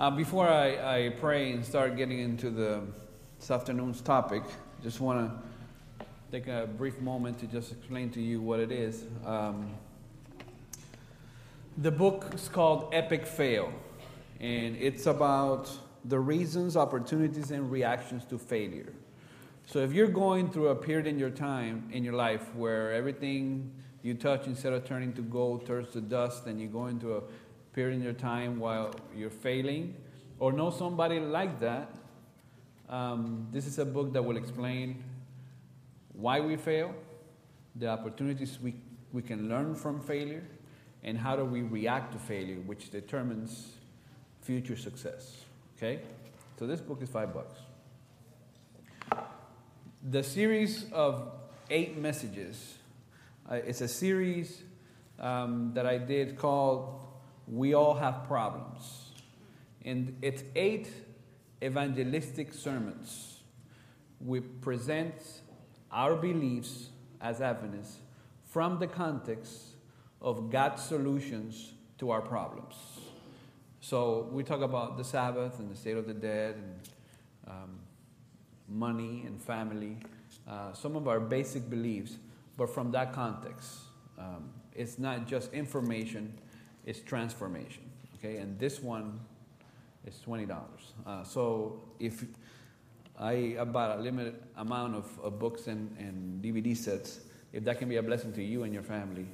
Uh, 0.00 0.10
before 0.10 0.48
I, 0.48 0.96
I 0.96 1.08
pray 1.10 1.52
and 1.52 1.62
start 1.62 1.94
getting 1.94 2.20
into 2.20 2.48
the 2.48 2.80
this 3.38 3.50
afternoon's 3.50 4.00
topic, 4.00 4.42
just 4.82 4.98
want 4.98 5.30
to 5.30 6.06
take 6.32 6.46
a 6.46 6.66
brief 6.78 6.98
moment 7.02 7.38
to 7.40 7.46
just 7.46 7.70
explain 7.70 8.08
to 8.12 8.20
you 8.22 8.40
what 8.40 8.60
it 8.60 8.72
is. 8.72 9.04
Um, 9.26 9.74
the 11.76 11.90
book 11.90 12.30
is 12.32 12.48
called 12.48 12.88
Epic 12.94 13.26
Fail, 13.26 13.70
and 14.40 14.74
it's 14.76 15.04
about 15.04 15.68
the 16.06 16.18
reasons, 16.18 16.78
opportunities, 16.78 17.50
and 17.50 17.70
reactions 17.70 18.24
to 18.30 18.38
failure. 18.38 18.94
So 19.66 19.80
if 19.80 19.92
you're 19.92 20.08
going 20.08 20.50
through 20.50 20.68
a 20.68 20.76
period 20.76 21.08
in 21.08 21.18
your 21.18 21.28
time, 21.28 21.90
in 21.92 22.04
your 22.04 22.14
life, 22.14 22.54
where 22.54 22.90
everything 22.94 23.70
you 24.02 24.14
touch, 24.14 24.46
instead 24.46 24.72
of 24.72 24.86
turning 24.86 25.12
to 25.12 25.20
gold, 25.20 25.66
turns 25.66 25.92
to 25.92 26.00
dust, 26.00 26.46
and 26.46 26.58
you 26.58 26.68
go 26.68 26.86
into 26.86 27.16
a 27.16 27.22
period 27.72 27.96
in 27.96 28.02
your 28.02 28.12
time 28.12 28.58
while 28.58 28.94
you're 29.16 29.30
failing, 29.30 29.94
or 30.38 30.52
know 30.52 30.70
somebody 30.70 31.20
like 31.20 31.60
that, 31.60 31.94
um, 32.88 33.46
this 33.52 33.66
is 33.66 33.78
a 33.78 33.84
book 33.84 34.12
that 34.12 34.24
will 34.24 34.36
explain 34.36 35.02
why 36.12 36.40
we 36.40 36.56
fail, 36.56 36.94
the 37.76 37.88
opportunities 37.88 38.58
we, 38.60 38.74
we 39.12 39.22
can 39.22 39.48
learn 39.48 39.74
from 39.74 40.00
failure, 40.00 40.42
and 41.04 41.16
how 41.16 41.36
do 41.36 41.44
we 41.44 41.62
react 41.62 42.12
to 42.12 42.18
failure, 42.18 42.56
which 42.66 42.90
determines 42.90 43.74
future 44.42 44.76
success. 44.76 45.44
Okay? 45.76 46.00
So 46.58 46.66
this 46.66 46.80
book 46.80 47.00
is 47.02 47.08
five 47.08 47.32
bucks. 47.32 47.58
The 50.10 50.22
series 50.22 50.86
of 50.92 51.30
eight 51.70 51.96
messages, 51.96 52.78
uh, 53.50 53.54
it's 53.54 53.80
a 53.80 53.88
series 53.88 54.62
um, 55.18 55.72
that 55.74 55.86
I 55.86 55.98
did 55.98 56.36
called 56.36 57.00
we 57.50 57.74
all 57.74 57.94
have 57.94 58.24
problems. 58.26 59.10
And 59.84 60.16
it's 60.22 60.44
eight 60.54 60.88
evangelistic 61.62 62.52
sermons. 62.54 63.40
We 64.20 64.40
present 64.40 65.14
our 65.90 66.14
beliefs 66.14 66.90
as 67.20 67.40
Adventists 67.40 67.96
from 68.50 68.78
the 68.78 68.86
context 68.86 69.60
of 70.20 70.50
God's 70.50 70.82
solutions 70.82 71.72
to 71.98 72.10
our 72.10 72.20
problems. 72.20 72.74
So 73.80 74.28
we 74.30 74.44
talk 74.44 74.60
about 74.60 74.98
the 74.98 75.04
Sabbath 75.04 75.58
and 75.58 75.70
the 75.70 75.76
state 75.76 75.96
of 75.96 76.06
the 76.06 76.14
dead 76.14 76.56
and 76.56 76.88
um, 77.48 77.78
money 78.68 79.24
and 79.26 79.40
family, 79.40 79.96
uh, 80.48 80.72
some 80.72 80.96
of 80.96 81.08
our 81.08 81.18
basic 81.18 81.68
beliefs, 81.68 82.16
but 82.56 82.68
from 82.68 82.92
that 82.92 83.12
context. 83.12 83.78
Um, 84.18 84.50
it's 84.74 84.98
not 84.98 85.26
just 85.26 85.52
information 85.52 86.34
is 86.86 87.00
transformation. 87.00 87.82
Okay, 88.18 88.36
and 88.36 88.58
this 88.58 88.80
one 88.80 89.20
is 90.06 90.18
twenty 90.20 90.46
dollars. 90.46 90.94
Uh, 91.06 91.24
so 91.24 91.80
if 91.98 92.24
I 93.18 93.56
bought 93.64 93.98
a 93.98 94.00
limited 94.00 94.36
amount 94.56 94.96
of, 94.96 95.18
of 95.22 95.38
books 95.38 95.66
and, 95.66 95.94
and, 95.98 96.42
DVD 96.42 96.74
sets, 96.74 97.20
if 97.52 97.64
that 97.64 97.78
can 97.78 97.88
be 97.88 97.96
a 97.96 98.02
blessing 98.02 98.32
to 98.32 98.42
you 98.42 98.62
and 98.62 98.72
your 98.72 98.82
family, 98.82 99.26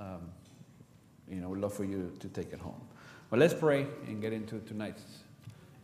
um, 0.00 0.30
you 1.30 1.36
know, 1.36 1.50
we'd 1.50 1.60
love 1.60 1.74
for 1.74 1.84
you 1.84 2.10
to 2.20 2.28
take 2.28 2.54
it 2.54 2.58
home. 2.58 2.80
But 3.28 3.38
let's 3.38 3.52
pray 3.52 3.86
and 4.06 4.22
get 4.22 4.32
into 4.32 4.60
tonight's 4.60 5.02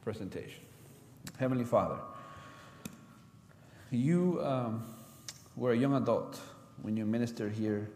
presentation. 0.03 0.63
Heavenly 1.39 1.65
Father, 1.65 1.99
you 3.91 4.41
um, 4.43 4.87
were 5.57 5.73
a 5.73 5.77
young 5.77 5.95
adult 5.95 6.41
when 6.81 6.97
you 6.97 7.05
ministered 7.05 7.53
here 7.53 7.91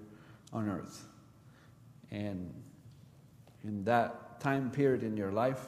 on 0.53 0.69
earth. 0.69 1.06
And 2.11 2.52
in 3.64 3.85
that 3.85 4.41
time 4.41 4.70
period 4.70 5.02
in 5.02 5.17
your 5.17 5.33
life, 5.33 5.67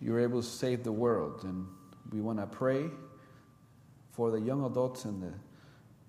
you 0.00 0.12
were 0.12 0.20
able 0.20 0.42
to 0.42 0.46
save 0.46 0.84
the 0.84 0.92
world. 0.92 1.44
And 1.44 1.66
we 2.10 2.20
want 2.20 2.38
to 2.38 2.46
pray 2.46 2.90
for 4.10 4.30
the 4.30 4.40
young 4.40 4.64
adults 4.64 5.04
and 5.04 5.22
the 5.22 5.32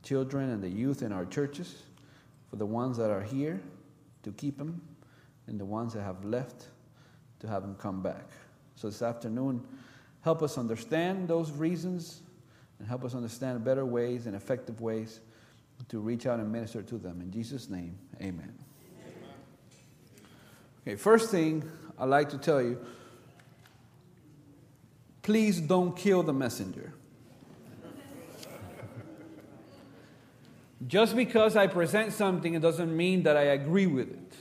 children 0.01 0.49
and 0.49 0.61
the 0.61 0.69
youth 0.69 1.01
in 1.01 1.11
our 1.11 1.25
churches, 1.25 1.83
for 2.49 2.57
the 2.57 2.65
ones 2.65 2.97
that 2.97 3.09
are 3.09 3.21
here 3.21 3.61
to 4.23 4.31
keep 4.31 4.57
them, 4.57 4.81
and 5.47 5.59
the 5.59 5.65
ones 5.65 5.93
that 5.93 6.01
have 6.01 6.23
left 6.25 6.67
to 7.39 7.47
have 7.47 7.61
them 7.61 7.75
come 7.75 8.01
back. 8.01 8.29
So 8.75 8.87
this 8.87 9.01
afternoon, 9.01 9.65
help 10.21 10.41
us 10.41 10.57
understand 10.57 11.27
those 11.27 11.51
reasons 11.51 12.21
and 12.79 12.87
help 12.87 13.03
us 13.05 13.15
understand 13.15 13.63
better 13.63 13.85
ways 13.85 14.25
and 14.25 14.35
effective 14.35 14.81
ways 14.81 15.21
to 15.89 15.99
reach 15.99 16.25
out 16.25 16.39
and 16.39 16.51
minister 16.51 16.81
to 16.81 16.97
them. 16.97 17.21
In 17.21 17.31
Jesus' 17.31 17.69
name, 17.69 17.97
amen. 18.21 18.53
Okay, 20.85 20.97
first 20.97 21.31
thing 21.31 21.69
I'd 21.97 22.09
like 22.09 22.29
to 22.29 22.37
tell 22.37 22.61
you 22.61 22.77
please 25.21 25.61
don't 25.61 25.95
kill 25.95 26.21
the 26.21 26.33
messenger. 26.33 26.93
Just 30.85 31.15
because 31.15 31.55
I 31.55 31.67
present 31.67 32.11
something, 32.11 32.55
it 32.55 32.61
doesn't 32.61 32.95
mean 32.95 33.23
that 33.23 33.37
I 33.37 33.43
agree 33.43 33.87
with 33.87 34.11
it. 34.11 34.33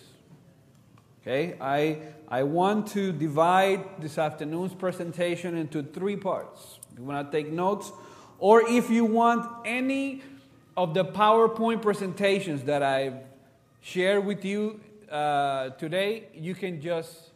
Okay, 1.20 1.56
I, 1.60 1.98
I 2.26 2.42
want 2.42 2.88
to 2.88 3.12
divide 3.12 4.00
this 4.00 4.18
afternoon's 4.18 4.74
presentation 4.74 5.56
into 5.56 5.84
three 5.84 6.16
parts. 6.16 6.80
If 6.92 6.98
you 6.98 7.04
want 7.04 7.30
to 7.30 7.36
take 7.36 7.52
notes, 7.52 7.92
or 8.40 8.68
if 8.68 8.90
you 8.90 9.04
want 9.04 9.48
any 9.64 10.22
of 10.76 10.94
the 10.94 11.04
PowerPoint 11.04 11.80
presentations 11.80 12.64
that 12.64 12.82
I've 12.82 13.18
shared 13.80 14.26
with 14.26 14.44
you 14.44 14.80
uh, 15.12 15.70
today, 15.70 16.24
you 16.34 16.54
can 16.54 16.80
just 16.80 17.30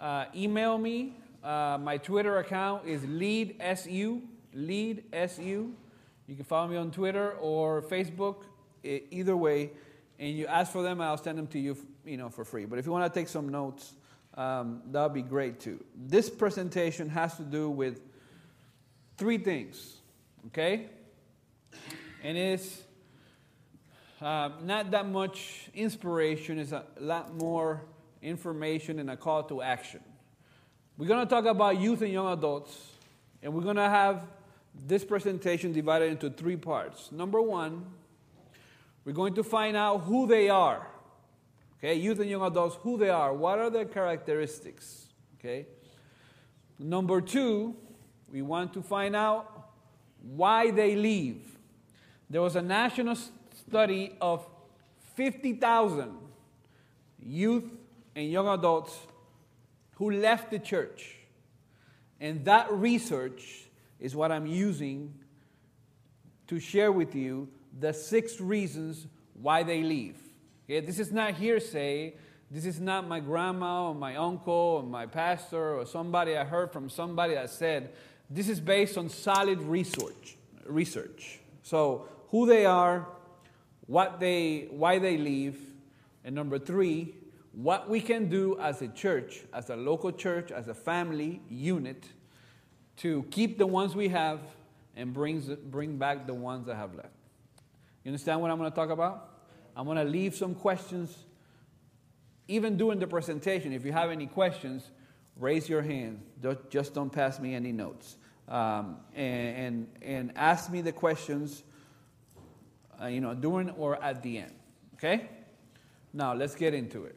uh, 0.00 0.24
email 0.34 0.78
me. 0.78 1.14
Uh, 1.44 1.78
my 1.80 1.98
Twitter 1.98 2.38
account 2.38 2.86
is 2.86 3.02
leadsu, 3.02 4.22
leadsu. 4.56 5.72
You 6.26 6.34
can 6.34 6.44
follow 6.44 6.68
me 6.68 6.76
on 6.76 6.90
Twitter 6.90 7.32
or 7.32 7.82
Facebook, 7.82 8.44
either 8.82 9.36
way, 9.36 9.70
and 10.18 10.34
you 10.34 10.46
ask 10.46 10.72
for 10.72 10.82
them, 10.82 11.00
I'll 11.00 11.18
send 11.18 11.36
them 11.36 11.46
to 11.48 11.58
you, 11.58 11.76
you 12.06 12.16
know, 12.16 12.30
for 12.30 12.44
free. 12.44 12.64
But 12.64 12.78
if 12.78 12.86
you 12.86 12.92
want 12.92 13.12
to 13.12 13.20
take 13.20 13.28
some 13.28 13.50
notes, 13.50 13.92
um, 14.34 14.80
that 14.90 15.02
would 15.02 15.14
be 15.14 15.22
great 15.22 15.60
too. 15.60 15.84
This 15.94 16.30
presentation 16.30 17.10
has 17.10 17.36
to 17.36 17.42
do 17.42 17.68
with 17.68 18.00
three 19.18 19.38
things, 19.38 19.98
okay? 20.46 20.86
And 22.22 22.38
it's 22.38 22.82
uh, 24.20 24.50
not 24.62 24.90
that 24.90 25.06
much 25.06 25.70
inspiration, 25.74 26.58
it's 26.58 26.72
a 26.72 26.84
lot 26.98 27.34
more 27.34 27.82
information 28.22 28.98
and 28.98 29.10
a 29.10 29.16
call 29.16 29.42
to 29.44 29.62
action. 29.62 30.00
We're 30.98 31.08
going 31.08 31.26
to 31.26 31.30
talk 31.30 31.46
about 31.46 31.80
youth 31.80 32.02
and 32.02 32.12
young 32.12 32.32
adults, 32.32 32.76
and 33.42 33.54
we're 33.54 33.62
going 33.62 33.76
to 33.76 33.88
have 33.88 34.26
this 34.86 35.04
presentation 35.04 35.72
divided 35.72 36.10
into 36.10 36.30
three 36.30 36.56
parts. 36.56 37.10
Number 37.10 37.40
one, 37.40 37.86
we're 39.04 39.12
going 39.12 39.34
to 39.34 39.42
find 39.42 39.76
out 39.76 40.02
who 40.02 40.26
they 40.26 40.48
are. 40.48 40.86
Okay, 41.78 41.94
youth 41.94 42.20
and 42.20 42.28
young 42.28 42.42
adults, 42.42 42.76
who 42.82 42.98
they 42.98 43.08
are, 43.08 43.32
what 43.32 43.58
are 43.58 43.70
their 43.70 43.86
characteristics. 43.86 45.08
Okay. 45.38 45.66
Number 46.78 47.22
two, 47.22 47.74
we 48.30 48.42
want 48.42 48.74
to 48.74 48.82
find 48.82 49.16
out 49.16 49.70
why 50.22 50.70
they 50.70 50.94
leave. 50.94 51.56
There 52.28 52.42
was 52.42 52.56
a 52.56 52.62
national 52.62 53.16
study 53.70 54.16
of 54.20 54.44
50,000 55.14 56.12
youth 57.22 57.64
and 58.16 58.28
young 58.28 58.48
adults 58.48 58.98
who 59.94 60.10
left 60.10 60.50
the 60.50 60.58
church. 60.58 61.14
And 62.18 62.44
that 62.46 62.72
research 62.72 63.68
is 64.00 64.16
what 64.16 64.32
I'm 64.32 64.46
using 64.46 65.14
to 66.48 66.58
share 66.58 66.90
with 66.90 67.14
you 67.14 67.48
the 67.78 67.92
six 67.92 68.40
reasons 68.40 69.06
why 69.34 69.62
they 69.62 69.84
leave. 69.84 70.16
Okay? 70.64 70.80
This 70.80 70.98
is 70.98 71.12
not 71.12 71.34
hearsay. 71.34 72.14
This 72.50 72.66
is 72.66 72.80
not 72.80 73.06
my 73.06 73.20
grandma 73.20 73.90
or 73.90 73.94
my 73.94 74.16
uncle 74.16 74.52
or 74.52 74.82
my 74.82 75.06
pastor 75.06 75.76
or 75.76 75.86
somebody 75.86 76.36
I 76.36 76.42
heard 76.42 76.72
from 76.72 76.90
somebody 76.90 77.34
that 77.34 77.50
said. 77.50 77.92
This 78.28 78.48
is 78.48 78.58
based 78.58 78.98
on 78.98 79.08
solid 79.08 79.62
research. 79.62 80.36
Research. 80.66 81.38
So 81.62 82.08
who 82.30 82.46
they 82.46 82.66
are, 82.66 83.06
what 83.90 84.20
they, 84.20 84.68
why 84.70 85.00
they 85.00 85.18
leave, 85.18 85.58
and 86.24 86.32
number 86.32 86.60
three, 86.60 87.12
what 87.50 87.90
we 87.90 88.00
can 88.00 88.28
do 88.28 88.56
as 88.60 88.80
a 88.82 88.86
church, 88.86 89.40
as 89.52 89.68
a 89.68 89.74
local 89.74 90.12
church, 90.12 90.52
as 90.52 90.68
a 90.68 90.74
family 90.74 91.40
unit, 91.50 92.04
to 92.98 93.24
keep 93.32 93.58
the 93.58 93.66
ones 93.66 93.96
we 93.96 94.06
have 94.06 94.38
and 94.94 95.12
brings, 95.12 95.48
bring 95.48 95.96
back 95.98 96.28
the 96.28 96.34
ones 96.34 96.66
that 96.66 96.76
have 96.76 96.94
left. 96.94 97.08
You 98.04 98.10
understand 98.10 98.40
what 98.40 98.52
I'm 98.52 98.58
going 98.58 98.70
to 98.70 98.76
talk 98.76 98.90
about? 98.90 99.28
I'm 99.76 99.86
going 99.86 99.96
to 99.96 100.04
leave 100.04 100.36
some 100.36 100.54
questions, 100.54 101.24
even 102.46 102.76
during 102.76 103.00
the 103.00 103.08
presentation. 103.08 103.72
If 103.72 103.84
you 103.84 103.90
have 103.90 104.12
any 104.12 104.28
questions, 104.28 104.88
raise 105.34 105.68
your 105.68 105.82
hand. 105.82 106.22
Just 106.68 106.94
don't 106.94 107.10
pass 107.10 107.40
me 107.40 107.56
any 107.56 107.72
notes. 107.72 108.18
Um, 108.46 108.98
and, 109.16 109.56
and, 109.56 109.86
and 110.00 110.32
ask 110.36 110.70
me 110.70 110.80
the 110.80 110.92
questions 110.92 111.64
Uh, 113.00 113.06
you 113.06 113.20
know, 113.20 113.34
during 113.34 113.70
or 113.70 114.02
at 114.02 114.22
the 114.22 114.38
end. 114.38 114.52
Okay? 114.94 115.28
Now, 116.12 116.34
let's 116.34 116.54
get 116.54 116.74
into 116.74 117.04
it. 117.04 117.16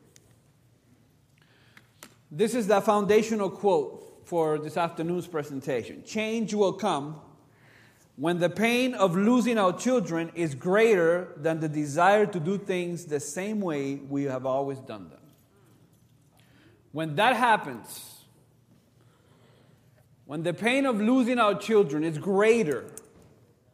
This 2.31 2.55
is 2.55 2.67
the 2.67 2.79
foundational 2.81 3.49
quote 3.49 4.21
for 4.25 4.57
this 4.57 4.77
afternoon's 4.77 5.27
presentation. 5.27 6.03
Change 6.03 6.53
will 6.53 6.73
come 6.73 7.19
when 8.15 8.39
the 8.39 8.49
pain 8.49 8.93
of 8.93 9.15
losing 9.15 9.57
our 9.57 9.73
children 9.73 10.31
is 10.35 10.55
greater 10.55 11.33
than 11.35 11.59
the 11.59 11.67
desire 11.67 12.25
to 12.27 12.39
do 12.39 12.57
things 12.57 13.05
the 13.05 13.19
same 13.19 13.59
way 13.59 13.95
we 13.95 14.23
have 14.23 14.45
always 14.45 14.79
done 14.79 15.09
them. 15.09 15.19
When 16.91 17.15
that 17.15 17.35
happens, 17.35 18.23
when 20.25 20.43
the 20.43 20.53
pain 20.53 20.85
of 20.85 21.01
losing 21.01 21.39
our 21.39 21.55
children 21.55 22.03
is 22.03 22.17
greater 22.17 22.85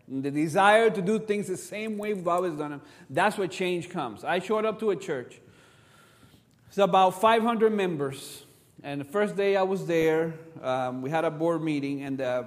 the 0.09 0.31
desire 0.31 0.89
to 0.89 1.01
do 1.01 1.19
things 1.19 1.47
the 1.47 1.57
same 1.57 1.97
way 1.97 2.13
we've 2.13 2.27
always 2.27 2.53
done 2.53 2.71
them, 2.71 2.81
that's 3.09 3.37
where 3.37 3.47
change 3.47 3.89
comes. 3.89 4.23
I 4.23 4.39
showed 4.39 4.65
up 4.65 4.79
to 4.79 4.89
a 4.89 4.95
church. 4.95 5.39
It's 6.67 6.79
about 6.79 7.21
500 7.21 7.71
members. 7.71 8.43
And 8.81 9.01
the 9.01 9.05
first 9.05 9.35
day 9.35 9.55
I 9.55 9.63
was 9.63 9.85
there, 9.85 10.33
um, 10.61 11.01
we 11.01 11.09
had 11.09 11.25
a 11.25 11.31
board 11.31 11.61
meeting, 11.61 12.03
and 12.03 12.21
uh, 12.21 12.43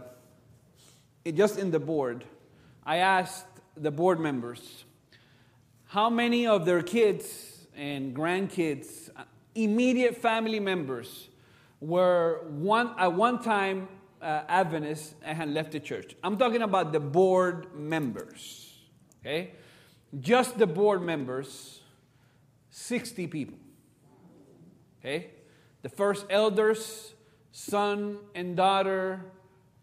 it, 1.24 1.36
just 1.36 1.58
in 1.58 1.70
the 1.70 1.78
board, 1.78 2.24
I 2.84 2.96
asked 2.96 3.46
the 3.76 3.90
board 3.90 4.18
members 4.18 4.84
how 5.86 6.08
many 6.08 6.46
of 6.46 6.64
their 6.64 6.82
kids 6.82 7.66
and 7.76 8.14
grandkids, 8.16 9.10
immediate 9.54 10.16
family 10.16 10.58
members, 10.58 11.28
were 11.80 12.44
one, 12.48 12.94
at 12.98 13.12
one 13.12 13.42
time 13.42 13.88
uh, 14.22 14.44
Adventists 14.48 15.14
and 15.22 15.52
left 15.52 15.72
the 15.72 15.80
church. 15.80 16.14
I'm 16.22 16.36
talking 16.36 16.62
about 16.62 16.92
the 16.92 17.00
board 17.00 17.74
members, 17.74 18.78
okay? 19.20 19.50
Just 20.20 20.58
the 20.58 20.66
board 20.66 21.02
members, 21.02 21.80
60 22.70 23.26
people, 23.26 23.58
okay? 25.00 25.30
The 25.82 25.88
first 25.88 26.26
elders, 26.30 27.14
son 27.50 28.19
and 28.34 28.56
daughter, 28.56 29.24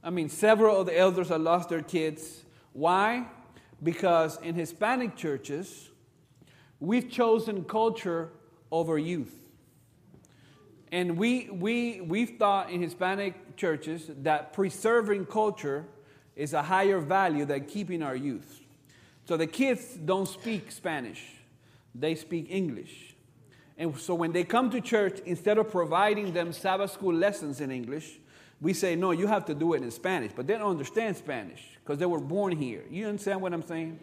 I 0.04 0.10
mean, 0.10 0.30
several 0.30 0.80
of 0.80 0.86
the 0.86 0.98
elders 0.98 1.28
have 1.28 1.42
lost 1.42 1.70
their 1.70 1.82
kids. 1.82 2.46
Why? 2.72 3.28
Because 3.84 4.40
in 4.42 4.56
Hispanic 4.56 5.16
churches, 5.18 5.90
we've 6.80 7.12
chosen 7.12 7.66
culture 7.66 8.30
over 8.72 8.98
youth. 8.98 9.36
And 10.92 11.18
we, 11.18 11.50
we, 11.52 12.02
we've 12.02 12.38
thought 12.40 12.72
in 12.72 12.82
Hispanic 12.82 13.49
churches 13.60 14.10
that 14.24 14.54
preserving 14.54 15.26
culture 15.26 15.86
is 16.36 16.54
a 16.54 16.64
higher 16.64 17.00
value 17.00 17.46
than 17.46 17.66
keeping 17.66 18.02
our 18.02 18.16
youth. 18.16 18.62
So 19.26 19.38
the 19.38 19.46
kids 19.46 19.94
don't 19.94 20.28
speak 20.28 20.72
Spanish, 20.72 21.24
they 21.94 22.16
speak 22.16 22.48
English. 22.50 23.16
And 23.78 23.98
so 23.98 24.14
when 24.14 24.34
they 24.34 24.44
come 24.44 24.70
to 24.72 24.82
church, 24.82 25.20
instead 25.26 25.58
of 25.58 25.70
providing 25.70 26.34
them 26.34 26.52
Sabbath 26.52 26.92
school 26.92 27.14
lessons 27.14 27.62
in 27.62 27.72
English, 27.72 28.20
we 28.60 28.74
say, 28.74 28.96
no, 28.96 29.12
you 29.12 29.28
have 29.28 29.46
to 29.46 29.54
do 29.54 29.74
it 29.74 29.82
in 29.82 29.92
Spanish. 29.92 30.32
But 30.36 30.48
they 30.48 30.58
don't 30.58 30.70
understand 30.70 31.16
Spanish 31.16 31.64
because 31.82 31.98
they 31.98 32.06
were 32.06 32.20
born 32.20 32.58
here. 32.58 32.84
You 32.90 33.08
understand 33.08 33.42
what 33.42 33.54
I'm 33.54 33.66
saying? 33.66 34.00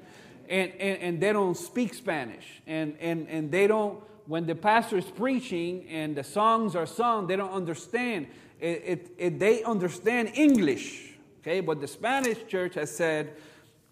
And, 0.49 0.73
and, 0.79 0.99
and 0.99 1.21
they 1.21 1.33
don't 1.33 1.57
speak 1.57 1.93
Spanish. 1.93 2.63
And, 2.67 2.97
and, 3.01 3.29
and 3.29 3.51
they 3.51 3.67
don't, 3.67 4.03
when 4.27 4.47
the 4.47 4.55
pastor 4.55 4.97
is 4.97 5.05
preaching 5.05 5.87
and 5.91 6.17
the 6.17 6.25
songs 6.25 6.75
are 6.75 6.87
sung, 6.87 7.27
they 7.27 7.37
don't 7.37 7.53
understand. 7.53 8.29
It, 8.61 8.83
it, 8.85 9.11
it, 9.19 9.39
they 9.39 9.63
understand 9.63 10.33
English. 10.35 11.15
Okay, 11.41 11.61
but 11.61 11.81
the 11.81 11.89
Spanish 11.89 12.39
church 12.49 12.75
has 12.75 12.95
said, 12.95 13.37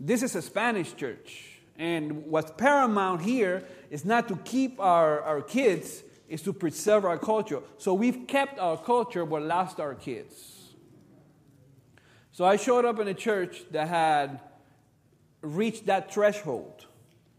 this 0.00 0.22
is 0.22 0.34
a 0.34 0.42
Spanish 0.42 0.94
church. 0.94 1.60
And 1.76 2.26
what's 2.26 2.50
paramount 2.52 3.22
here 3.22 3.64
is 3.90 4.04
not 4.04 4.28
to 4.28 4.36
keep 4.36 4.80
our, 4.80 5.20
our 5.22 5.40
kids, 5.40 6.02
is 6.28 6.42
to 6.42 6.52
preserve 6.52 7.04
our 7.04 7.18
culture. 7.18 7.60
So 7.78 7.94
we've 7.94 8.26
kept 8.26 8.58
our 8.58 8.76
culture 8.76 9.24
but 9.24 9.42
lost 9.42 9.80
our 9.80 9.94
kids. 9.94 10.74
So 12.32 12.44
I 12.44 12.56
showed 12.56 12.84
up 12.84 12.98
in 12.98 13.08
a 13.08 13.14
church 13.14 13.62
that 13.70 13.88
had 13.88 14.40
reached 15.40 15.86
that 15.86 16.12
threshold 16.12 16.86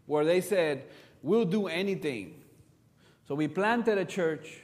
where 0.06 0.24
they 0.24 0.42
said, 0.42 0.86
We'll 1.22 1.46
do 1.46 1.68
anything. 1.68 2.44
So 3.28 3.34
we 3.34 3.48
planted 3.48 3.98
a 3.98 4.06
church 4.06 4.60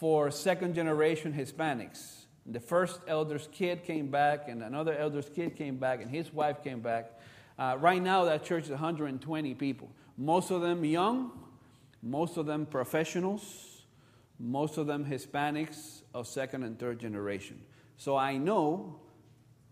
for 0.00 0.30
second 0.30 0.74
generation 0.74 1.30
Hispanics. 1.30 2.22
The 2.46 2.58
first 2.58 3.00
elder's 3.06 3.50
kid 3.52 3.84
came 3.84 4.10
back, 4.10 4.48
and 4.48 4.62
another 4.62 4.96
elder's 4.96 5.28
kid 5.28 5.56
came 5.56 5.76
back, 5.76 6.00
and 6.00 6.10
his 6.10 6.32
wife 6.32 6.64
came 6.64 6.80
back. 6.80 7.20
Uh, 7.58 7.76
right 7.78 8.02
now, 8.02 8.24
that 8.24 8.42
church 8.42 8.64
is 8.64 8.70
120 8.70 9.54
people. 9.56 9.90
Most 10.16 10.50
of 10.50 10.62
them 10.62 10.86
young, 10.86 11.32
most 12.02 12.38
of 12.38 12.46
them 12.46 12.64
professionals, 12.64 13.82
most 14.38 14.78
of 14.78 14.86
them 14.86 15.04
Hispanics 15.04 16.00
of 16.14 16.26
second 16.26 16.62
and 16.62 16.78
third 16.78 16.98
generation. 16.98 17.60
So 17.98 18.16
I 18.16 18.38
know 18.38 19.00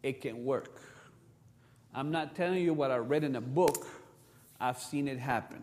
it 0.02 0.20
can 0.20 0.44
work. 0.44 0.82
I'm 1.94 2.10
not 2.10 2.34
telling 2.36 2.62
you 2.62 2.74
what 2.74 2.90
I 2.90 2.98
read 2.98 3.24
in 3.24 3.34
a 3.34 3.40
book, 3.40 3.86
I've 4.60 4.78
seen 4.78 5.08
it 5.08 5.18
happen. 5.18 5.62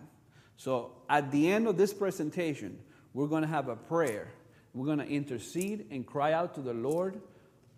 So 0.58 0.94
at 1.08 1.32
the 1.32 1.52
end 1.52 1.68
of 1.68 1.78
this 1.78 1.94
presentation, 1.94 2.80
we're 3.14 3.28
going 3.28 3.44
to 3.44 3.48
have 3.48 3.68
a 3.68 3.76
prayer. 3.76 4.30
We're 4.76 4.86
going 4.86 5.00
to 5.00 5.08
intercede 5.08 5.88
and 5.90 6.06
cry 6.06 6.34
out 6.34 6.54
to 6.56 6.62
the 6.62 6.74
Lord 6.74 7.22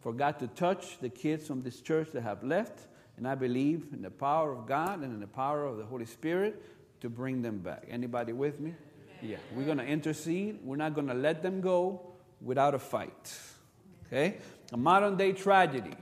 for 0.01 0.11
God 0.11 0.39
to 0.39 0.47
touch 0.47 0.97
the 0.99 1.09
kids 1.09 1.45
from 1.45 1.61
this 1.61 1.79
church 1.79 2.11
that 2.13 2.23
have 2.23 2.43
left. 2.43 2.87
And 3.17 3.27
I 3.27 3.35
believe 3.35 3.87
in 3.93 4.01
the 4.01 4.09
power 4.09 4.51
of 4.51 4.67
God 4.67 5.01
and 5.03 5.13
in 5.13 5.19
the 5.19 5.27
power 5.27 5.65
of 5.65 5.77
the 5.77 5.85
Holy 5.85 6.05
Spirit 6.05 6.61
to 7.01 7.09
bring 7.09 7.43
them 7.43 7.59
back. 7.59 7.85
Anybody 7.87 8.33
with 8.33 8.59
me? 8.59 8.73
Yeah, 9.21 9.37
we're 9.55 9.65
going 9.65 9.77
to 9.77 9.85
intercede. 9.85 10.59
We're 10.63 10.75
not 10.75 10.95
going 10.95 11.07
to 11.07 11.13
let 11.13 11.43
them 11.43 11.61
go 11.61 12.01
without 12.41 12.73
a 12.73 12.79
fight. 12.79 13.39
Okay? 14.07 14.37
A 14.73 14.77
modern 14.77 15.17
day 15.17 15.33
tragedy 15.33 15.95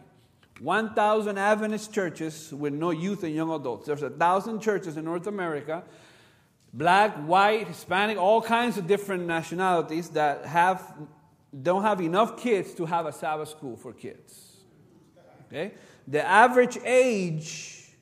1,000 0.62 1.38
Adventist 1.38 1.94
churches 1.94 2.54
with 2.54 2.74
no 2.74 2.92
youth 2.92 3.24
and 3.24 3.36
young 3.36 3.52
adults. 3.52 3.88
There's 3.88 4.04
a 4.04 4.10
thousand 4.10 4.62
churches 4.62 4.96
in 4.96 5.04
North 5.04 5.28
America, 5.28 5.84
black, 6.76 7.16
white, 7.16 7.68
Hispanic, 7.68 8.18
all 8.18 8.42
kinds 8.42 8.78
of 8.78 8.86
different 8.86 9.26
nationalities 9.26 10.10
that 10.10 10.46
have 10.46 10.94
don't 11.62 11.84
have 11.84 12.02
enough 12.02 12.38
kids 12.38 12.74
to 12.74 12.86
have 12.86 13.06
a 13.06 13.14
Sabbath 13.14 13.48
school 13.48 13.78
for 13.78 13.94
kids. 13.94 14.58
Okay? 15.48 15.74
The 16.06 16.26
average 16.26 16.78
age, 16.84 17.96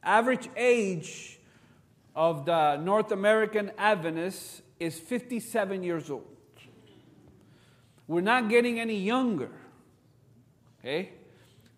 average 0.00 0.48
age 0.56 1.40
of 2.14 2.46
the 2.46 2.76
North 2.76 3.10
American 3.10 3.72
Adventists 3.76 4.62
is 4.78 4.96
57 4.98 5.82
years 5.82 6.08
old. 6.08 6.36
We're 8.06 8.20
not 8.20 8.48
getting 8.48 8.78
any 8.78 8.98
younger. 8.98 9.50
Okay? 10.78 11.10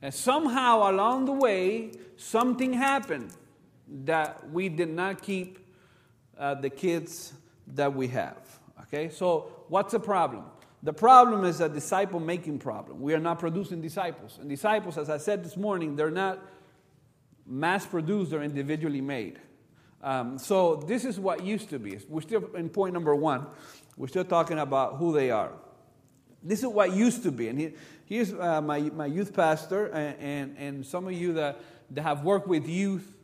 And 0.02 0.12
somehow 0.12 0.90
along 0.90 1.24
the 1.24 1.32
way, 1.32 1.92
something 2.16 2.74
happened 2.74 3.30
that 4.04 4.50
we 4.50 4.68
did 4.68 4.90
not 4.90 5.22
keep 5.22 5.65
uh, 6.38 6.54
the 6.54 6.70
kids 6.70 7.32
that 7.68 7.94
we 7.94 8.08
have. 8.08 8.36
Okay, 8.82 9.08
so 9.08 9.64
what's 9.68 9.92
the 9.92 10.00
problem? 10.00 10.44
The 10.82 10.92
problem 10.92 11.44
is 11.44 11.60
a 11.60 11.68
disciple 11.68 12.20
making 12.20 12.60
problem. 12.60 13.00
We 13.00 13.14
are 13.14 13.20
not 13.20 13.38
producing 13.38 13.80
disciples. 13.80 14.38
And 14.40 14.48
disciples, 14.48 14.98
as 14.98 15.10
I 15.10 15.16
said 15.16 15.44
this 15.44 15.56
morning, 15.56 15.96
they're 15.96 16.10
not 16.10 16.38
mass 17.46 17.86
produced, 17.86 18.30
they're 18.30 18.42
individually 18.42 19.00
made. 19.00 19.40
Um, 20.02 20.38
so 20.38 20.76
this 20.76 21.04
is 21.04 21.18
what 21.18 21.42
used 21.42 21.70
to 21.70 21.78
be. 21.78 21.98
We're 22.08 22.20
still 22.20 22.54
in 22.54 22.68
point 22.68 22.94
number 22.94 23.14
one. 23.14 23.46
We're 23.96 24.08
still 24.08 24.24
talking 24.24 24.58
about 24.58 24.96
who 24.96 25.12
they 25.12 25.30
are. 25.30 25.52
This 26.42 26.60
is 26.60 26.66
what 26.66 26.92
used 26.92 27.22
to 27.24 27.32
be. 27.32 27.48
And 27.48 27.58
he, 27.58 27.72
here's 28.04 28.32
uh, 28.32 28.60
my, 28.60 28.80
my 28.80 29.06
youth 29.06 29.34
pastor, 29.34 29.86
and, 29.86 30.16
and, 30.20 30.58
and 30.58 30.86
some 30.86 31.06
of 31.06 31.14
you 31.14 31.32
that, 31.32 31.60
that 31.90 32.02
have 32.02 32.22
worked 32.22 32.46
with 32.46 32.68
youth 32.68 33.15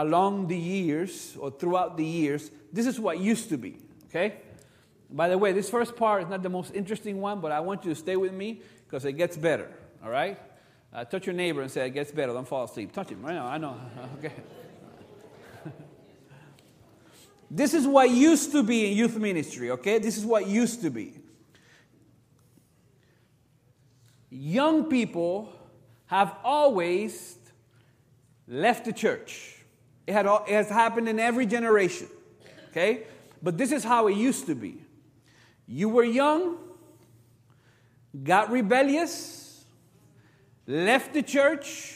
along 0.00 0.46
the 0.46 0.56
years 0.56 1.36
or 1.38 1.50
throughout 1.50 1.96
the 1.96 2.04
years. 2.04 2.50
This 2.72 2.86
is 2.86 2.98
what 3.00 3.18
used 3.18 3.48
to 3.50 3.56
be, 3.56 3.78
okay? 4.08 4.36
By 5.10 5.28
the 5.28 5.38
way, 5.38 5.52
this 5.52 5.70
first 5.70 5.96
part 5.96 6.22
is 6.22 6.28
not 6.28 6.42
the 6.42 6.48
most 6.48 6.74
interesting 6.74 7.20
one, 7.20 7.40
but 7.40 7.52
I 7.52 7.60
want 7.60 7.84
you 7.84 7.90
to 7.90 7.96
stay 7.96 8.16
with 8.16 8.32
me 8.32 8.60
because 8.86 9.04
it 9.04 9.12
gets 9.12 9.36
better, 9.36 9.70
all 10.04 10.10
right? 10.10 10.38
Uh, 10.92 11.04
touch 11.04 11.26
your 11.26 11.34
neighbor 11.34 11.62
and 11.62 11.70
say, 11.70 11.86
It 11.86 11.90
gets 11.90 12.12
better. 12.12 12.32
Don't 12.32 12.48
fall 12.48 12.64
asleep. 12.64 12.92
Touch 12.92 13.10
him. 13.10 13.22
right 13.22 13.34
now. 13.34 13.46
I 13.46 13.58
know. 13.58 13.78
Okay. 14.18 14.32
this 17.50 17.74
is 17.74 17.86
what 17.86 18.10
used 18.10 18.52
to 18.52 18.62
be 18.62 18.90
in 18.90 18.96
youth 18.96 19.16
ministry, 19.16 19.70
okay? 19.72 19.98
This 19.98 20.16
is 20.16 20.24
what 20.24 20.46
used 20.46 20.80
to 20.82 20.90
be. 20.90 21.14
young 24.30 24.84
people 24.84 25.52
have 26.06 26.36
always 26.44 27.38
left 28.46 28.84
the 28.84 28.92
church. 28.92 29.57
It, 30.08 30.14
had, 30.14 30.24
it 30.24 30.54
has 30.54 30.70
happened 30.70 31.06
in 31.08 31.20
every 31.20 31.44
generation, 31.44 32.08
okay? 32.70 33.02
But 33.42 33.58
this 33.58 33.72
is 33.72 33.84
how 33.84 34.06
it 34.06 34.16
used 34.16 34.46
to 34.46 34.54
be. 34.54 34.82
You 35.66 35.90
were 35.90 36.02
young, 36.02 36.56
got 38.24 38.50
rebellious, 38.50 39.66
left 40.66 41.12
the 41.12 41.22
church, 41.22 41.94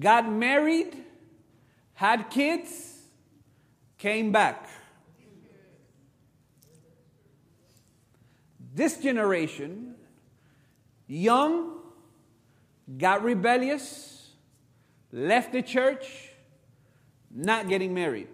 got 0.00 0.28
married, 0.28 0.96
had 1.94 2.30
kids, 2.30 2.98
came 3.96 4.32
back. 4.32 4.68
this 8.74 8.98
generation, 8.98 9.94
young, 11.06 11.78
got 12.98 13.22
rebellious, 13.22 14.30
left 15.12 15.52
the 15.52 15.62
church, 15.62 16.31
not 17.34 17.68
getting 17.68 17.94
married. 17.94 18.28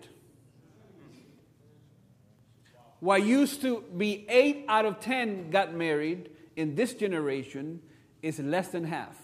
What 3.01 3.23
used 3.23 3.63
to 3.63 3.85
be 3.97 4.27
eight 4.29 4.65
out 4.69 4.85
of 4.85 5.01
ten 5.01 5.51
got 5.51 5.73
married 5.73 6.31
in 6.57 6.75
this 6.75 6.95
generation 6.95 7.81
is 8.23 8.41
less 8.41 8.69
than 8.69 8.85
half. 8.85 9.17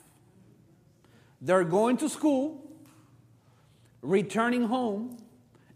They're 1.41 1.65
going 1.65 1.97
to 1.99 2.09
school, 2.09 2.63
returning 4.01 4.65
home, 4.65 5.19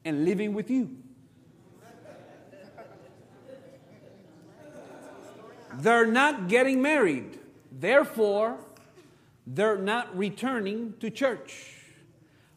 and 0.05 0.25
living 0.25 0.55
with 0.55 0.71
you. 0.71 0.97
They're 5.75 6.07
not 6.07 6.49
getting 6.49 6.81
married. 6.81 7.39
Therefore, 7.71 8.59
they're 9.47 9.79
not 9.79 10.17
returning 10.17 10.95
to 11.01 11.11
church. 11.11 11.78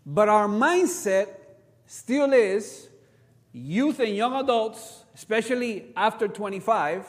But 0.06 0.30
our 0.30 0.48
mindset 0.48 1.28
still 1.86 2.34
is 2.34 2.90
youth 3.54 4.00
and 4.00 4.16
young 4.16 4.34
adults, 4.36 5.04
especially 5.14 5.92
after 5.96 6.28
25, 6.28 7.08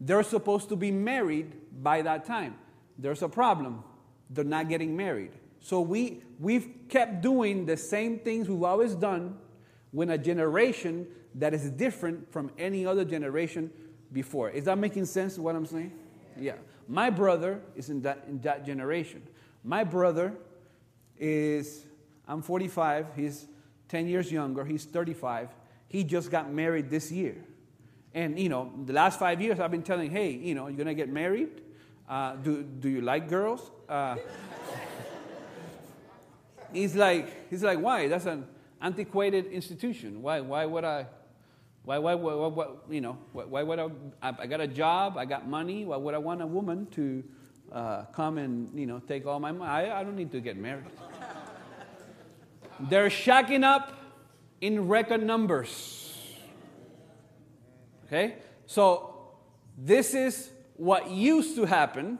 they're 0.00 0.22
supposed 0.22 0.68
to 0.70 0.76
be 0.76 0.90
married 0.90 1.52
by 1.82 2.02
that 2.02 2.24
time. 2.24 2.56
There's 2.98 3.22
a 3.22 3.28
problem. 3.28 3.84
They're 4.30 4.44
not 4.44 4.68
getting 4.68 4.96
married. 4.96 5.32
So 5.60 5.80
we, 5.80 6.22
we've 6.38 6.68
kept 6.88 7.20
doing 7.20 7.66
the 7.66 7.76
same 7.76 8.18
things 8.18 8.48
we've 8.48 8.62
always 8.62 8.94
done 8.94 9.36
when 9.90 10.10
a 10.10 10.18
generation 10.18 11.06
that 11.34 11.54
is 11.54 11.70
different 11.70 12.32
from 12.32 12.50
any 12.58 12.86
other 12.86 13.04
generation 13.04 13.70
before. 14.12 14.50
Is 14.50 14.64
that 14.64 14.78
making 14.78 15.04
sense 15.06 15.38
what 15.38 15.54
I'm 15.54 15.66
saying? 15.66 15.92
Yeah. 16.38 16.54
My 16.88 17.10
brother 17.10 17.60
is 17.76 17.90
in 17.90 18.02
that, 18.02 18.24
in 18.28 18.40
that 18.40 18.64
generation. 18.66 19.22
My 19.62 19.84
brother 19.84 20.34
is, 21.18 21.84
I'm 22.30 22.42
45, 22.42 23.08
he's 23.16 23.48
10 23.88 24.06
years 24.06 24.30
younger, 24.30 24.64
he's 24.64 24.84
35. 24.84 25.48
He 25.88 26.04
just 26.04 26.30
got 26.30 26.52
married 26.52 26.88
this 26.88 27.10
year. 27.10 27.34
And, 28.14 28.38
you 28.38 28.48
know, 28.48 28.72
the 28.86 28.92
last 28.92 29.18
five 29.18 29.40
years 29.40 29.58
I've 29.58 29.72
been 29.72 29.82
telling, 29.82 30.12
hey, 30.12 30.30
you 30.30 30.54
know, 30.54 30.68
you're 30.68 30.76
going 30.76 30.86
to 30.86 30.94
get 30.94 31.08
married? 31.08 31.60
Uh, 32.08 32.36
do, 32.36 32.62
do 32.62 32.88
you 32.88 33.00
like 33.00 33.28
girls? 33.28 33.72
Uh, 33.88 34.14
he's 36.72 36.94
like, 36.94 37.50
he's 37.50 37.64
like, 37.64 37.80
why? 37.80 38.06
That's 38.06 38.26
an 38.26 38.46
antiquated 38.80 39.46
institution. 39.46 40.22
Why, 40.22 40.40
why 40.40 40.66
would 40.66 40.84
I? 40.84 41.06
Why, 41.82 41.98
why, 41.98 42.14
why, 42.14 42.34
why 42.34 42.66
you 42.90 43.00
know, 43.00 43.18
why, 43.32 43.64
would 43.64 43.80
I, 43.80 43.88
I, 44.22 44.46
got 44.46 44.60
a 44.60 44.68
job, 44.68 45.16
I 45.16 45.24
got 45.24 45.48
money, 45.48 45.84
why 45.84 45.96
would 45.96 46.14
I 46.14 46.18
want 46.18 46.42
a 46.42 46.46
woman 46.46 46.86
to 46.92 47.24
uh, 47.72 48.04
come 48.12 48.38
and, 48.38 48.78
you 48.78 48.86
know, 48.86 49.00
take 49.00 49.26
all 49.26 49.40
my 49.40 49.50
money? 49.50 49.68
I, 49.68 50.00
I 50.00 50.04
don't 50.04 50.14
need 50.14 50.30
to 50.32 50.40
get 50.40 50.56
married. 50.56 50.84
They're 52.88 53.10
shacking 53.10 53.64
up 53.64 53.92
in 54.60 54.88
record 54.88 55.22
numbers. 55.22 56.16
Okay? 58.06 58.36
So, 58.66 59.34
this 59.76 60.14
is 60.14 60.50
what 60.76 61.10
used 61.10 61.56
to 61.56 61.64
happen, 61.64 62.18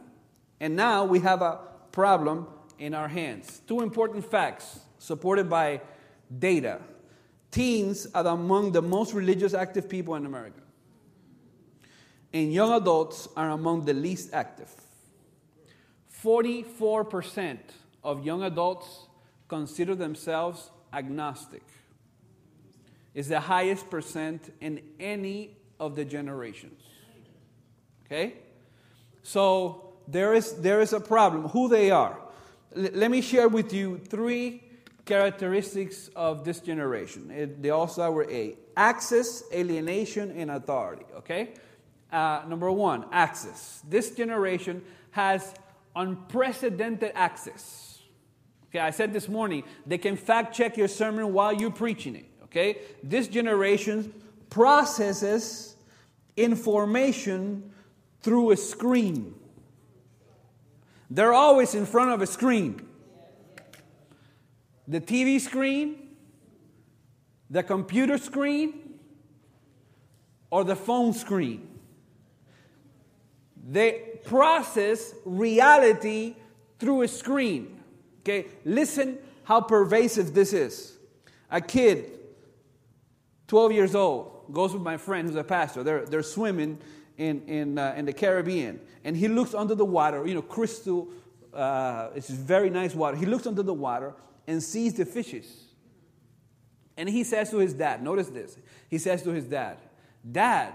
and 0.61 0.76
now 0.76 1.05
we 1.05 1.21
have 1.21 1.43
a 1.43 1.61
problem 1.93 2.47
in 2.79 2.95
our 2.95 3.09
hands. 3.09 3.61
Two 3.67 3.81
important 3.81 4.25
facts 4.25 4.81
supported 4.99 5.49
by 5.49 5.81
data. 6.38 6.81
Teens 7.50 8.07
are 8.14 8.26
among 8.26 8.73
the 8.73 8.83
most 8.83 9.12
religious 9.12 9.55
active 9.55 9.88
people 9.88 10.14
in 10.14 10.26
America. 10.26 10.61
And 12.33 12.52
young 12.52 12.73
adults 12.73 13.29
are 13.37 13.50
among 13.50 13.85
the 13.85 13.95
least 13.95 14.31
active. 14.33 14.71
44% 16.23 17.59
of 18.05 18.25
young 18.25 18.43
adults 18.43 19.07
consider 19.50 19.95
themselves 19.95 20.71
agnostic. 20.95 21.64
Is 23.12 23.28
the 23.28 23.40
highest 23.40 23.90
percent 23.90 24.54
in 24.61 24.80
any 25.00 25.57
of 25.80 25.97
the 25.97 26.04
generations. 26.04 26.80
Okay? 28.07 28.35
So 29.23 29.95
there 30.07 30.33
is, 30.35 30.54
there 30.54 30.80
is 30.80 30.92
a 30.92 31.00
problem. 31.00 31.49
Who 31.49 31.69
they 31.69 31.90
are. 31.90 32.16
L- 32.76 32.90
let 32.92 33.11
me 33.11 33.21
share 33.21 33.49
with 33.49 33.73
you 33.73 33.99
three 33.99 34.62
characteristics 35.04 36.09
of 36.14 36.45
this 36.45 36.61
generation. 36.61 37.30
It, 37.33 37.61
they 37.61 37.71
start 37.88 38.14
with 38.14 38.30
A 38.30 38.57
access, 38.76 39.42
alienation, 39.52 40.30
and 40.30 40.52
authority. 40.52 41.04
Okay? 41.16 41.54
Uh, 42.12 42.42
number 42.47 42.71
one, 42.71 43.04
access. 43.11 43.83
This 43.88 44.12
generation 44.12 44.83
has 45.11 45.52
unprecedented 45.97 47.12
access. 47.14 47.89
Okay, 48.71 48.79
I 48.79 48.91
said 48.91 49.12
this 49.12 49.29
morning, 49.29 49.65
they 49.85 49.99
can 49.99 50.17
fact 50.17 50.55
check 50.55 50.77
your 50.77 50.87
sermon 50.87 51.33
while 51.33 51.53
you're 51.53 51.73
preaching 51.73 52.15
it. 52.15 52.27
Okay? 52.45 52.79
This 53.03 53.27
generation 53.27 54.15
processes 54.49 55.77
information 56.37 57.73
through 58.23 58.53
a 58.53 58.57
screen. 58.57 59.35
They're 61.11 61.35
always 61.35 61.75
in 61.75 61.87
front 61.87 62.12
of 62.12 62.23
a 62.23 62.27
screen 62.27 62.87
the 64.87 65.00
TV 65.00 65.41
screen, 65.41 66.17
the 67.49 67.62
computer 67.62 68.19
screen, 68.19 68.99
or 70.50 70.65
the 70.65 70.75
phone 70.75 71.12
screen. 71.12 71.69
They 73.69 74.19
process 74.25 75.15
reality 75.25 76.35
through 76.81 77.03
a 77.03 77.09
screen. 77.09 77.79
Okay, 78.21 78.47
listen 78.65 79.19
how 79.45 79.61
pervasive 79.61 80.35
this 80.35 80.53
is. 80.53 80.97
A 81.50 81.61
kid, 81.61 82.19
12 83.49 83.73
years 83.73 83.95
old, 83.95 84.53
goes 84.53 84.73
with 84.73 84.83
my 84.83 84.97
friend 84.97 85.27
who's 85.27 85.37
a 85.37 85.45
pastor. 85.45 85.83
They're, 85.83 86.05
they're 86.05 86.23
swimming 86.23 86.79
in, 87.19 87.43
in, 87.47 87.79
uh, 87.79 87.95
in 87.97 88.05
the 88.05 88.12
Caribbean, 88.12 88.81
and 89.05 89.17
he 89.17 89.29
looks 89.29 89.55
under 89.55 89.75
the 89.75 89.85
water, 89.85 90.27
you 90.27 90.35
know, 90.35 90.43
crystal, 90.43 91.09
uh, 91.53 92.11
it's 92.15 92.31
very 92.31 92.71
nice 92.71 92.95
water. 92.95 93.17
He 93.17 93.27
looks 93.27 93.47
under 93.47 93.62
the 93.62 93.75
water 93.75 94.15
and 94.47 94.62
sees 94.62 94.95
the 94.95 95.05
fishes. 95.05 95.65
And 96.97 97.09
he 97.09 97.25
says 97.25 97.50
to 97.50 97.59
his 97.59 97.73
dad, 97.75 98.03
notice 98.03 98.29
this. 98.29 98.57
He 98.89 98.99
says 98.99 99.23
to 99.23 99.31
his 99.31 99.45
dad, 99.45 99.79
Dad, 100.31 100.75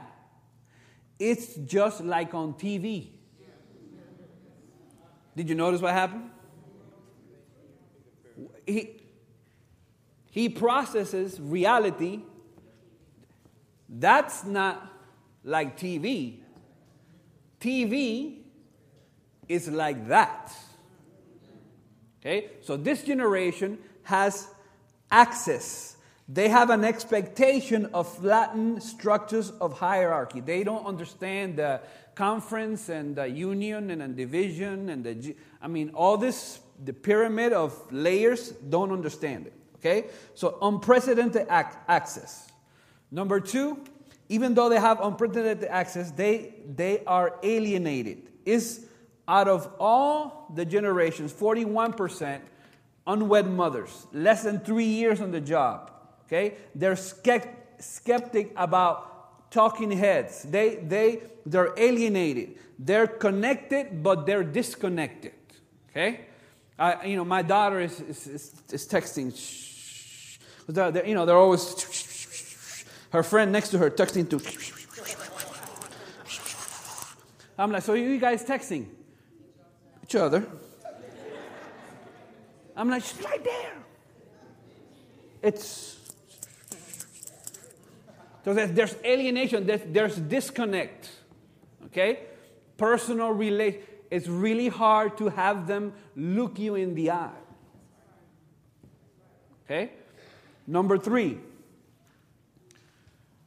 it's 1.19 1.55
just 1.55 2.01
like 2.01 2.33
on 2.33 2.53
TV. 2.53 3.09
Did 5.35 5.49
you 5.49 5.55
notice 5.55 5.81
what 5.81 5.93
happened? 5.93 6.31
He, 8.65 9.01
he 10.31 10.49
processes 10.49 11.39
reality. 11.39 12.21
That's 13.87 14.43
not 14.43 14.91
like 15.43 15.79
TV. 15.79 16.39
TV 17.59 18.39
is 19.47 19.67
like 19.69 20.07
that. 20.07 20.53
Okay? 22.19 22.49
So 22.61 22.75
this 22.75 23.03
generation 23.03 23.77
has 24.03 24.47
access. 25.11 25.97
They 26.27 26.49
have 26.49 26.71
an 26.71 26.83
expectation 26.83 27.85
of 27.93 28.11
flattened 28.17 28.81
structures 28.81 29.51
of 29.61 29.77
hierarchy. 29.77 30.39
They 30.39 30.63
don't 30.63 30.85
understand 30.85 31.57
the 31.57 31.81
conference 32.15 32.89
and 32.89 33.15
the 33.15 33.27
union 33.27 33.91
and 33.91 34.01
the 34.01 34.07
division 34.07 34.89
and 34.89 35.03
the, 35.03 35.35
I 35.61 35.67
mean, 35.67 35.91
all 35.93 36.17
this, 36.17 36.59
the 36.83 36.93
pyramid 36.93 37.53
of 37.53 37.73
layers, 37.91 38.49
don't 38.51 38.91
understand 38.91 39.47
it. 39.47 39.53
Okay? 39.75 40.07
So 40.33 40.57
unprecedented 40.61 41.47
ac- 41.49 41.77
access. 41.87 42.49
Number 43.11 43.39
two, 43.39 43.79
even 44.29 44.53
though 44.55 44.69
they 44.69 44.79
have 44.79 44.99
unprecedented 45.01 45.69
access, 45.69 46.11
they, 46.11 46.55
they 46.75 47.03
are 47.05 47.39
alienated. 47.43 48.29
Is 48.45 48.87
out 49.27 49.47
of 49.47 49.71
all 49.79 50.51
the 50.53 50.65
generations, 50.65 51.31
41% 51.33 52.41
unwed 53.07 53.49
mothers, 53.49 54.07
less 54.13 54.43
than 54.43 54.59
three 54.59 54.85
years 54.85 55.21
on 55.21 55.31
the 55.31 55.41
job. 55.41 55.91
Okay? 56.25 56.55
They're 56.73 56.95
skeptic 56.95 58.51
about 58.55 59.51
talking 59.51 59.91
heads. 59.91 60.43
They, 60.43 60.75
they, 60.75 61.21
they're 61.45 61.73
alienated. 61.77 62.57
They're 62.77 63.07
connected, 63.07 64.03
but 64.03 64.25
they're 64.25 64.43
disconnected. 64.43 65.33
Okay? 65.91 66.21
I, 66.77 67.05
you 67.05 67.15
know, 67.15 67.25
my 67.25 67.41
daughter 67.41 67.79
is, 67.79 67.99
is, 68.01 68.27
is, 68.27 68.61
is 68.71 68.87
texting. 68.87 69.31
They're, 70.67 71.05
you 71.05 71.15
know, 71.15 71.25
they're 71.25 71.37
always. 71.37 73.07
Her 73.11 73.23
friend 73.23 73.51
next 73.51 73.69
to 73.69 73.77
her 73.77 73.89
texting 73.89 74.29
to. 74.29 74.41
I'm 77.57 77.71
like, 77.71 77.83
so 77.83 77.93
you 77.93 78.19
guys 78.19 78.43
texting? 78.43 78.87
each 80.05 80.15
other. 80.15 80.45
I'm 82.77 82.89
like, 82.89 83.03
she's 83.03 83.23
right 83.23 83.43
there. 83.43 83.73
It's 85.41 85.97
so 88.43 88.53
there's 88.53 88.95
alienation, 89.03 89.65
there's, 89.65 90.17
disconnect. 90.17 91.09
Okay? 91.87 92.19
Personal 92.77 93.31
relation. 93.31 93.81
It's 94.11 94.27
really 94.27 94.67
hard 94.67 95.17
to 95.17 95.29
have 95.29 95.67
them 95.67 95.93
look 96.15 96.59
you 96.59 96.75
in 96.75 96.95
the 96.95 97.11
eye. 97.11 97.31
Okay? 99.65 99.91
Number 100.67 100.97
three, 100.97 101.39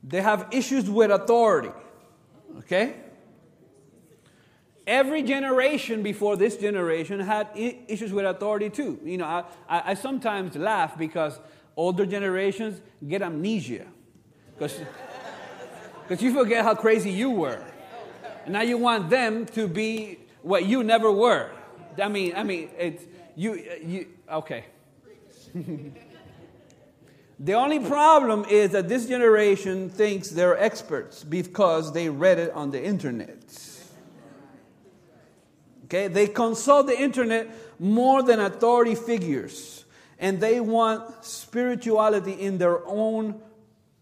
they 0.02 0.20
have 0.22 0.48
issues 0.50 0.88
with 0.88 1.10
authority. 1.10 1.70
Okay? 2.58 2.94
Every 4.86 5.22
generation 5.22 6.02
before 6.02 6.36
this 6.36 6.56
generation 6.56 7.20
had 7.20 7.48
issues 7.54 8.12
with 8.12 8.24
authority 8.24 8.70
too. 8.70 8.98
You 9.04 9.18
know, 9.18 9.26
I, 9.26 9.44
I, 9.68 9.90
I 9.90 9.94
sometimes 9.94 10.56
laugh 10.56 10.96
because 10.96 11.38
older 11.76 12.06
generations 12.06 12.80
get 13.06 13.22
amnesia. 13.22 13.86
Because 14.54 16.22
you 16.22 16.32
forget 16.32 16.64
how 16.64 16.74
crazy 16.74 17.10
you 17.10 17.30
were. 17.30 17.62
And 18.44 18.54
now 18.54 18.62
you 18.62 18.78
want 18.78 19.10
them 19.10 19.44
to 19.46 19.68
be 19.68 20.18
what 20.42 20.66
you 20.66 20.82
never 20.82 21.10
were. 21.10 21.50
I 22.00 22.08
mean, 22.08 22.34
I 22.36 22.42
mean, 22.42 22.70
it's 22.78 23.04
you, 23.36 23.54
you 23.82 24.06
okay. 24.30 24.64
the 27.40 27.54
only 27.54 27.80
problem 27.80 28.44
is 28.48 28.70
that 28.72 28.88
this 28.88 29.06
generation 29.06 29.88
thinks 29.88 30.28
they're 30.30 30.58
experts 30.58 31.24
because 31.24 31.92
they 31.92 32.08
read 32.08 32.38
it 32.38 32.52
on 32.52 32.70
the 32.70 32.82
internet. 32.82 33.38
Okay, 35.84 36.08
they 36.08 36.26
consult 36.26 36.86
the 36.86 37.00
internet 37.00 37.48
more 37.80 38.22
than 38.22 38.40
authority 38.40 38.94
figures, 38.94 39.84
and 40.18 40.38
they 40.40 40.60
want 40.60 41.24
spirituality 41.24 42.32
in 42.32 42.58
their 42.58 42.86
own 42.86 43.40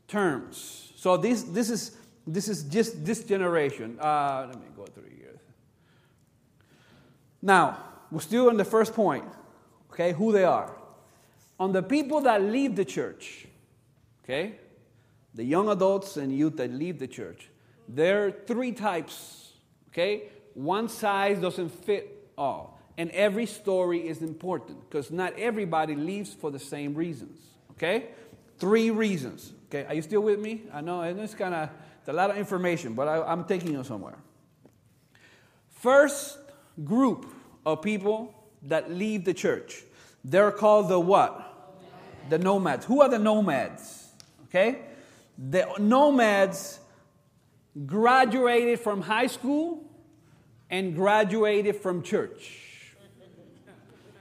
terms. 0.08 0.92
So 0.96 1.16
this, 1.16 1.44
this 1.44 1.70
is 1.70 1.96
this 2.26 2.48
is 2.48 2.64
just 2.64 3.04
this 3.04 3.22
generation. 3.22 3.98
Uh, 4.00 4.46
let 4.48 4.58
me 4.58 4.66
go 4.76 4.84
through. 4.84 5.15
Now, 7.42 7.78
we're 8.10 8.20
still 8.20 8.48
on 8.48 8.56
the 8.56 8.64
first 8.64 8.94
point, 8.94 9.24
okay, 9.92 10.12
who 10.12 10.32
they 10.32 10.44
are. 10.44 10.74
On 11.58 11.72
the 11.72 11.82
people 11.82 12.20
that 12.22 12.42
leave 12.42 12.76
the 12.76 12.84
church, 12.84 13.46
okay, 14.24 14.56
the 15.34 15.44
young 15.44 15.68
adults 15.68 16.16
and 16.16 16.36
youth 16.36 16.56
that 16.56 16.72
leave 16.72 16.98
the 16.98 17.06
church, 17.06 17.48
there 17.88 18.26
are 18.26 18.30
three 18.30 18.72
types, 18.72 19.52
okay? 19.90 20.24
One 20.54 20.88
size 20.88 21.38
doesn't 21.38 21.68
fit 21.84 22.30
all. 22.36 22.80
And 22.98 23.10
every 23.10 23.46
story 23.46 24.08
is 24.08 24.22
important 24.22 24.88
because 24.88 25.10
not 25.10 25.34
everybody 25.38 25.94
leaves 25.94 26.32
for 26.32 26.50
the 26.50 26.58
same 26.58 26.94
reasons, 26.94 27.38
okay? 27.72 28.08
Three 28.58 28.90
reasons, 28.90 29.52
okay? 29.68 29.86
Are 29.86 29.94
you 29.94 30.02
still 30.02 30.22
with 30.22 30.40
me? 30.40 30.62
I 30.72 30.80
know 30.80 31.02
it's 31.02 31.34
kind 31.34 31.54
of 31.54 31.68
a 32.06 32.12
lot 32.12 32.30
of 32.30 32.36
information, 32.36 32.94
but 32.94 33.08
I, 33.08 33.22
I'm 33.22 33.44
taking 33.44 33.72
you 33.72 33.84
somewhere. 33.84 34.16
First 35.68 36.38
group 36.84 37.26
of 37.64 37.82
people 37.82 38.34
that 38.62 38.90
leave 38.90 39.24
the 39.24 39.34
church, 39.34 39.82
they're 40.24 40.50
called 40.50 40.88
the 40.88 41.00
what? 41.00 41.42
The 42.28 42.38
nomads. 42.38 42.84
Who 42.86 43.00
are 43.02 43.08
the 43.08 43.18
nomads? 43.18 44.08
Okay? 44.44 44.80
The 45.38 45.68
nomads 45.78 46.80
graduated 47.84 48.80
from 48.80 49.02
high 49.02 49.26
school 49.26 49.84
and 50.70 50.94
graduated 50.94 51.76
from 51.76 52.02
church. 52.02 52.94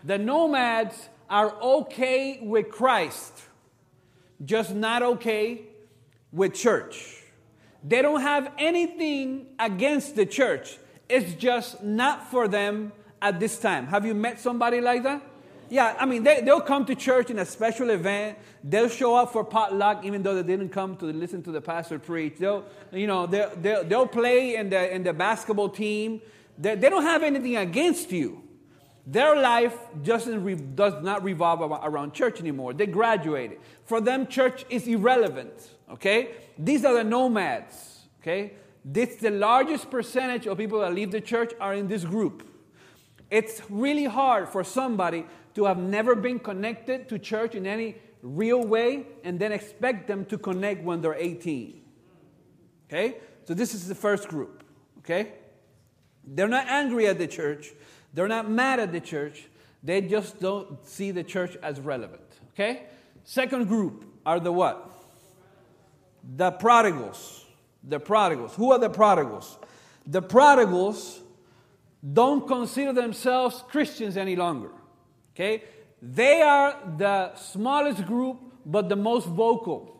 The 0.03 0.17
nomads 0.17 1.09
are 1.29 1.53
okay 1.61 2.39
with 2.41 2.69
Christ, 2.69 3.33
just 4.43 4.75
not 4.75 5.01
okay 5.01 5.63
with 6.31 6.53
church. 6.53 7.23
They 7.83 8.01
don't 8.01 8.21
have 8.21 8.51
anything 8.57 9.47
against 9.57 10.15
the 10.15 10.25
church. 10.25 10.77
It's 11.07 11.33
just 11.33 11.83
not 11.83 12.29
for 12.31 12.47
them 12.47 12.91
at 13.21 13.39
this 13.39 13.59
time. 13.59 13.87
Have 13.87 14.05
you 14.05 14.13
met 14.13 14.39
somebody 14.39 14.81
like 14.81 15.03
that? 15.03 15.21
Yeah, 15.69 15.95
I 15.99 16.05
mean, 16.05 16.23
they, 16.23 16.41
they'll 16.41 16.61
come 16.61 16.85
to 16.85 16.95
church 16.95 17.31
in 17.31 17.39
a 17.39 17.45
special 17.45 17.89
event. 17.89 18.37
They'll 18.63 18.89
show 18.89 19.15
up 19.15 19.33
for 19.33 19.43
potluck, 19.43 20.05
even 20.05 20.21
though 20.21 20.35
they 20.35 20.43
didn't 20.43 20.69
come 20.69 20.95
to 20.97 21.05
listen 21.05 21.41
to 21.43 21.51
the 21.51 21.61
pastor 21.61 21.97
preach. 21.97 22.35
They'll, 22.37 22.65
you 22.91 23.07
know, 23.07 23.25
they'll, 23.25 23.51
they'll, 23.55 23.83
they'll 23.83 24.07
play 24.07 24.55
in 24.55 24.69
the, 24.69 24.93
in 24.93 25.03
the 25.03 25.13
basketball 25.13 25.69
team. 25.69 26.21
They, 26.57 26.75
they 26.75 26.89
don't 26.89 27.03
have 27.03 27.23
anything 27.23 27.57
against 27.57 28.11
you. 28.11 28.43
Their 29.07 29.39
life 29.39 29.77
doesn't 30.03 30.43
re, 30.43 30.55
does 30.55 31.03
not 31.03 31.23
revolve 31.23 31.61
around 31.61 32.13
church 32.13 32.39
anymore. 32.39 32.73
They 32.73 32.87
graduated. 32.87 33.59
For 33.85 34.01
them, 34.01 34.27
church 34.27 34.65
is 34.69 34.87
irrelevant. 34.87 35.53
Okay? 35.91 36.29
These 36.57 36.85
are 36.85 36.93
the 36.93 37.03
nomads. 37.03 38.01
Okay? 38.21 38.53
This 38.87 39.15
the 39.15 39.31
largest 39.31 39.89
percentage 39.89 40.45
of 40.45 40.57
people 40.59 40.81
that 40.81 40.93
leave 40.93 41.09
the 41.09 41.19
church 41.19 41.53
are 41.59 41.73
in 41.73 41.87
this 41.87 42.05
group. 42.05 42.47
It's 43.31 43.59
really 43.69 44.05
hard 44.05 44.47
for 44.47 44.63
somebody 44.63 45.25
to 45.55 45.65
have 45.65 45.79
never 45.79 46.13
been 46.13 46.37
connected 46.37 47.09
to 47.09 47.17
church 47.17 47.55
in 47.55 47.65
any 47.65 47.95
real 48.21 48.63
way 48.63 49.07
and 49.23 49.39
then 49.39 49.51
expect 49.51 50.07
them 50.07 50.25
to 50.25 50.37
connect 50.37 50.83
when 50.83 51.01
they're 51.01 51.15
18. 51.15 51.81
Okay? 52.87 53.17
So 53.45 53.55
this 53.55 53.73
is 53.73 53.87
the 53.87 53.95
first 53.95 54.27
group. 54.27 54.63
Okay? 54.99 55.33
They're 56.23 56.47
not 56.47 56.67
angry 56.67 57.07
at 57.07 57.17
the 57.17 57.27
church. 57.27 57.73
They're 58.13 58.27
not 58.27 58.49
mad 58.49 58.79
at 58.79 58.91
the 58.91 59.01
church. 59.01 59.47
They 59.81 60.01
just 60.01 60.39
don't 60.39 60.85
see 60.85 61.09
the 61.09 61.23
church 61.23 61.57
as 61.63 61.79
relevant. 61.79 62.21
Okay? 62.53 62.83
Second 63.23 63.67
group 63.67 64.05
are 64.25 64.39
the 64.39 64.51
what? 64.51 64.95
the 66.35 66.51
prodigals. 66.51 67.44
The 67.87 67.99
prodigals. 67.99 68.55
Who 68.55 68.71
are 68.71 68.79
the 68.79 68.89
prodigals? 68.89 69.57
The 70.07 70.21
prodigals 70.21 71.21
don't 72.13 72.47
consider 72.47 72.93
themselves 72.93 73.63
Christians 73.69 74.17
any 74.17 74.35
longer. 74.35 74.69
Okay? 75.35 75.63
They 76.01 76.41
are 76.41 76.77
the 76.97 77.35
smallest 77.35 78.05
group, 78.05 78.39
but 78.65 78.89
the 78.89 78.95
most 78.95 79.27
vocal. 79.27 79.99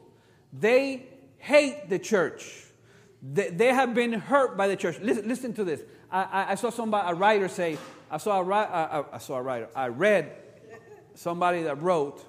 They 0.52 1.08
hate 1.38 1.90
the 1.90 2.00
church. 2.00 2.64
They, 3.22 3.50
they 3.50 3.68
have 3.68 3.94
been 3.94 4.14
hurt 4.14 4.56
by 4.58 4.68
the 4.68 4.76
church. 4.76 5.00
Listen, 5.02 5.28
listen 5.28 5.54
to 5.54 5.64
this. 5.64 5.82
I, 6.12 6.24
I, 6.24 6.52
I 6.52 6.56
saw 6.56 6.70
somebody, 6.70 7.10
a 7.10 7.14
writer 7.14 7.48
say, 7.48 7.78
I 8.10 8.18
saw 8.18 8.42
a, 8.42 8.54
I, 8.54 9.04
I 9.14 9.18
saw 9.18 9.36
a 9.38 9.42
writer, 9.42 9.70
I 9.76 9.88
read 9.88 10.32
somebody 11.16 11.64
that 11.64 11.82
wrote 11.82 12.24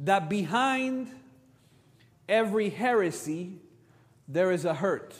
that 0.00 0.28
behind 0.28 1.08
every 2.28 2.70
heresy, 2.70 3.60
there 4.28 4.50
is 4.50 4.64
a 4.64 4.74
hurt. 4.74 5.14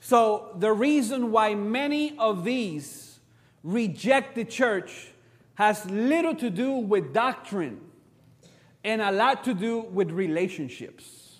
So, 0.00 0.54
the 0.58 0.72
reason 0.72 1.30
why 1.30 1.54
many 1.54 2.16
of 2.18 2.44
these 2.44 3.18
reject 3.62 4.34
the 4.34 4.44
church 4.44 5.08
has 5.54 5.88
little 5.90 6.34
to 6.34 6.50
do 6.50 6.72
with 6.72 7.14
doctrine 7.14 7.80
and 8.84 9.00
a 9.00 9.10
lot 9.10 9.44
to 9.44 9.54
do 9.54 9.80
with 9.80 10.10
relationships. 10.10 11.38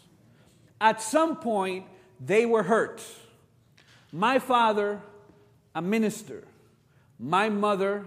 At 0.80 1.02
some 1.02 1.36
point, 1.36 1.84
they 2.18 2.46
were 2.46 2.62
hurt. 2.62 3.04
My 4.12 4.38
father, 4.38 5.02
a 5.74 5.82
minister, 5.82 6.44
my 7.18 7.50
mother, 7.50 8.06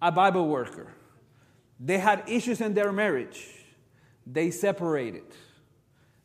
a 0.00 0.10
Bible 0.10 0.48
worker. 0.48 0.88
They 1.78 1.98
had 1.98 2.24
issues 2.28 2.60
in 2.60 2.74
their 2.74 2.92
marriage. 2.92 3.46
They 4.26 4.50
separated, 4.50 5.24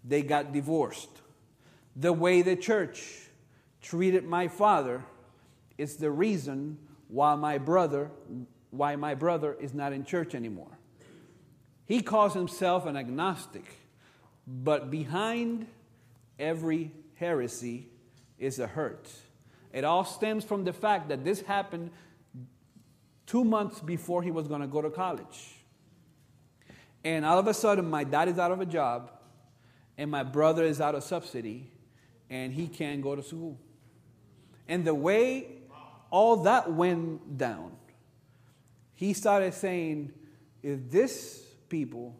they 0.07 0.21
got 0.21 0.53
divorced. 0.53 1.09
The 1.95 2.13
way 2.13 2.41
the 2.41 2.55
church 2.55 3.03
treated 3.81 4.23
my 4.25 4.47
father 4.47 5.03
is 5.77 5.97
the 5.97 6.11
reason 6.11 6.77
why 7.07 7.35
my 7.35 7.57
brother 7.57 8.11
why 8.71 8.95
my 8.95 9.15
brother 9.15 9.55
is 9.59 9.73
not 9.73 9.93
in 9.93 10.03
church 10.03 10.35
anymore. 10.35 10.77
He 11.85 12.01
calls 12.01 12.33
himself 12.33 12.85
an 12.85 12.97
agnostic, 12.97 13.65
but 14.45 14.91
behind 14.91 15.67
every 16.37 16.91
heresy 17.15 17.87
is 18.37 18.59
a 18.59 18.67
hurt. 18.67 19.09
It 19.71 19.83
all 19.83 20.03
stems 20.03 20.43
from 20.43 20.63
the 20.63 20.73
fact 20.73 21.09
that 21.09 21.23
this 21.23 21.41
happened 21.41 21.91
two 23.25 23.43
months 23.43 23.79
before 23.79 24.21
he 24.21 24.31
was 24.31 24.47
going 24.47 24.61
to 24.61 24.67
go 24.67 24.81
to 24.81 24.89
college. 24.89 25.55
And 27.03 27.25
all 27.25 27.39
of 27.39 27.47
a 27.47 27.53
sudden, 27.53 27.89
my 27.89 28.03
dad 28.03 28.27
is 28.27 28.37
out 28.37 28.51
of 28.51 28.59
a 28.59 28.65
job, 28.65 29.11
and 29.97 30.11
my 30.11 30.23
brother 30.23 30.63
is 30.63 30.79
out 30.79 30.95
of 30.95 31.03
subsidy, 31.03 31.71
and 32.29 32.53
he 32.53 32.67
can't 32.67 33.01
go 33.01 33.15
to 33.15 33.23
school. 33.23 33.57
And 34.67 34.85
the 34.85 34.93
way 34.93 35.47
all 36.09 36.37
that 36.43 36.71
went 36.71 37.37
down, 37.37 37.71
he 38.93 39.13
started 39.13 39.53
saying, 39.53 40.11
if 40.61 40.89
this 40.89 41.43
people 41.69 42.15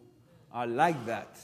are 0.52 0.66
like 0.66 1.06
that 1.06 1.38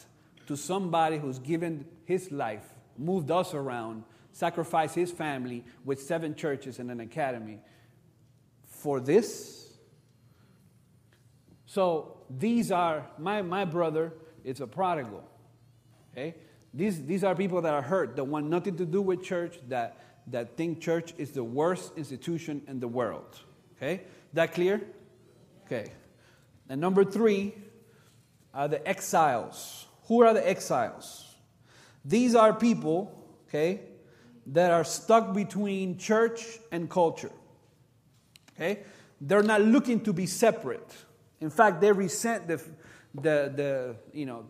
to 0.47 0.57
somebody 0.57 1.18
who's 1.18 1.38
given 1.38 1.85
his 2.05 2.31
life, 2.31 2.64
moved 2.97 3.31
us 3.31 3.55
around, 3.55 4.05
sacrificed 4.33 4.94
his 4.94 5.11
family 5.11 5.64
with 5.85 6.03
seven 6.03 6.35
churches 6.35 6.79
and 6.79 6.90
an 6.90 7.01
academy, 7.01 7.61
for 8.66 9.01
this? 9.01 9.73
So 11.66 12.18
these 12.31 12.70
are, 12.70 13.07
my, 13.18 13.42
my 13.42 13.64
brother 13.64 14.12
is 14.44 14.61
a 14.61 14.66
prodigal. 14.66 15.25
Okay? 16.14 16.35
These, 16.72 17.05
these 17.07 17.24
are 17.24 17.35
people 17.35 17.61
that 17.62 17.74
are 17.74 17.83
hurt, 17.83 18.16
that 18.16 18.24
want 18.24 18.46
nothing 18.46 18.77
to 18.77 18.87
do 18.87 19.03
with 19.03 19.22
church, 19.22 19.59
that, 19.68 19.98
that 20.29 20.57
think 20.57 20.81
church 20.81 21.12
is 21.18 21.33
the 21.33 21.44
worst 21.44 21.92
institution 21.96 22.62
in 22.68 22.81
the 22.81 22.88
world. 22.88 23.40
Okay? 23.77 24.03
That 24.33 24.55
clear? 24.55 24.81
Okay. 25.66 25.90
And 26.68 26.81
number 26.81 27.05
three 27.05 27.55
are 28.53 28.68
the 28.68 28.87
exiles. 28.87 29.87
Who 30.07 30.22
are 30.22 30.35
the 30.35 30.48
exiles? 30.48 31.35
These 32.05 32.35
are 32.35 32.53
people, 32.53 33.24
okay, 33.48 33.81
that 34.46 34.70
are 34.70 34.85
stuck 34.85 35.35
between 35.35 35.98
church 35.98 36.59
and 36.70 36.88
culture. 36.88 37.33
Okay? 38.55 38.81
They're 39.20 39.42
not 39.42 39.62
looking 39.62 40.00
to 40.00 40.12
be 40.12 40.27
separate. 40.27 40.94
In 41.40 41.50
fact, 41.50 41.81
they 41.81 41.92
resent 41.92 42.46
the, 42.46 42.57
the, 43.14 43.53
the 43.55 43.96
you 44.12 44.27
know, 44.27 44.44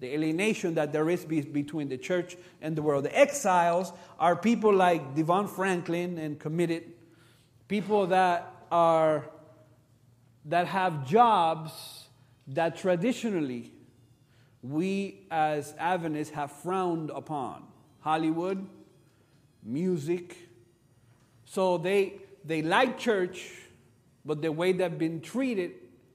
the 0.00 0.14
alienation 0.14 0.74
that 0.74 0.92
there 0.92 1.08
is 1.10 1.24
between 1.24 1.88
the 1.88 1.98
church 1.98 2.36
and 2.62 2.74
the 2.74 2.82
world. 2.82 3.04
The 3.04 3.16
exiles 3.16 3.92
are 4.18 4.34
people 4.34 4.74
like 4.74 5.14
DeVon 5.14 5.48
Franklin 5.48 6.18
and 6.18 6.38
committed, 6.38 6.84
people 7.68 8.06
that 8.08 8.50
are 8.72 9.28
that 10.46 10.66
have 10.66 11.06
jobs 11.06 12.08
that 12.48 12.76
traditionally 12.76 13.72
we 14.62 15.26
as 15.30 15.74
Adventists 15.78 16.30
have 16.30 16.50
frowned 16.50 17.10
upon. 17.10 17.62
Hollywood, 18.00 18.66
music. 19.62 20.36
So 21.44 21.76
they 21.76 22.14
they 22.42 22.62
like 22.62 22.98
church, 22.98 23.50
but 24.24 24.40
the 24.40 24.50
way 24.50 24.72
they've 24.72 24.98
been 24.98 25.20
treated 25.20 25.72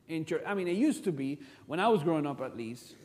in 0.07 0.25
church. 0.25 0.41
I 0.45 0.55
mean, 0.55 0.67
it 0.67 0.75
used 0.75 1.03
to 1.03 1.11
be 1.11 1.39
when 1.67 1.79
I 1.79 1.87
was 1.89 2.01
growing 2.01 2.25
up, 2.25 2.41
at 2.41 2.57
least 2.57 2.95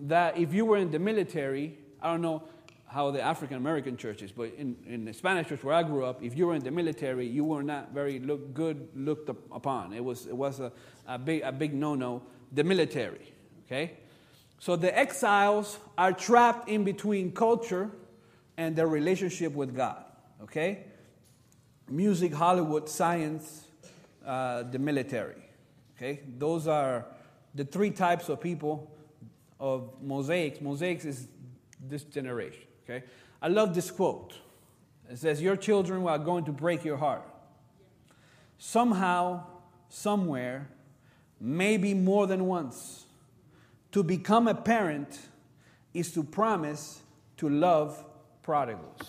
that 0.00 0.38
if 0.38 0.52
you 0.54 0.64
were 0.64 0.76
in 0.76 0.90
the 0.90 0.98
military, 0.98 1.78
I 2.00 2.12
don't 2.12 2.22
know 2.22 2.42
how 2.86 3.10
the 3.10 3.20
African 3.20 3.56
American 3.58 3.96
church 3.96 4.22
is, 4.22 4.32
but 4.32 4.54
in, 4.56 4.76
in 4.86 5.04
the 5.04 5.12
Spanish 5.12 5.48
church 5.48 5.62
where 5.62 5.74
I 5.74 5.82
grew 5.82 6.04
up, 6.04 6.22
if 6.22 6.36
you 6.36 6.46
were 6.46 6.54
in 6.54 6.64
the 6.64 6.70
military, 6.70 7.26
you 7.26 7.44
were 7.44 7.62
not 7.62 7.92
very 7.92 8.18
look, 8.18 8.54
good 8.54 8.88
looked 8.94 9.28
upon. 9.28 9.92
It 9.92 10.02
was, 10.02 10.26
it 10.26 10.36
was 10.36 10.60
a, 10.60 10.72
a 11.06 11.18
big, 11.18 11.42
a 11.42 11.52
big 11.52 11.74
no 11.74 11.94
no, 11.94 12.22
the 12.52 12.64
military. 12.64 13.32
Okay? 13.66 13.98
So 14.58 14.74
the 14.74 14.96
exiles 14.96 15.78
are 15.98 16.12
trapped 16.12 16.68
in 16.68 16.84
between 16.84 17.32
culture 17.32 17.90
and 18.56 18.74
their 18.74 18.88
relationship 18.88 19.52
with 19.52 19.76
God. 19.76 20.02
Okay? 20.42 20.84
Music, 21.90 22.32
Hollywood, 22.32 22.88
science, 22.88 23.66
uh, 24.26 24.62
the 24.62 24.78
military. 24.78 25.42
Okay? 25.96 26.20
Those 26.38 26.66
are 26.66 27.04
the 27.54 27.64
three 27.64 27.90
types 27.90 28.30
of 28.30 28.40
people 28.40 28.90
of 29.60 29.90
mosaics. 30.02 30.60
Mosaics 30.60 31.04
is 31.04 31.28
this 31.80 32.04
generation. 32.04 32.62
Okay? 32.84 33.04
I 33.40 33.48
love 33.48 33.74
this 33.74 33.90
quote. 33.90 34.34
It 35.10 35.18
says, 35.18 35.40
Your 35.40 35.56
children 35.56 36.06
are 36.06 36.18
going 36.18 36.44
to 36.44 36.52
break 36.52 36.84
your 36.84 36.96
heart. 36.96 37.22
Somehow, 38.58 39.44
somewhere, 39.88 40.68
maybe 41.40 41.94
more 41.94 42.26
than 42.26 42.46
once, 42.46 43.04
to 43.92 44.02
become 44.02 44.48
a 44.48 44.54
parent 44.54 45.18
is 45.94 46.12
to 46.12 46.22
promise 46.22 47.00
to 47.38 47.48
love 47.48 48.04
prodigals. 48.42 49.02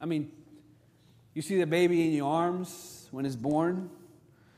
I 0.00 0.06
mean, 0.06 0.32
you 1.34 1.42
see 1.42 1.58
the 1.58 1.66
baby 1.66 2.06
in 2.06 2.14
your 2.14 2.32
arms 2.32 3.08
when 3.10 3.26
it's 3.26 3.36
born, 3.36 3.90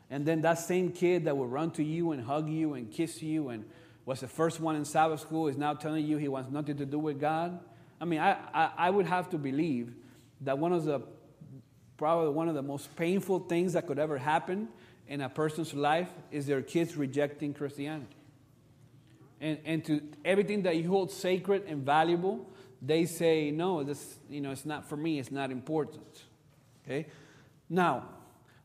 and 0.09 0.25
then 0.25 0.41
that 0.43 0.59
same 0.59 0.93
kid 0.93 1.25
that 1.25 1.37
will 1.37 1.49
run 1.49 1.71
to 1.73 1.83
you 1.83 2.13
and 2.13 2.25
hug 2.25 2.49
you 2.49 2.75
and 2.75 2.91
kiss 2.91 3.23
you 3.23 3.49
and 3.49 3.65
was 4.05 4.21
the 4.21 4.29
first 4.29 4.61
one 4.61 4.77
in 4.77 4.85
Sabbath 4.85 5.21
school, 5.21 5.49
is 5.49 5.57
now 5.57 5.75
telling 5.75 6.05
you 6.05 6.17
he 6.17 6.29
wants 6.29 6.51
nothing 6.51 6.77
to 6.79 6.87
do 6.87 6.99
with 6.99 7.21
God. 7.21 7.61
I 8.01 8.05
mean, 8.05 8.19
I, 8.19 8.37
I, 8.53 8.71
I 8.77 8.91
would 8.91 9.07
have 9.07 9.31
to 9.31 9.39
believe 9.39 9.95
that 10.41 10.59
one 10.59 10.73
of 10.73 10.85
the, 10.85 11.01
probably 11.97 12.31
one 12.31 12.49
of 12.49 12.55
the 12.55 12.63
most 12.63 12.95
painful 12.97 13.41
things 13.41 13.75
that 13.75 13.87
could 13.87 13.99
ever 13.99 14.19
happen 14.19 14.69
in 15.07 15.21
a 15.21 15.29
person's 15.29 15.73
life 15.73 16.11
is 16.31 16.47
their 16.47 16.63
kids 16.63 16.97
rejecting 16.97 17.55
Christianity. 17.55 18.17
And, 19.41 19.59
and 19.65 19.85
to 19.85 20.01
everything 20.25 20.63
that 20.63 20.77
you 20.77 20.89
hold 20.89 21.11
sacred 21.11 21.65
and 21.67 21.85
valuable, 21.85 22.49
they 22.81 23.07
say, 23.07 23.51
no, 23.51 23.85
this, 23.85 24.19
you 24.29 24.41
know, 24.41 24.51
it's 24.51 24.67
not 24.67 24.89
for 24.89 24.97
me, 24.97 25.19
it's 25.19 25.31
not 25.31 25.51
important. 25.51 26.25
Okay? 26.85 27.07
Now, 27.69 28.05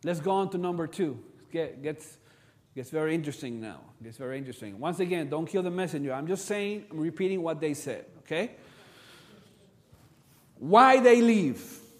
let's 0.04 0.20
go 0.20 0.32
on 0.32 0.50
to 0.52 0.58
number 0.58 0.88
two. 0.88 1.20
Get, 1.52 1.84
gets 1.84 2.18
Gets 2.78 2.92
very 2.92 3.16
interesting 3.16 3.60
now. 3.60 3.80
Gets 4.04 4.18
very 4.18 4.38
interesting. 4.38 4.78
Once 4.78 5.00
again, 5.00 5.30
don't 5.30 5.48
kill 5.48 5.64
the 5.64 5.72
messenger. 5.72 6.14
I'm 6.14 6.28
just 6.28 6.46
saying, 6.46 6.86
I'm 6.92 7.00
repeating 7.00 7.42
what 7.42 7.60
they 7.60 7.74
said, 7.74 8.06
okay? 8.20 8.52
Why 10.60 11.00
they 11.00 11.20
leave. 11.20 11.58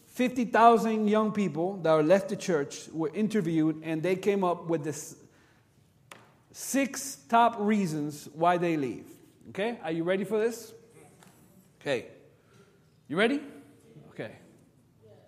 50,000 0.10 1.08
young 1.08 1.32
people 1.32 1.78
that 1.78 2.06
left 2.06 2.30
the 2.30 2.36
church 2.36 2.90
were 2.94 3.10
interviewed 3.16 3.82
and 3.84 4.04
they 4.04 4.16
came 4.16 4.44
up 4.44 4.68
with 4.68 4.84
this 4.84 5.16
six 6.52 7.18
top 7.28 7.56
reasons 7.58 8.30
why 8.36 8.58
they 8.60 8.78
leave. 8.78 9.08
Okay? 9.50 9.80
Are 9.84 9.92
you 9.92 10.04
ready 10.04 10.26
for 10.26 10.38
this? 10.38 10.74
Okay. 11.82 12.06
You 13.08 13.18
ready? 13.18 13.42
Okay. 14.12 14.34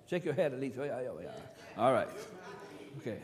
Shake 0.07 0.25
your 0.25 0.35
head 0.35 0.53
at 0.53 0.59
least. 0.59 0.77
Oh, 0.79 0.83
yeah, 0.83 0.99
oh, 1.09 1.17
oh, 1.17 1.21
yeah. 1.23 1.31
All 1.75 1.91
right. 1.91 2.09
Okay. 2.99 3.17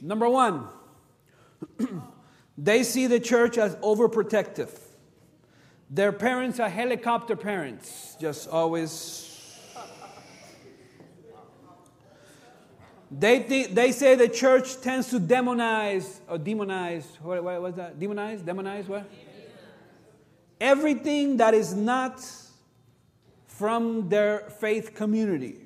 Number 0.00 0.28
one, 0.28 0.68
they 2.58 2.82
see 2.82 3.06
the 3.06 3.20
church 3.20 3.58
as 3.58 3.76
overprotective. 3.76 4.70
Their 5.88 6.12
parents 6.12 6.58
are 6.58 6.68
helicopter 6.68 7.36
parents, 7.36 8.16
just 8.20 8.48
always. 8.48 9.22
They, 13.08 13.38
they 13.70 13.92
say 13.92 14.16
the 14.16 14.28
church 14.28 14.80
tends 14.80 15.10
to 15.10 15.20
demonize 15.20 16.18
or 16.28 16.38
demonize. 16.38 17.04
What 17.20 17.62
was 17.62 17.76
that? 17.76 18.00
Demonize? 18.00 18.40
Demonize 18.40 18.88
what? 18.88 19.08
Everything 20.60 21.36
that 21.36 21.54
is 21.54 21.74
not 21.74 22.20
from 23.46 24.08
their 24.08 24.40
faith 24.58 24.94
community. 24.94 25.58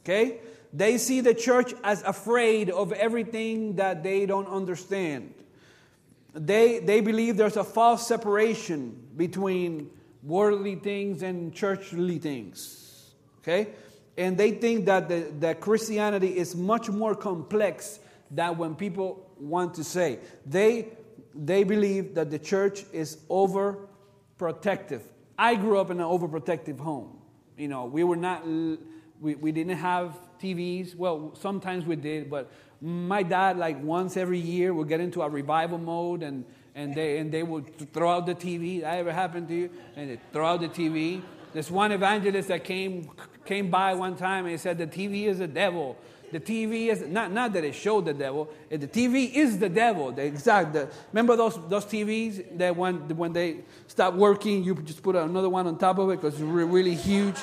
Okay? 0.00 0.38
They 0.72 0.98
see 0.98 1.20
the 1.20 1.34
church 1.34 1.74
as 1.82 2.02
afraid 2.02 2.70
of 2.70 2.92
everything 2.92 3.76
that 3.76 4.02
they 4.02 4.26
don't 4.26 4.46
understand. 4.46 5.34
They, 6.32 6.78
they 6.78 7.00
believe 7.00 7.36
there's 7.36 7.56
a 7.56 7.64
false 7.64 8.06
separation 8.06 9.08
between 9.16 9.90
worldly 10.22 10.76
things 10.76 11.22
and 11.22 11.52
churchly 11.52 12.18
things. 12.18 13.10
Okay? 13.42 13.68
And 14.16 14.36
they 14.38 14.52
think 14.52 14.84
that, 14.86 15.08
the, 15.08 15.32
that 15.40 15.60
Christianity 15.60 16.36
is 16.36 16.54
much 16.54 16.88
more 16.88 17.14
complex 17.14 17.98
than 18.30 18.56
when 18.58 18.76
people 18.76 19.28
want 19.40 19.74
to 19.74 19.84
say. 19.84 20.18
They, 20.46 20.88
they 21.34 21.64
believe 21.64 22.14
that 22.14 22.30
the 22.30 22.38
church 22.38 22.84
is 22.92 23.16
overprotective. 23.28 25.02
I 25.38 25.56
grew 25.56 25.80
up 25.80 25.90
in 25.90 25.98
an 25.98 26.06
overprotective 26.06 26.78
home. 26.78 27.18
You 27.56 27.68
know, 27.68 27.86
we 27.86 28.04
were 28.04 28.16
not, 28.16 28.46
we, 28.46 29.34
we 29.34 29.52
didn't 29.52 29.78
have 29.78 30.16
TVs. 30.40 30.94
Well, 30.94 31.32
sometimes 31.38 31.84
we 31.84 31.96
did, 31.96 32.30
but 32.30 32.50
my 32.80 33.22
dad, 33.22 33.58
like 33.58 33.82
once 33.82 34.16
every 34.16 34.38
year, 34.38 34.72
would 34.72 34.88
get 34.88 35.00
into 35.00 35.22
a 35.22 35.28
revival 35.28 35.78
mode 35.78 36.22
and, 36.22 36.44
and, 36.74 36.94
they, 36.94 37.18
and 37.18 37.30
they 37.30 37.42
would 37.42 37.92
throw 37.92 38.10
out 38.10 38.26
the 38.26 38.34
TV. 38.34 38.80
That 38.80 38.98
ever 38.98 39.12
happened 39.12 39.48
to 39.48 39.54
you? 39.54 39.70
And 39.96 40.10
they 40.10 40.20
throw 40.32 40.46
out 40.46 40.60
the 40.60 40.68
TV. 40.68 41.22
There's 41.52 41.70
one 41.70 41.92
evangelist 41.92 42.48
that 42.48 42.64
came, 42.64 43.10
came 43.44 43.70
by 43.70 43.94
one 43.94 44.16
time 44.16 44.44
and 44.44 44.52
he 44.52 44.58
said, 44.58 44.78
The 44.78 44.86
TV 44.86 45.24
is 45.24 45.38
the 45.38 45.48
devil. 45.48 45.96
The 46.32 46.38
TV 46.38 46.86
is 46.86 47.02
not, 47.02 47.32
not 47.32 47.52
that 47.54 47.64
it 47.64 47.74
showed 47.74 48.04
the 48.04 48.14
devil. 48.14 48.48
The 48.68 48.78
TV 48.78 49.34
is 49.34 49.58
the 49.58 49.68
devil. 49.68 50.12
The 50.12 50.24
exact. 50.24 50.72
The, 50.72 50.88
remember 51.12 51.34
those 51.34 51.58
those 51.68 51.84
TVs 51.84 52.56
that 52.56 52.76
when 52.76 53.16
when 53.16 53.32
they 53.32 53.64
stop 53.88 54.14
working, 54.14 54.62
you 54.62 54.76
just 54.76 55.02
put 55.02 55.16
another 55.16 55.48
one 55.48 55.66
on 55.66 55.76
top 55.76 55.98
of 55.98 56.08
it 56.10 56.20
because 56.20 56.34
it's 56.34 56.42
really 56.42 56.94
huge. 56.94 57.36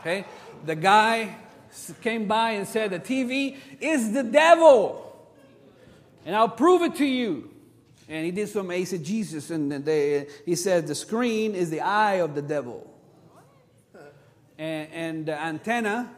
Okay, 0.00 0.24
the 0.66 0.74
guy 0.74 1.36
came 2.02 2.26
by 2.26 2.52
and 2.52 2.66
said, 2.66 2.90
The 2.90 3.00
TV 3.00 3.56
is 3.80 4.12
the 4.12 4.22
devil. 4.22 5.06
And 6.26 6.36
I'll 6.36 6.48
prove 6.48 6.82
it 6.82 6.96
to 6.96 7.06
you. 7.06 7.50
And 8.08 8.24
he 8.24 8.32
did 8.32 8.48
some 8.48 8.68
eisegesis, 8.68 9.50
and 9.50 9.72
they, 9.84 10.26
he 10.44 10.56
said, 10.56 10.86
The 10.86 10.94
screen 10.94 11.54
is 11.54 11.70
the 11.70 11.80
eye 11.80 12.14
of 12.14 12.34
the 12.34 12.42
devil. 12.42 12.86
And, 14.58 14.88
and 14.92 15.26
the 15.26 15.40
antenna. 15.40 16.10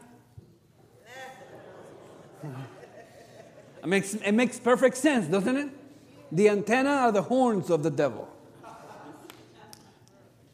It 3.82 3.86
makes, 3.86 4.14
it 4.14 4.32
makes 4.32 4.58
perfect 4.58 4.96
sense, 4.96 5.26
doesn't 5.26 5.56
it? 5.56 5.68
The 6.30 6.48
antenna 6.48 6.90
are 6.90 7.12
the 7.12 7.22
horns 7.22 7.68
of 7.68 7.82
the 7.82 7.90
devil. 7.90 8.28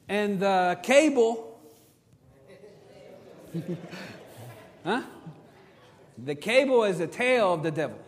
And 0.09 0.41
the 0.41 0.79
cable 0.83 1.61
Huh? 4.89 5.03
The 6.17 6.35
cable 6.35 6.85
is 6.85 6.97
the 6.97 7.07
tail 7.07 7.53
of 7.53 7.63
the 7.63 7.71
devil. 7.71 7.99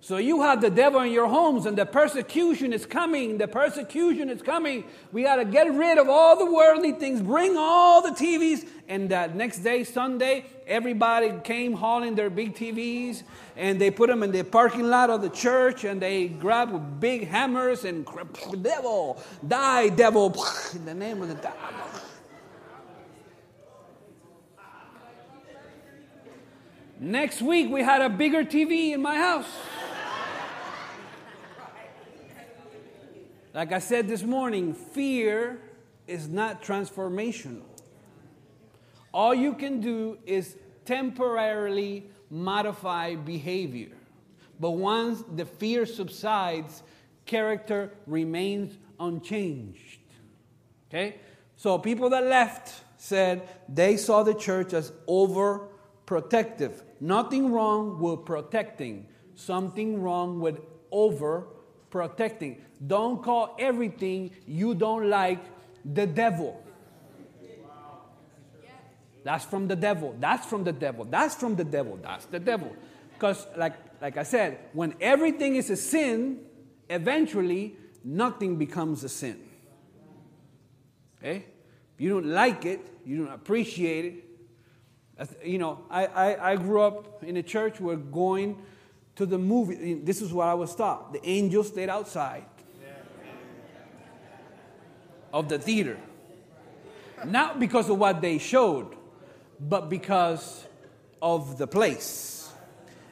So 0.00 0.18
you 0.18 0.42
have 0.42 0.60
the 0.60 0.68
devil 0.68 1.00
in 1.00 1.10
your 1.10 1.26
homes, 1.26 1.64
and 1.64 1.78
the 1.78 1.86
persecution 1.86 2.74
is 2.74 2.84
coming. 2.84 3.38
The 3.38 3.48
persecution 3.48 4.28
is 4.28 4.42
coming. 4.42 4.84
We 5.10 5.22
got 5.22 5.36
to 5.36 5.46
get 5.46 5.72
rid 5.72 5.96
of 5.96 6.10
all 6.10 6.36
the 6.36 6.44
worldly 6.44 6.92
things, 6.92 7.22
bring 7.22 7.56
all 7.56 8.02
the 8.02 8.10
TVs. 8.10 8.68
And 8.86 9.08
that 9.08 9.34
next 9.34 9.60
day, 9.60 9.84
Sunday, 9.84 10.44
everybody 10.66 11.32
came 11.42 11.72
hauling 11.72 12.14
their 12.14 12.28
big 12.28 12.54
TVs, 12.54 13.22
and 13.56 13.80
they 13.80 13.90
put 13.90 14.10
them 14.10 14.22
in 14.22 14.32
the 14.32 14.42
parking 14.44 14.90
lot 14.90 15.08
of 15.08 15.22
the 15.22 15.30
church, 15.30 15.84
and 15.84 16.02
they 16.02 16.28
grabbed 16.28 17.00
big 17.00 17.26
hammers 17.26 17.86
and 17.86 18.06
devil, 18.60 19.18
die, 19.48 19.88
devil, 19.88 20.26
in 20.74 20.84
the 20.84 20.92
name 20.92 21.22
of 21.22 21.28
the 21.28 21.36
devil. 21.36 21.58
Next 27.00 27.42
week, 27.42 27.70
we 27.70 27.82
had 27.82 28.02
a 28.02 28.08
bigger 28.08 28.44
TV 28.44 28.92
in 28.92 29.02
my 29.02 29.16
house. 29.16 29.48
Like 33.52 33.72
I 33.72 33.78
said 33.78 34.08
this 34.08 34.22
morning, 34.22 34.74
fear 34.74 35.60
is 36.06 36.28
not 36.28 36.62
transformational. 36.62 37.62
All 39.12 39.34
you 39.34 39.54
can 39.54 39.80
do 39.80 40.18
is 40.26 40.56
temporarily 40.84 42.04
modify 42.30 43.14
behavior. 43.14 43.92
But 44.58 44.72
once 44.72 45.22
the 45.34 45.44
fear 45.44 45.86
subsides, 45.86 46.82
character 47.26 47.92
remains 48.06 48.76
unchanged. 48.98 50.00
Okay? 50.90 51.16
So 51.56 51.78
people 51.78 52.10
that 52.10 52.24
left 52.24 52.72
said 52.96 53.48
they 53.68 53.96
saw 53.96 54.22
the 54.22 54.34
church 54.34 54.72
as 54.72 54.92
overprotective. 56.06 56.82
Nothing 57.00 57.52
wrong 57.52 57.98
with 58.00 58.24
protecting, 58.24 59.06
something 59.34 60.00
wrong 60.02 60.40
with 60.40 60.60
over 60.90 61.46
protecting. 61.90 62.60
Don't 62.86 63.22
call 63.22 63.56
everything 63.58 64.30
you 64.46 64.74
don't 64.74 65.08
like 65.08 65.40
the 65.84 66.06
devil. 66.06 66.60
That's 69.22 69.44
from 69.44 69.68
the 69.68 69.76
devil. 69.76 70.14
That's 70.20 70.46
from 70.46 70.64
the 70.64 70.72
devil. 70.72 71.06
That's 71.06 71.34
from 71.34 71.56
the 71.56 71.64
devil. 71.64 71.98
That's 72.02 72.26
the 72.26 72.38
devil. 72.38 72.74
Because, 73.14 73.46
like, 73.56 73.74
like 74.02 74.18
I 74.18 74.22
said, 74.22 74.58
when 74.74 74.94
everything 75.00 75.56
is 75.56 75.70
a 75.70 75.76
sin, 75.76 76.40
eventually 76.90 77.76
nothing 78.04 78.56
becomes 78.56 79.02
a 79.02 79.08
sin. 79.08 79.40
Okay? 81.18 81.46
If 81.94 82.00
you 82.00 82.10
don't 82.10 82.26
like 82.26 82.66
it, 82.66 82.80
you 83.06 83.24
don't 83.24 83.32
appreciate 83.32 84.04
it. 84.04 84.24
You 85.44 85.58
know, 85.58 85.84
I, 85.90 86.06
I, 86.06 86.52
I 86.52 86.56
grew 86.56 86.82
up 86.82 87.22
in 87.22 87.36
a 87.36 87.42
church 87.42 87.80
where 87.80 87.96
going 87.96 88.60
to 89.16 89.26
the 89.26 89.38
movie, 89.38 89.94
this 89.94 90.20
is 90.20 90.32
what 90.32 90.48
I 90.48 90.54
was 90.54 90.74
taught. 90.74 91.12
The 91.12 91.24
angels 91.28 91.68
stayed 91.68 91.88
outside 91.88 92.44
of 95.32 95.48
the 95.48 95.58
theater. 95.58 95.98
Not 97.24 97.60
because 97.60 97.88
of 97.88 97.98
what 97.98 98.20
they 98.20 98.38
showed, 98.38 98.96
but 99.60 99.88
because 99.88 100.66
of 101.22 101.58
the 101.58 101.66
place. 101.66 102.52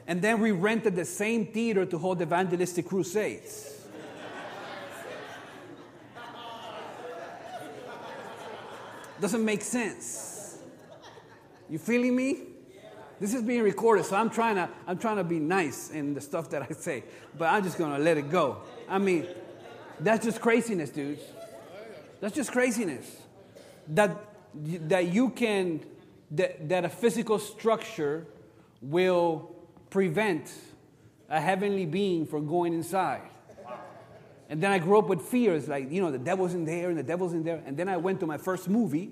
And 0.05 0.21
then 0.21 0.41
we 0.41 0.51
rented 0.51 0.95
the 0.95 1.05
same 1.05 1.47
theater 1.47 1.85
to 1.85 1.97
hold 1.97 2.21
evangelistic 2.21 2.87
crusades. 2.87 3.69
Doesn't 9.21 9.45
make 9.45 9.61
sense. 9.61 10.32
You 11.73 11.79
feeling 11.79 12.15
me? 12.15 12.37
This 13.19 13.33
is 13.33 13.41
being 13.41 13.63
recorded, 13.63 14.05
so 14.05 14.15
I'm 14.15 14.29
trying 14.29 14.57
to 14.57 14.69
I'm 14.85 14.99
trying 14.99 15.17
to 15.17 15.23
be 15.23 15.39
nice 15.39 15.89
in 15.89 16.13
the 16.13 16.21
stuff 16.21 16.51
that 16.51 16.61
I 16.61 16.71
say, 16.71 17.03
but 17.35 17.45
I'm 17.45 17.63
just 17.63 17.79
gonna 17.79 17.97
let 17.97 18.15
it 18.15 18.29
go. 18.29 18.59
I 18.87 18.99
mean, 18.99 19.25
that's 19.99 20.23
just 20.23 20.39
craziness, 20.39 20.91
dudes. 20.91 21.23
That's 22.21 22.35
just 22.35 22.51
craziness. 22.51 23.23
That 23.87 24.23
that 24.53 25.07
you 25.07 25.31
can 25.31 25.83
that, 26.29 26.69
that 26.69 26.85
a 26.85 26.89
physical 26.89 27.39
structure 27.39 28.27
will 28.79 29.55
prevent 29.89 30.53
a 31.27 31.41
heavenly 31.41 31.87
being 31.87 32.27
from 32.27 32.45
going 32.45 32.75
inside. 32.75 33.23
And 34.47 34.61
then 34.61 34.71
I 34.71 34.77
grew 34.77 34.99
up 34.99 35.07
with 35.07 35.23
fears, 35.23 35.67
like, 35.67 35.91
you 35.91 36.01
know, 36.01 36.11
the 36.11 36.19
devil's 36.19 36.53
in 36.53 36.65
there 36.65 36.89
and 36.89 36.99
the 36.99 37.03
devil's 37.03 37.33
in 37.33 37.43
there. 37.43 37.63
And 37.65 37.75
then 37.75 37.89
I 37.89 37.97
went 37.97 38.19
to 38.19 38.27
my 38.27 38.37
first 38.37 38.69
movie, 38.69 39.09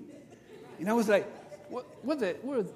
and 0.78 0.88
I 0.88 0.92
was 0.92 1.08
like, 1.08 1.26
what, 1.72 1.86
what 2.04 2.18
the, 2.18 2.36
where, 2.42 2.58
where's, 2.58 2.66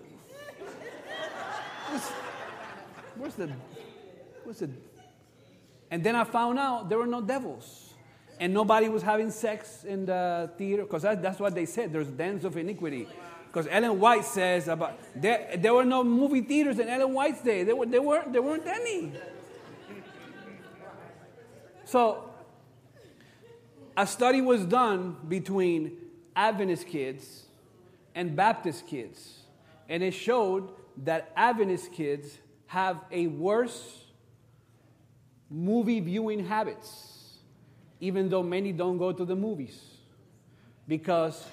where's 3.17 3.35
the, 3.35 3.53
where's 4.43 4.59
the, 4.61 4.71
and 5.91 6.03
then 6.03 6.17
I 6.17 6.25
found 6.25 6.59
out 6.59 6.89
there 6.89 6.97
were 6.97 7.07
no 7.07 7.21
devils. 7.21 7.93
And 8.41 8.55
nobody 8.55 8.89
was 8.89 9.03
having 9.03 9.31
sex 9.31 9.85
in 9.85 10.07
the 10.07 10.51
theater, 10.57 10.85
because 10.85 11.03
that, 11.03 11.23
that's 11.23 11.39
what 11.39 11.55
they 11.55 11.67
said. 11.67 11.93
There's 11.93 12.09
dens 12.09 12.47
of 12.47 12.57
iniquity. 12.57 13.07
Because 13.47 13.69
Ellen 13.71 14.01
White 14.01 14.25
says 14.25 14.69
about 14.69 14.99
there, 15.15 15.57
there 15.57 15.75
were 15.75 15.85
no 15.85 16.03
movie 16.03 16.43
theaters 16.43 16.79
in 16.79 16.89
Ellen 16.89 17.13
White's 17.13 17.43
day. 17.43 17.65
There, 17.65 17.77
were, 17.77 17.87
there, 17.87 18.03
weren't, 18.03 18.33
there 18.33 18.43
weren't 18.43 18.67
any. 18.67 19.13
So, 21.85 22.31
a 23.97 24.07
study 24.07 24.41
was 24.41 24.65
done 24.65 25.17
between 25.29 25.99
Adventist 26.35 26.87
kids 26.87 27.46
and 28.17 28.35
Baptist 28.35 28.87
kids, 28.87 29.43
and 29.91 30.03
it 30.03 30.13
showed 30.13 30.71
that 31.05 31.31
Adventist 31.37 31.93
kids 31.93 32.39
have 32.67 32.99
a 33.13 33.27
worse 33.27 34.05
movie 35.51 36.01
viewing 36.01 36.45
habits, 36.47 37.37
even 38.01 38.31
though 38.31 38.43
many 38.43 38.73
don't 38.73 38.97
go 38.97 39.13
to 39.13 39.25
the 39.25 39.37
movies, 39.37 39.79
because 40.89 41.47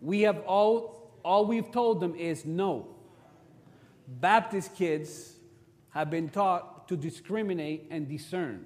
we 0.00 0.22
have 0.22 0.40
all 0.46 1.12
all 1.22 1.44
we've 1.44 1.70
told 1.70 2.00
them 2.00 2.14
is 2.14 2.44
no. 2.44 2.86
Baptist 4.08 4.74
kids 4.74 5.34
have 5.90 6.08
been 6.08 6.28
taught 6.28 6.88
to 6.88 6.96
discriminate 6.96 7.88
and 7.90 8.08
discern. 8.08 8.64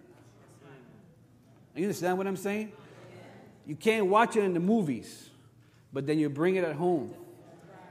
You 1.75 1.85
understand 1.85 2.19
what 2.19 2.27
I'm 2.27 2.37
saying? 2.37 2.73
You 3.67 3.77
can't 3.77 4.07
watch 4.07 4.37
it 4.37 4.45
in 4.45 4.53
the 4.53 4.61
movies, 4.61 5.31
but 5.93 6.07
then 6.07 6.19
you 6.19 6.29
bring 6.29 6.57
it 6.57 6.65
at 6.65 6.77
home 6.77 7.15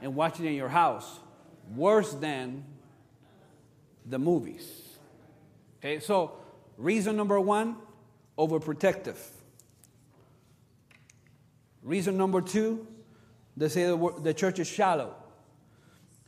and 0.02 0.14
watch 0.14 0.40
it 0.40 0.46
in 0.46 0.54
your 0.54 0.68
house. 0.68 1.20
Worse 1.74 2.12
than 2.12 2.64
the 4.06 4.18
movies. 4.18 4.82
Okay, 5.78 6.00
so 6.00 6.32
reason 6.76 7.16
number 7.16 7.40
one 7.40 7.76
overprotective. 8.38 9.16
Reason 11.82 12.16
number 12.16 12.40
two 12.40 12.86
they 13.56 13.68
say 13.68 13.84
the, 13.84 14.34
church 14.34 14.58
is 14.58 14.66
shallow. 14.66 15.14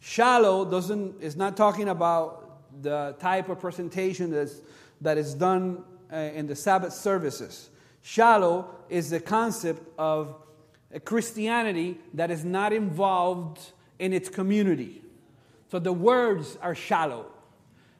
Shallow 0.00 0.70
doesn't, 0.70 1.22
is 1.22 1.35
not 1.35 1.56
talking 1.56 1.88
about 1.88 2.82
the 2.82 3.16
type 3.20 3.48
of 3.48 3.61
presentation 3.61 4.30
that's, 4.30 4.61
that 5.00 5.16
is 5.16 5.32
done 5.32 5.82
uh, 6.12 6.16
in 6.16 6.46
the 6.46 6.56
Sabbath 6.56 6.92
services. 6.92 7.70
Shallow 8.02 8.68
is 8.90 9.08
the 9.08 9.20
concept 9.20 9.82
of 9.96 10.41
a 10.92 11.00
Christianity 11.00 11.98
that 12.14 12.31
is 12.31 12.44
not 12.44 12.72
involved 12.72 13.72
in 13.98 14.12
its 14.12 14.28
community. 14.28 15.02
So 15.70 15.78
the 15.78 15.92
words 15.92 16.59
are 16.61 16.74
shallow. 16.74 17.26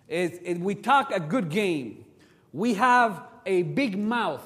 It, 0.09 0.41
it, 0.45 0.61
we 0.61 0.75
talk 0.75 1.11
a 1.11 1.21
good 1.21 1.49
game. 1.49 2.05
We 2.53 2.75
have 2.75 3.23
a 3.47 3.63
big 3.63 3.99
mouth 3.99 4.45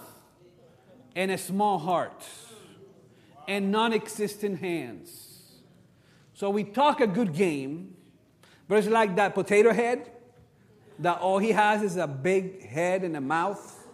and 1.16 1.30
a 1.30 1.38
small 1.38 1.78
heart 1.78 2.24
and 3.48 3.72
non 3.72 3.92
existent 3.92 4.60
hands. 4.60 5.26
So 6.34 6.50
we 6.50 6.64
talk 6.64 7.00
a 7.00 7.06
good 7.06 7.32
game, 7.32 7.96
but 8.68 8.78
it's 8.78 8.88
like 8.88 9.16
that 9.16 9.34
potato 9.34 9.72
head 9.72 10.10
that 10.98 11.18
all 11.18 11.38
he 11.38 11.52
has 11.52 11.82
is 11.82 11.96
a 11.96 12.06
big 12.06 12.62
head 12.62 13.02
and 13.02 13.16
a 13.16 13.20
mouth. 13.20 13.86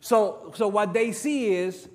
So, 0.00 0.52
so 0.56 0.68
what 0.68 0.92
they 0.92 1.12
see 1.12 1.54
is 1.54 1.88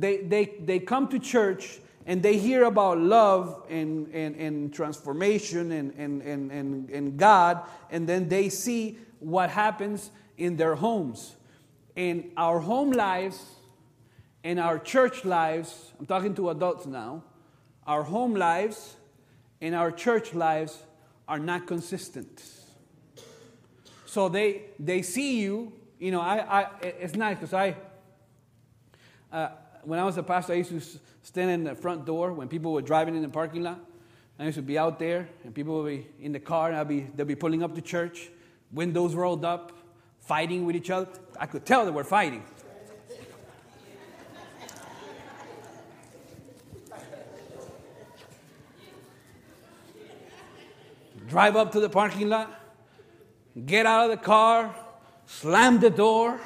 they, 0.00 0.18
they, 0.18 0.54
they 0.60 0.78
come 0.78 1.08
to 1.08 1.18
church 1.18 1.78
and 2.06 2.22
they 2.22 2.38
hear 2.38 2.64
about 2.64 2.98
love 2.98 3.64
and, 3.68 4.08
and, 4.14 4.36
and 4.36 4.72
transformation 4.72 5.72
and, 5.72 5.92
and, 5.94 6.22
and, 6.22 6.52
and, 6.52 6.90
and 6.90 7.16
God, 7.16 7.62
and 7.90 8.08
then 8.08 8.28
they 8.28 8.48
see 8.48 8.98
what 9.18 9.50
happens 9.50 10.10
in 10.38 10.56
their 10.56 10.76
homes. 10.76 11.34
In 11.96 12.30
our 12.36 12.60
home 12.60 12.92
lives, 12.92 13.44
in 14.44 14.58
our 14.58 14.78
church 14.78 15.24
lives, 15.24 15.92
I'm 15.98 16.06
talking 16.06 16.34
to 16.36 16.50
adults 16.50 16.86
now, 16.86 17.24
our 17.86 18.04
home 18.04 18.34
lives 18.34 18.96
and 19.60 19.74
our 19.74 19.90
church 19.90 20.34
lives 20.34 20.78
are 21.26 21.38
not 21.38 21.66
consistent. 21.66 22.42
So 24.04 24.28
they, 24.28 24.62
they 24.78 25.02
see 25.02 25.40
you, 25.40 25.72
you 25.98 26.10
know, 26.10 26.20
I, 26.20 26.60
I, 26.60 26.66
it's 26.82 27.16
nice 27.16 27.36
because 27.36 27.52
I, 27.52 27.76
uh, 29.32 29.48
when 29.86 30.00
I 30.00 30.04
was 30.04 30.18
a 30.18 30.22
pastor, 30.22 30.52
I 30.52 30.56
used 30.56 30.70
to 30.70 30.98
stand 31.22 31.48
in 31.48 31.64
the 31.64 31.74
front 31.76 32.04
door 32.04 32.32
when 32.32 32.48
people 32.48 32.72
were 32.72 32.82
driving 32.82 33.14
in 33.14 33.22
the 33.22 33.28
parking 33.28 33.62
lot. 33.62 33.78
I 34.38 34.44
used 34.44 34.56
to 34.56 34.62
be 34.62 34.76
out 34.76 34.98
there, 34.98 35.28
and 35.44 35.54
people 35.54 35.80
would 35.80 35.88
be 35.88 36.06
in 36.20 36.32
the 36.32 36.40
car, 36.40 36.68
and 36.68 36.76
I'd 36.76 36.88
be, 36.88 37.06
they'd 37.14 37.26
be 37.26 37.36
pulling 37.36 37.62
up 37.62 37.74
to 37.76 37.80
church, 37.80 38.28
windows 38.72 39.14
rolled 39.14 39.44
up, 39.44 39.72
fighting 40.18 40.66
with 40.66 40.74
each 40.74 40.90
other. 40.90 41.08
I 41.38 41.46
could 41.46 41.64
tell 41.64 41.84
they 41.84 41.92
were 41.92 42.04
fighting. 42.04 42.42
Drive 51.28 51.56
up 51.56 51.72
to 51.72 51.80
the 51.80 51.88
parking 51.88 52.28
lot, 52.28 52.52
get 53.64 53.86
out 53.86 54.04
of 54.04 54.10
the 54.10 54.22
car, 54.22 54.74
slam 55.26 55.78
the 55.78 55.90
door. 55.90 56.40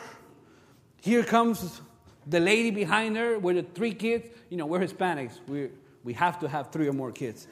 Here 1.01 1.23
comes 1.23 1.81
the 2.27 2.41
lady 2.41 2.71
behind 2.71 3.17
her 3.17 3.39
with 3.39 3.57
the 3.57 3.63
three 3.63 3.95
kids. 3.95 4.29
You 4.49 4.57
know, 4.57 4.67
we're 4.67 4.81
Hispanics. 4.81 5.39
We, 5.47 5.71
we 6.05 6.13
have 6.15 6.39
to 6.41 6.49
have 6.49 6.71
three 6.71 6.89
or 6.89 6.93
more 6.93 7.13
kids. 7.13 7.47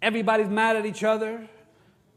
Everybody's 0.00 0.48
mad 0.48 0.76
at 0.76 0.86
each 0.86 1.02
other. 1.02 1.48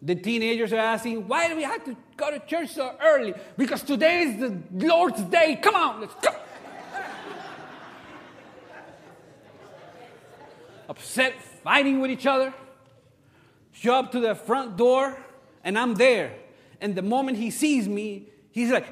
The 0.04 0.16
teenagers 0.16 0.74
are 0.74 0.78
asking, 0.78 1.28
why 1.28 1.48
do 1.48 1.56
we 1.56 1.64
have 1.64 1.84
to 1.86 1.96
go 2.18 2.32
to 2.32 2.40
church 2.40 2.70
so 2.70 2.96
early? 3.02 3.34
Because 3.58 3.84
today 3.84 4.22
is 4.22 4.40
the 4.40 4.88
Lord's 4.88 5.22
day. 5.24 5.60
Come 5.62 5.76
on, 5.76 6.02
let's 6.02 6.16
go. 6.16 6.36
Upset, 10.90 11.42
fighting 11.64 12.02
with 12.02 12.12
each 12.12 12.26
other. 12.26 12.54
Show 13.72 13.96
up 13.96 14.12
to 14.12 14.20
the 14.20 14.36
front 14.36 14.76
door, 14.76 15.18
and 15.64 15.78
I'm 15.78 15.96
there. 15.96 16.34
And 16.82 16.96
the 16.96 17.04
moment 17.04 17.38
he 17.38 17.52
sees 17.52 17.88
me, 17.88 18.28
he's 18.50 18.72
like, 18.72 18.88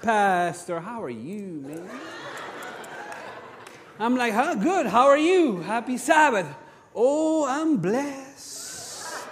Pastor, 0.00 0.78
how 0.78 1.02
are 1.02 1.10
you, 1.10 1.64
man? 1.66 1.90
I'm 3.98 4.16
like, 4.16 4.32
huh, 4.32 4.54
good. 4.54 4.86
How 4.86 5.06
are 5.06 5.18
you? 5.18 5.60
Happy 5.62 5.96
Sabbath. 5.96 6.46
Oh, 6.94 7.44
I'm 7.48 7.78
blessed. 7.78 9.26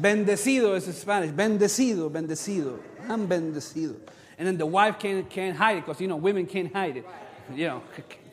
Bendecido 0.00 0.76
is 0.76 0.98
Spanish. 0.98 1.30
Bendecido, 1.30 2.10
bendecido. 2.10 2.80
I'm 3.08 3.28
bendecido. 3.28 3.96
And 4.36 4.48
then 4.48 4.56
the 4.56 4.66
wife 4.66 4.98
can't, 4.98 5.30
can't 5.30 5.56
hide 5.56 5.76
it 5.76 5.80
because, 5.86 6.00
you 6.00 6.08
know, 6.08 6.16
women 6.16 6.46
can't 6.46 6.72
hide 6.72 6.96
it. 6.96 7.06
You 7.54 7.68
know, 7.68 7.82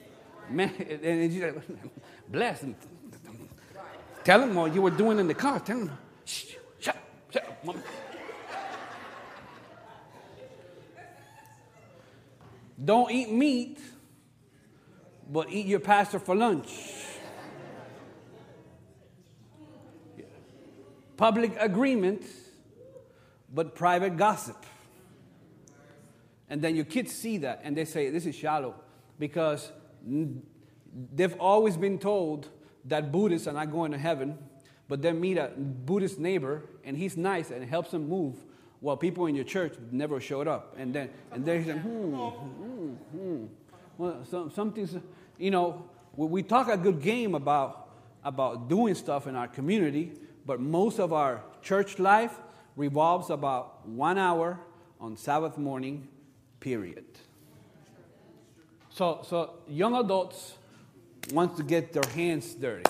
man, 0.49 0.73
and 0.79 1.31
she's 1.31 1.43
like, 1.43 1.61
blessed. 2.31 2.75
Tell 4.23 4.41
him 4.41 4.55
what 4.55 4.73
you 4.73 4.81
were 4.81 4.91
doing 4.91 5.19
in 5.19 5.27
the 5.27 5.33
car. 5.33 5.59
Tell 5.59 5.79
him, 5.79 5.91
shh, 6.25 6.55
shut, 6.79 6.97
shut 7.29 7.45
up, 7.45 7.75
Don't 12.83 13.11
eat 13.11 13.31
meat, 13.31 13.79
but 15.29 15.51
eat 15.51 15.67
your 15.67 15.79
pastor 15.79 16.19
for 16.19 16.35
lunch. 16.35 16.71
Public 21.17 21.55
agreement, 21.59 22.25
but 23.53 23.75
private 23.75 24.17
gossip. 24.17 24.65
And 26.49 26.61
then 26.61 26.75
your 26.75 26.85
kids 26.85 27.13
see 27.13 27.37
that 27.37 27.61
and 27.63 27.77
they 27.77 27.85
say, 27.85 28.09
This 28.09 28.25
is 28.25 28.35
shallow. 28.35 28.75
Because 29.19 29.71
they've 31.13 31.35
always 31.39 31.77
been 31.77 31.97
told 31.97 32.49
that 32.85 33.11
Buddhists 33.11 33.47
are 33.47 33.53
not 33.53 33.71
going 33.71 33.91
to 33.91 33.97
heaven, 33.97 34.37
but 34.87 35.01
then 35.01 35.19
meet 35.19 35.37
a 35.37 35.51
Buddhist 35.57 36.19
neighbor 36.19 36.63
and 36.83 36.97
he's 36.97 37.15
nice 37.15 37.51
and 37.51 37.63
helps 37.63 37.91
them 37.91 38.09
move 38.09 38.35
well, 38.81 38.97
people 38.97 39.27
in 39.27 39.35
your 39.35 39.45
church 39.45 39.75
never 39.91 40.19
showed 40.19 40.47
up. 40.47 40.75
And 40.77 40.93
then, 40.93 41.09
and 41.31 41.45
then 41.45 41.63
they 41.63 41.71
said, 41.71 41.81
hmm, 41.81 42.15
hmm, 42.15 42.93
hmm. 43.15 43.45
Well, 43.97 44.25
some, 44.27 44.49
something's, 44.49 44.97
you 45.37 45.51
know, 45.51 45.85
we 46.15 46.41
talk 46.41 46.67
a 46.67 46.77
good 46.77 46.99
game 46.99 47.35
about, 47.35 47.89
about 48.23 48.67
doing 48.67 48.95
stuff 48.95 49.27
in 49.27 49.35
our 49.35 49.47
community, 49.47 50.13
but 50.47 50.59
most 50.59 50.99
of 50.99 51.13
our 51.13 51.43
church 51.61 51.99
life 51.99 52.33
revolves 52.75 53.29
about 53.29 53.87
one 53.87 54.17
hour 54.17 54.59
on 54.99 55.15
Sabbath 55.15 55.59
morning, 55.59 56.07
period. 56.59 57.05
So, 58.89 59.23
so 59.27 59.53
young 59.67 59.95
adults 59.95 60.55
want 61.31 61.57
to 61.57 61.63
get 61.63 61.93
their 61.93 62.09
hands 62.13 62.53
dirty. 62.53 62.89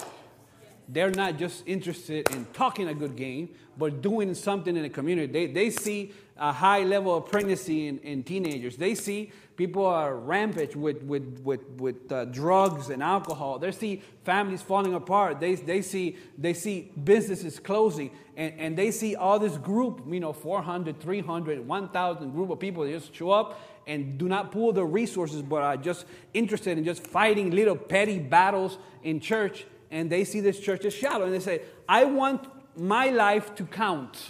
They're 0.88 1.12
not 1.12 1.38
just 1.38 1.64
interested 1.68 2.30
in 2.32 2.46
talking 2.54 2.90
a 2.90 2.94
good 2.94 3.16
game, 3.16 3.50
but 3.78 4.02
doing 4.02 4.34
something 4.34 4.76
in 4.76 4.84
the 4.84 4.90
community. 4.90 5.32
They, 5.32 5.46
they 5.48 5.70
see 5.70 6.14
a 6.38 6.52
high 6.52 6.84
level 6.84 7.16
of 7.16 7.26
pregnancy 7.26 7.88
in, 7.88 8.00
in 8.00 8.24
teenagers. 8.24 8.78
They 8.78 8.96
see 8.96 9.32
people 9.56 9.86
are 9.86 10.16
rampant 10.16 10.76
with, 10.76 11.04
with, 11.04 11.40
with, 11.44 11.62
with 11.78 12.12
uh, 12.12 12.26
drugs 12.26 12.90
and 12.90 13.04
alcohol. 13.04 13.60
They 13.60 13.72
see 13.72 14.02
families 14.24 14.62
falling 14.62 14.94
apart. 14.94 15.40
They, 15.40 15.56
they, 15.56 15.82
see, 15.82 16.18
they 16.38 16.54
see 16.54 16.92
businesses 17.04 17.60
closing. 17.60 18.12
And, 18.36 18.54
and 18.58 18.78
they 18.78 18.92
see 18.92 19.16
all 19.16 19.38
this 19.38 19.58
group, 19.58 20.04
you 20.08 20.20
know, 20.20 20.34
400, 20.34 21.00
300, 21.00 21.68
1,000 21.68 22.32
group 22.32 22.50
of 22.50 22.60
people 22.60 22.84
that 22.86 22.92
just 22.92 23.14
show 23.14 23.32
up 23.32 23.60
and 23.86 24.18
do 24.18 24.28
not 24.28 24.52
pull 24.52 24.74
the 24.74 24.86
resources, 24.86 25.42
but 25.42 25.62
are 25.62 25.78
just 25.78 26.06
interested 26.34 26.78
in 26.78 26.84
just 26.84 27.06
fighting 27.06 27.52
little 27.52 27.76
petty 27.76 28.20
battles 28.20 28.78
in 29.04 29.20
church 29.20 29.66
and 29.92 30.10
they 30.10 30.24
see 30.24 30.40
this 30.40 30.60
church 30.60 30.86
as 30.86 30.94
shallow 30.94 31.26
and 31.26 31.34
they 31.34 31.40
say, 31.40 31.62
I 31.88 32.06
want 32.06 32.48
my 32.78 33.10
life 33.10 33.54
to 33.56 33.66
count. 33.66 34.30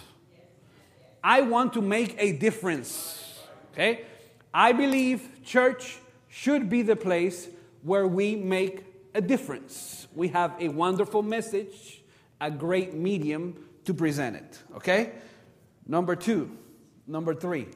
I 1.24 1.42
want 1.42 1.72
to 1.74 1.80
make 1.80 2.16
a 2.18 2.32
difference. 2.32 3.40
Okay? 3.72 4.04
I 4.52 4.72
believe 4.72 5.42
church 5.44 5.98
should 6.28 6.68
be 6.68 6.82
the 6.82 6.96
place 6.96 7.48
where 7.82 8.06
we 8.06 8.36
make 8.36 8.84
a 9.14 9.20
difference. 9.20 10.06
We 10.14 10.28
have 10.28 10.54
a 10.60 10.68
wonderful 10.68 11.22
message, 11.22 12.02
a 12.40 12.50
great 12.50 12.94
medium 12.94 13.64
to 13.84 13.94
present 13.94 14.36
it. 14.36 14.62
Okay? 14.76 15.12
Number 15.86 16.16
two, 16.16 16.56
number 17.06 17.34
three. 17.34 17.68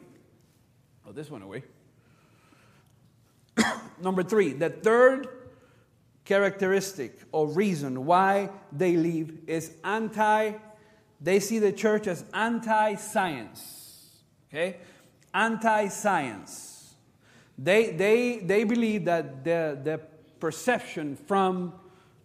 Oh, 1.07 1.13
this 1.13 1.31
one 1.31 1.43
away. 1.43 1.65
number 4.01 4.23
three, 4.23 4.53
the 4.53 4.71
third 4.71 5.29
characteristic 6.25 7.21
or 7.33 7.47
reason 7.47 8.05
why 8.05 8.51
they 8.73 8.97
leave 8.97 9.39
is 9.47 9.73
anti 9.85 10.53
they 11.21 11.41
see 11.41 11.59
the 11.59 11.73
church 11.73 12.07
as 12.07 12.25
anti-science 12.33 14.23
okay 14.51 14.77
anti-science 15.35 16.95
they 17.59 17.91
they 17.93 18.39
they 18.39 18.65
believe 18.65 19.05
that 19.05 19.45
the 19.45 19.79
the 19.83 20.01
perception 20.41 21.17
from 21.17 21.73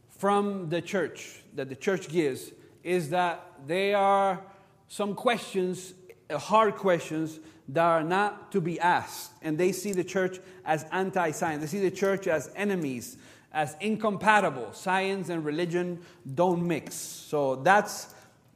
from 0.09 0.69
the 0.69 0.81
church 0.81 1.41
that 1.55 1.69
the 1.69 1.75
church 1.75 2.09
gives 2.09 2.51
is 2.83 3.09
that 3.09 3.51
they 3.67 3.93
are 3.93 4.41
some 4.87 5.15
questions 5.15 5.93
uh, 6.29 6.37
hard 6.37 6.75
questions 6.75 7.39
that 7.69 7.85
are 7.85 8.03
not 8.03 8.51
to 8.51 8.59
be 8.59 8.79
asked 8.79 9.31
and 9.41 9.57
they 9.57 9.71
see 9.71 9.93
the 9.93 10.03
church 10.03 10.39
as 10.65 10.85
anti-science 10.91 11.61
they 11.61 11.67
see 11.67 11.79
the 11.79 11.95
church 11.95 12.27
as 12.27 12.51
enemies 12.55 13.17
as 13.53 13.75
incompatible. 13.81 14.71
Science 14.73 15.29
and 15.29 15.43
religion 15.43 15.99
don't 16.35 16.65
mix. 16.65 16.95
So 16.95 17.57
that's 17.57 18.13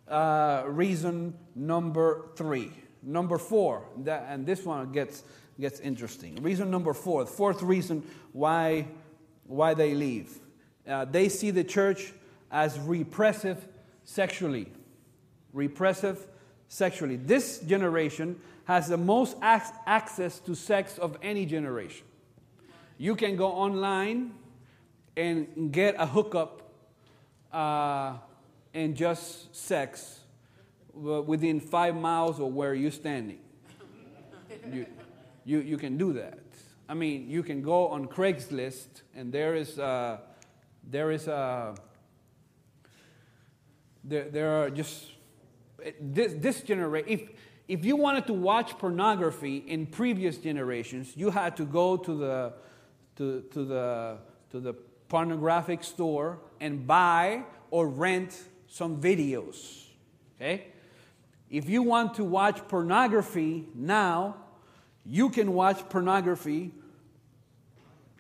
uh, 0.08 0.64
reason 0.68 1.36
number 1.56 2.28
three. 2.36 2.72
Number 3.02 3.38
four, 3.38 3.84
that, 4.00 4.26
and 4.30 4.46
this 4.46 4.64
one 4.66 4.92
gets, 4.92 5.24
gets 5.60 5.80
interesting. 5.80 6.36
Reason 6.42 6.70
number 6.70 6.94
four, 6.94 7.24
the 7.24 7.32
fourth 7.32 7.62
reason 7.62 8.04
why, 8.34 8.88
why 9.46 9.74
they 9.74 9.94
leave. 9.94 10.40
Uh, 10.88 11.06
they 11.06 11.30
see 11.30 11.52
the 11.52 11.64
church 11.64 12.14
as 12.52 12.80
repressive 12.80 13.68
sexually. 14.04 14.72
Repressive 15.54 16.28
sexually. 16.68 17.16
This 17.16 17.60
generation 17.60 18.40
has 18.66 18.88
the 18.88 18.98
most 18.98 19.38
ac- 19.44 19.74
access 19.86 20.40
to 20.40 20.56
sex 20.56 20.98
of 20.98 21.18
any 21.22 21.46
generation. 21.46 22.06
You 22.98 23.16
can 23.16 23.36
go 23.36 23.48
online 23.48 24.34
and 25.18 25.72
get 25.72 25.96
a 25.98 26.06
hookup 26.06 26.72
uh, 27.52 28.18
and 28.76 28.94
just 28.94 29.56
sex 29.56 30.20
uh, 30.96 31.22
within 31.22 31.60
five 31.60 31.96
miles 31.96 32.40
of 32.40 32.54
where 32.54 32.76
you're 32.76 32.92
standing. 32.92 33.40
You, 34.72 34.86
you, 35.46 35.60
you 35.60 35.78
can 35.78 35.98
do 35.98 36.14
that. 36.14 36.40
I 36.88 36.94
mean, 36.94 37.30
you 37.30 37.42
can 37.42 37.62
go 37.62 37.88
on 37.88 38.08
Craigslist, 38.08 39.02
and 39.16 39.32
there 39.32 39.56
is 39.56 39.78
a, 39.80 40.20
there 40.84 41.10
is 41.12 41.28
a, 41.28 41.76
there, 44.04 44.30
there 44.30 44.52
are 44.52 44.70
just 44.70 45.12
this, 46.00 46.34
this 46.38 46.62
generation. 46.62 47.10
If 47.10 47.30
if 47.68 47.84
you 47.84 47.96
wanted 47.96 48.28
to 48.28 48.34
watch 48.34 48.78
pornography 48.78 49.58
in 49.58 49.88
previous 49.88 50.38
generations, 50.38 51.14
you 51.16 51.32
had 51.32 51.58
to 51.58 51.66
go 51.66 51.98
to 51.98 52.16
the 52.16 52.54
to, 53.16 53.42
to 53.52 53.66
the 53.66 54.18
to 54.52 54.60
the 54.60 54.74
pornographic 55.08 55.84
store 55.84 56.40
and 56.60 56.86
buy 56.86 57.44
or 57.72 57.88
rent 57.88 58.44
some 58.76 59.00
videos. 59.00 59.86
Okay? 60.36 60.66
If 61.50 61.70
you 61.70 61.82
want 61.82 62.16
to 62.16 62.26
watch 62.26 62.58
pornography 62.68 63.70
now, 63.74 64.36
you 65.06 65.30
can 65.30 65.54
watch 65.54 65.88
pornography 65.88 66.74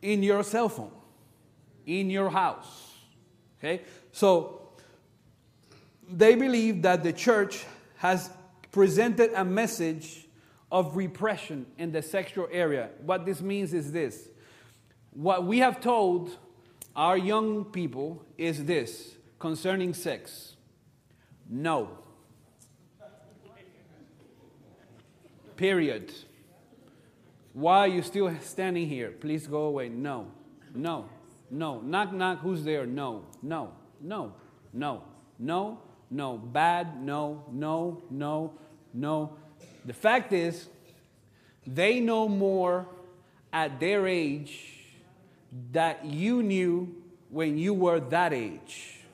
in 0.02 0.24
your 0.24 0.44
cell 0.44 0.70
phone, 0.70 0.94
in 1.86 2.10
your 2.10 2.30
house. 2.30 2.94
Okay? 3.60 3.82
So 4.14 4.70
they 6.10 6.36
believe 6.36 6.84
that 6.84 7.04
the 7.04 7.12
church 7.12 7.66
has 7.98 8.30
presented 8.72 9.34
a 9.34 9.44
message 9.44 10.26
of 10.72 10.96
repression 10.96 11.66
in 11.78 11.92
the 11.92 12.02
sexual 12.02 12.48
area. 12.50 12.92
What 13.02 13.26
this 13.26 13.42
means 13.42 13.74
is 13.74 13.92
this 13.92 14.30
what 15.12 15.46
we 15.46 15.60
have 15.60 15.82
told 15.82 16.38
our 16.96 17.18
young 17.18 17.66
people 17.66 18.24
is 18.38 18.64
this 18.64 19.15
concerning 19.46 19.94
sex 19.94 20.56
no. 21.48 22.00
Period. 25.56 26.12
Why 27.54 27.78
are 27.82 27.88
you 27.88 28.02
still 28.02 28.34
standing 28.42 28.90
here? 28.90 29.12
Please 29.12 29.46
go 29.46 29.66
away. 29.66 29.90
No, 29.90 30.32
no, 30.74 31.08
no. 31.52 31.80
Knock, 31.82 32.12
knock. 32.12 32.40
Who's 32.40 32.64
there? 32.64 32.88
No, 32.88 33.26
no, 33.44 33.72
no, 34.02 34.34
no, 34.74 35.04
no, 35.38 35.80
no. 36.10 36.38
Bad. 36.40 37.04
No, 37.04 37.46
no, 37.52 38.02
no, 38.10 38.54
no. 38.96 39.38
The 39.86 39.94
fact 39.94 40.34
is, 40.34 40.68
they 41.68 42.00
know 42.00 42.28
more 42.28 42.88
at 43.54 43.80
their 43.80 44.08
age 44.08 44.74
that 45.72 46.04
you 46.04 46.42
knew 46.42 46.96
when 47.30 47.60
you 47.60 47.76
were 47.76 48.00
that 48.00 48.34
age. 48.34 49.05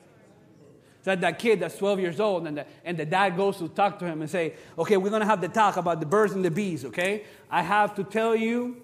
That 1.04 1.20
that 1.22 1.38
kid 1.38 1.60
that's 1.60 1.76
12 1.78 2.00
years 2.00 2.20
old 2.20 2.46
and 2.46 2.58
the, 2.58 2.66
and 2.84 2.96
the 2.96 3.04
dad 3.04 3.36
goes 3.36 3.58
to 3.58 3.68
talk 3.68 3.98
to 3.98 4.06
him 4.06 4.22
and 4.22 4.30
say, 4.30 4.54
okay, 4.78 4.96
we're 4.96 5.10
going 5.10 5.20
to 5.20 5.26
have 5.26 5.40
the 5.40 5.48
talk 5.48 5.76
about 5.76 5.98
the 5.98 6.06
birds 6.06 6.32
and 6.32 6.44
the 6.44 6.50
bees, 6.50 6.84
okay? 6.84 7.24
I 7.50 7.62
have 7.62 7.96
to 7.96 8.04
tell 8.04 8.36
you, 8.36 8.76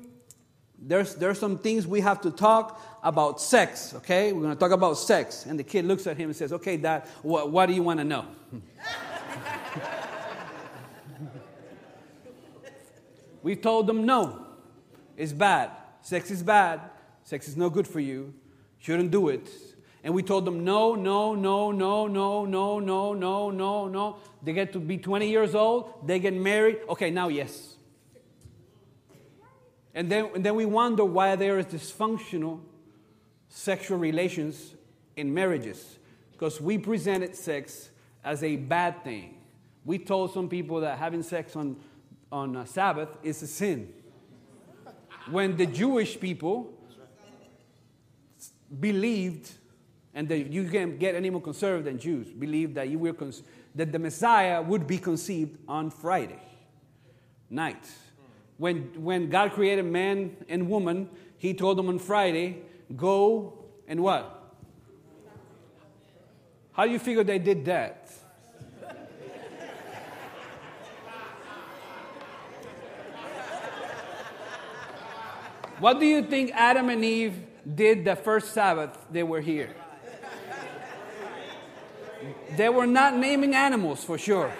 there's, 0.80 1.14
there's 1.14 1.38
some 1.38 1.58
things 1.58 1.86
we 1.86 2.00
have 2.00 2.20
to 2.22 2.30
talk 2.30 2.80
about 3.02 3.40
sex, 3.40 3.94
okay? 3.94 4.32
We're 4.32 4.42
going 4.42 4.54
to 4.54 4.58
talk 4.58 4.72
about 4.72 4.94
sex. 4.94 5.46
And 5.46 5.58
the 5.58 5.64
kid 5.64 5.84
looks 5.84 6.06
at 6.06 6.16
him 6.16 6.30
and 6.30 6.36
says, 6.36 6.52
okay, 6.52 6.76
dad, 6.76 7.04
what, 7.22 7.50
what 7.50 7.66
do 7.66 7.72
you 7.72 7.82
want 7.82 8.00
to 8.00 8.04
know? 8.04 8.26
we 13.42 13.54
told 13.56 13.86
them 13.86 14.04
no, 14.06 14.44
it's 15.16 15.32
bad. 15.32 15.70
Sex 16.02 16.30
is 16.30 16.42
bad. 16.42 16.80
Sex 17.22 17.46
is 17.48 17.56
no 17.56 17.70
good 17.70 17.86
for 17.86 18.00
you. 18.00 18.34
Shouldn't 18.78 19.10
do 19.10 19.28
it. 19.28 19.48
And 20.08 20.14
we 20.14 20.22
told 20.22 20.46
them, 20.46 20.64
no, 20.64 20.94
no, 20.94 21.34
no, 21.34 21.70
no, 21.70 22.06
no, 22.06 22.46
no, 22.46 22.80
no, 22.80 23.12
no, 23.12 23.50
no, 23.50 23.88
no. 23.88 24.16
They 24.42 24.54
get 24.54 24.72
to 24.72 24.78
be 24.78 24.96
20 24.96 25.28
years 25.28 25.54
old, 25.54 26.06
they 26.06 26.18
get 26.18 26.32
married. 26.32 26.78
Okay, 26.88 27.10
now 27.10 27.28
yes. 27.28 27.76
And 29.94 30.10
then, 30.10 30.30
and 30.34 30.42
then 30.42 30.54
we 30.54 30.64
wonder 30.64 31.04
why 31.04 31.36
there 31.36 31.58
is 31.58 31.66
dysfunctional 31.66 32.60
sexual 33.50 33.98
relations 33.98 34.76
in 35.14 35.34
marriages. 35.34 35.98
Because 36.32 36.58
we 36.58 36.78
presented 36.78 37.36
sex 37.36 37.90
as 38.24 38.42
a 38.42 38.56
bad 38.56 39.04
thing. 39.04 39.34
We 39.84 39.98
told 39.98 40.32
some 40.32 40.48
people 40.48 40.80
that 40.80 40.96
having 40.96 41.22
sex 41.22 41.54
on, 41.54 41.76
on 42.32 42.66
Sabbath 42.66 43.10
is 43.22 43.42
a 43.42 43.46
sin. 43.46 43.92
When 45.30 45.58
the 45.58 45.66
Jewish 45.66 46.18
people 46.18 46.72
believed 48.80 49.50
and 50.18 50.28
that 50.28 50.52
you 50.52 50.68
can't 50.68 50.98
get 50.98 51.14
any 51.14 51.30
more 51.30 51.40
conservative 51.40 51.84
than 51.84 51.96
Jews, 51.96 52.26
believe 52.32 52.74
that 52.74 52.88
you 52.88 52.98
con- 53.14 53.32
that 53.76 53.92
the 53.92 54.00
Messiah 54.00 54.60
would 54.60 54.84
be 54.84 54.98
conceived 54.98 55.56
on 55.68 55.90
Friday 55.90 56.42
night. 57.48 57.88
When, 58.56 59.00
when 59.00 59.30
God 59.30 59.52
created 59.52 59.84
man 59.84 60.36
and 60.48 60.68
woman, 60.68 61.08
he 61.36 61.54
told 61.54 61.78
them 61.78 61.88
on 61.88 62.00
Friday, 62.00 62.62
go 62.96 63.64
and 63.86 64.02
what? 64.02 64.56
How 66.72 66.84
do 66.84 66.90
you 66.90 66.98
figure 66.98 67.22
they 67.22 67.38
did 67.38 67.64
that? 67.66 68.10
what 75.78 76.00
do 76.00 76.06
you 76.06 76.24
think 76.24 76.50
Adam 76.54 76.88
and 76.88 77.04
Eve 77.04 77.36
did 77.72 78.04
the 78.04 78.16
first 78.16 78.52
Sabbath 78.52 78.98
they 79.12 79.22
were 79.22 79.40
here? 79.40 79.76
They 82.56 82.68
were 82.68 82.86
not 82.86 83.16
naming 83.16 83.54
animals 83.54 84.04
for 84.04 84.18
sure. 84.18 84.52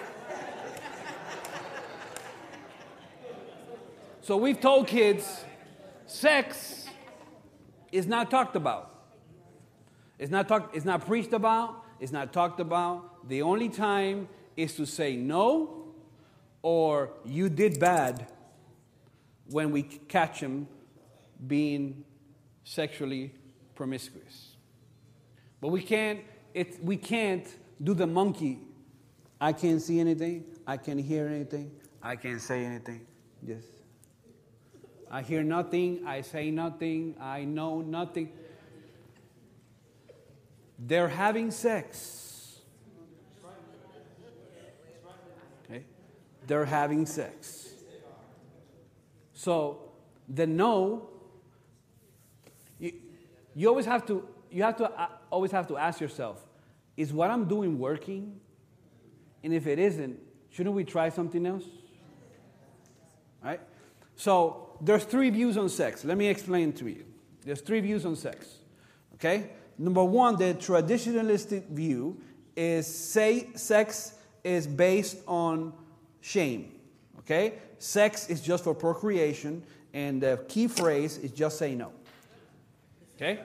So 4.21 4.37
we've 4.37 4.61
told 4.61 4.87
kids 4.87 5.43
sex 6.05 6.87
is 7.91 8.05
not 8.05 8.29
talked 8.29 8.55
about. 8.55 8.93
It's 10.19 10.29
not, 10.29 10.47
talked, 10.47 10.75
it's 10.75 10.85
not 10.85 11.07
preached 11.07 11.33
about, 11.33 11.83
it's 11.99 12.11
not 12.11 12.31
talked 12.31 12.59
about. 12.59 13.27
The 13.27 13.41
only 13.41 13.69
time 13.69 14.27
is 14.55 14.75
to 14.75 14.85
say 14.85 15.15
no 15.15 15.93
or 16.61 17.11
you 17.25 17.49
did 17.49 17.79
bad 17.79 18.27
when 19.49 19.71
we 19.71 19.83
catch 19.83 20.41
them 20.41 20.67
being 21.47 22.03
sexually 22.63 23.33
promiscuous. 23.75 24.55
But 25.61 25.69
we 25.69 25.81
can't, 25.81 26.19
it, 26.59 26.83
we 26.83 26.97
can't 26.97 27.47
do 27.81 27.93
the 27.93 28.05
monkey. 28.05 28.59
I 29.39 29.53
can't 29.53 29.81
see 29.81 29.97
anything. 29.97 30.43
I 30.67 30.75
can't 30.75 30.99
hear 30.99 31.25
anything. 31.25 31.71
I 32.03 32.17
can't 32.17 32.41
say 32.41 32.65
anything. 32.65 33.07
Yes. 33.41 33.63
I 35.09 35.21
hear 35.21 35.41
nothing. 35.41 36.05
I 36.05 36.19
say 36.19 36.51
nothing. 36.51 37.15
I 37.17 37.45
know 37.45 37.79
nothing. 37.79 38.33
They're 40.77 41.07
having 41.07 41.49
sex. 41.49 42.59
Okay? 45.63 45.85
They're 46.45 46.65
having 46.65 47.05
sex. 47.05 47.69
So 49.31 49.93
the 50.27 50.45
no, 50.45 51.09
you, 52.77 52.91
you 53.55 53.69
always 53.69 53.85
have 53.85 54.05
to 54.07 54.27
you 54.51 54.63
have 54.63 54.75
to 54.75 54.91
uh, 54.91 55.07
always 55.31 55.51
have 55.51 55.65
to 55.67 55.77
ask 55.77 56.01
yourself 56.01 56.45
is 56.99 57.13
what 57.13 57.31
I'm 57.31 57.45
doing 57.45 57.79
working? 57.79 58.41
And 59.41 59.53
if 59.53 59.67
it 59.67 59.79
isn't, 59.79 60.19
shouldn't 60.49 60.75
we 60.75 60.83
try 60.83 61.07
something 61.07 61.45
else? 61.45 61.63
Right? 63.41 63.61
So 64.17 64.77
there's 64.81 65.05
three 65.05 65.29
views 65.29 65.55
on 65.55 65.69
sex. 65.69 66.03
Let 66.03 66.17
me 66.17 66.27
explain 66.27 66.73
to 66.73 66.89
you. 66.89 67.05
There's 67.45 67.61
three 67.61 67.79
views 67.79 68.05
on 68.05 68.17
sex. 68.17 68.57
Okay? 69.13 69.49
Number 69.77 70.03
one, 70.03 70.35
the 70.35 70.53
traditionalistic 70.55 71.69
view 71.69 72.19
is 72.53 72.85
say 72.85 73.47
sex 73.55 74.15
is 74.43 74.67
based 74.67 75.19
on 75.25 75.71
shame. 76.19 76.73
Okay? 77.19 77.53
Sex 77.77 78.29
is 78.29 78.41
just 78.41 78.65
for 78.65 78.75
procreation, 78.75 79.63
and 79.93 80.21
the 80.21 80.43
key 80.49 80.67
phrase 80.67 81.17
is 81.17 81.31
just 81.31 81.59
say 81.59 81.75
no. 81.75 81.93
Okay? 83.15 83.39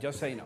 Just 0.00 0.18
say 0.18 0.34
no. 0.34 0.44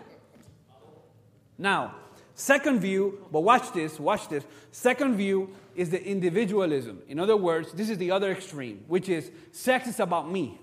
Now, 1.56 1.94
Second 2.34 2.80
view, 2.80 3.26
but 3.30 3.40
watch 3.40 3.72
this, 3.72 4.00
watch 4.00 4.28
this. 4.28 4.44
Second 4.72 5.16
view 5.16 5.54
is 5.74 5.90
the 5.90 6.02
individualism. 6.02 7.02
In 7.08 7.18
other 7.18 7.36
words, 7.36 7.72
this 7.72 7.90
is 7.90 7.98
the 7.98 8.10
other 8.10 8.30
extreme, 8.30 8.84
which 8.88 9.08
is 9.08 9.30
sex 9.52 9.88
is 9.88 10.00
about 10.00 10.30
me. 10.30 10.58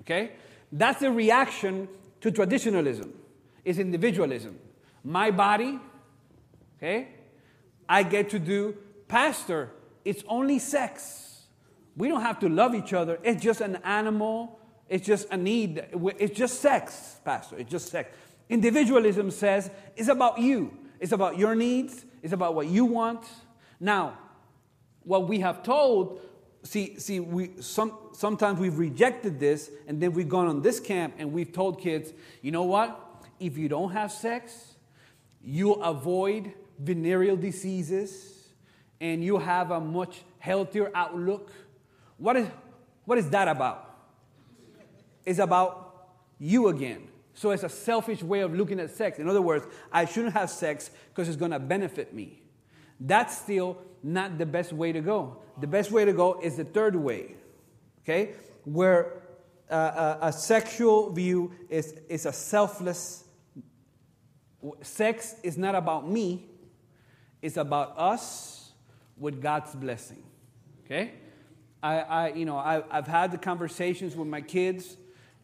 Okay? 0.00 0.32
That's 0.72 1.00
the 1.00 1.10
reaction 1.10 1.88
to 2.20 2.30
traditionalism, 2.30 3.12
is 3.64 3.78
individualism. 3.78 4.58
My 5.04 5.30
body, 5.30 5.78
okay? 6.76 7.08
I 7.88 8.02
get 8.02 8.30
to 8.30 8.38
do, 8.38 8.76
Pastor, 9.06 9.70
it's 10.04 10.22
only 10.28 10.58
sex. 10.58 11.44
We 11.96 12.08
don't 12.08 12.22
have 12.22 12.38
to 12.40 12.48
love 12.48 12.74
each 12.74 12.92
other. 12.92 13.18
It's 13.22 13.42
just 13.42 13.60
an 13.60 13.76
animal. 13.84 14.58
It's 14.88 15.06
just 15.06 15.28
a 15.30 15.36
need. 15.36 15.84
It's 16.18 16.36
just 16.36 16.60
sex, 16.60 17.16
Pastor. 17.24 17.56
It's 17.58 17.70
just 17.70 17.88
sex. 17.88 18.10
Individualism 18.48 19.30
says 19.30 19.70
it's 19.96 20.08
about 20.08 20.38
you, 20.38 20.76
it's 21.00 21.12
about 21.12 21.38
your 21.38 21.54
needs, 21.54 22.04
it's 22.22 22.32
about 22.32 22.54
what 22.54 22.66
you 22.66 22.84
want. 22.84 23.24
Now, 23.78 24.18
what 25.04 25.28
we 25.28 25.40
have 25.40 25.62
told, 25.62 26.20
see, 26.62 26.98
see, 26.98 27.20
we 27.20 27.50
some, 27.60 27.92
sometimes 28.12 28.58
we've 28.58 28.78
rejected 28.78 29.38
this, 29.38 29.70
and 29.86 30.00
then 30.00 30.12
we've 30.12 30.28
gone 30.28 30.46
on 30.46 30.62
this 30.62 30.80
camp 30.80 31.14
and 31.18 31.32
we've 31.32 31.52
told 31.52 31.80
kids, 31.80 32.12
you 32.42 32.50
know 32.50 32.64
what? 32.64 33.04
If 33.38 33.56
you 33.56 33.68
don't 33.68 33.92
have 33.92 34.10
sex, 34.10 34.74
you'll 35.42 35.82
avoid 35.82 36.52
venereal 36.78 37.36
diseases 37.36 38.48
and 39.00 39.22
you 39.22 39.38
have 39.38 39.70
a 39.70 39.80
much 39.80 40.22
healthier 40.38 40.90
outlook. 40.94 41.52
What 42.16 42.36
is, 42.36 42.48
what 43.04 43.18
is 43.18 43.30
that 43.30 43.48
about? 43.48 43.96
It's 45.24 45.38
about 45.38 46.08
you 46.38 46.68
again. 46.68 47.08
So 47.38 47.52
it's 47.52 47.62
a 47.62 47.68
selfish 47.68 48.20
way 48.20 48.40
of 48.40 48.52
looking 48.52 48.80
at 48.80 48.90
sex. 48.90 49.20
In 49.20 49.28
other 49.28 49.40
words, 49.40 49.64
I 49.92 50.06
shouldn't 50.06 50.32
have 50.32 50.50
sex 50.50 50.90
because 51.10 51.28
it's 51.28 51.36
going 51.36 51.52
to 51.52 51.60
benefit 51.60 52.12
me. 52.12 52.42
That's 52.98 53.38
still 53.38 53.78
not 54.02 54.38
the 54.38 54.44
best 54.44 54.72
way 54.72 54.90
to 54.90 55.00
go. 55.00 55.36
The 55.60 55.68
best 55.68 55.92
way 55.92 56.04
to 56.04 56.12
go 56.12 56.40
is 56.42 56.56
the 56.56 56.64
third 56.64 56.96
way, 56.96 57.36
okay? 58.02 58.32
Where 58.64 59.22
uh, 59.70 60.16
a, 60.20 60.26
a 60.26 60.32
sexual 60.32 61.12
view 61.12 61.52
is, 61.68 61.94
is 62.08 62.26
a 62.26 62.32
selfless. 62.32 63.22
Sex 64.82 65.36
is 65.44 65.56
not 65.56 65.76
about 65.76 66.10
me, 66.10 66.44
it's 67.40 67.56
about 67.56 67.96
us 67.96 68.72
with 69.16 69.40
God's 69.40 69.76
blessing. 69.76 70.24
Okay? 70.84 71.12
I, 71.84 71.98
I 72.00 72.28
you 72.32 72.46
know, 72.46 72.56
I, 72.56 72.82
I've 72.90 73.06
had 73.06 73.30
the 73.30 73.38
conversations 73.38 74.16
with 74.16 74.26
my 74.26 74.40
kids, 74.40 74.96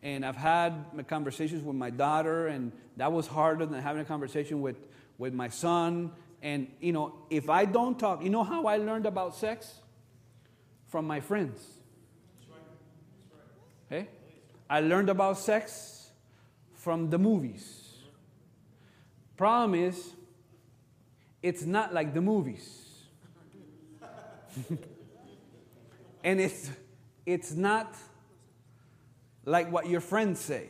and 0.05 0.25
I've 0.25 0.37
had 0.37 0.85
conversations 1.09 1.65
with 1.65 1.75
my 1.75 1.89
daughter, 1.89 2.47
and 2.47 2.73
that 2.99 3.11
was 3.11 3.27
harder 3.27 3.65
than 3.65 3.81
having 3.81 4.03
a 4.03 4.05
conversation 4.05 4.61
with, 4.61 4.77
with 5.17 5.33
my 5.33 5.49
son. 5.49 6.13
And, 6.43 6.71
you 6.79 6.93
know, 6.93 7.15
if 7.31 7.49
I 7.49 7.65
don't 7.65 7.99
talk, 7.99 8.23
you 8.23 8.29
know 8.29 8.45
how 8.45 8.67
I 8.67 8.77
learned 8.77 9.07
about 9.07 9.35
sex? 9.35 9.81
From 10.89 11.07
my 11.07 11.21
friends. 11.21 11.59
Okay? 13.87 14.09
I 14.69 14.81
learned 14.81 15.09
about 15.09 15.39
sex 15.39 16.11
from 16.75 17.09
the 17.09 17.19
movies. 17.19 17.95
Problem 19.39 19.75
is, 19.75 20.13
it's 21.43 21.65
not 21.65 21.95
like 21.95 22.13
the 22.13 22.21
movies. 22.21 22.83
and 26.23 26.41
it's, 26.41 26.71
it's 27.25 27.55
not 27.55 27.97
like 29.45 29.71
what 29.71 29.89
your 29.89 30.01
friends 30.01 30.41
say. 30.41 30.69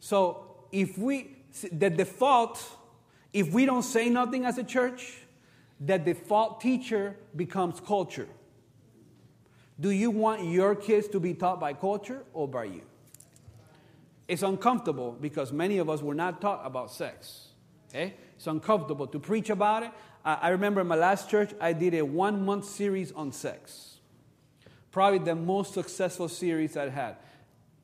So 0.00 0.66
if 0.72 0.98
we, 0.98 1.36
the 1.72 1.90
default, 1.90 2.64
if 3.32 3.52
we 3.52 3.66
don't 3.66 3.82
say 3.82 4.08
nothing 4.08 4.44
as 4.44 4.58
a 4.58 4.64
church, 4.64 5.18
the 5.80 5.98
default 5.98 6.60
teacher 6.60 7.16
becomes 7.36 7.80
culture. 7.80 8.28
Do 9.80 9.90
you 9.90 10.10
want 10.10 10.44
your 10.44 10.74
kids 10.74 11.08
to 11.08 11.20
be 11.20 11.34
taught 11.34 11.60
by 11.60 11.72
culture 11.72 12.24
or 12.32 12.48
by 12.48 12.64
you? 12.64 12.82
It's 14.26 14.42
uncomfortable 14.42 15.16
because 15.20 15.52
many 15.52 15.78
of 15.78 15.88
us 15.88 16.02
were 16.02 16.14
not 16.14 16.40
taught 16.40 16.62
about 16.64 16.90
sex. 16.90 17.48
Okay? 17.88 18.14
It's 18.36 18.46
uncomfortable 18.46 19.06
to 19.06 19.18
preach 19.18 19.50
about 19.50 19.84
it. 19.84 19.90
I 20.24 20.50
remember 20.50 20.80
in 20.80 20.86
my 20.86 20.96
last 20.96 21.30
church, 21.30 21.52
I 21.60 21.72
did 21.72 21.94
a 21.94 22.02
one 22.02 22.44
month 22.44 22.66
series 22.66 23.12
on 23.12 23.32
sex. 23.32 23.96
Probably 24.90 25.18
the 25.18 25.34
most 25.34 25.74
successful 25.74 26.28
series 26.28 26.76
I 26.76 26.88
had. 26.88 27.16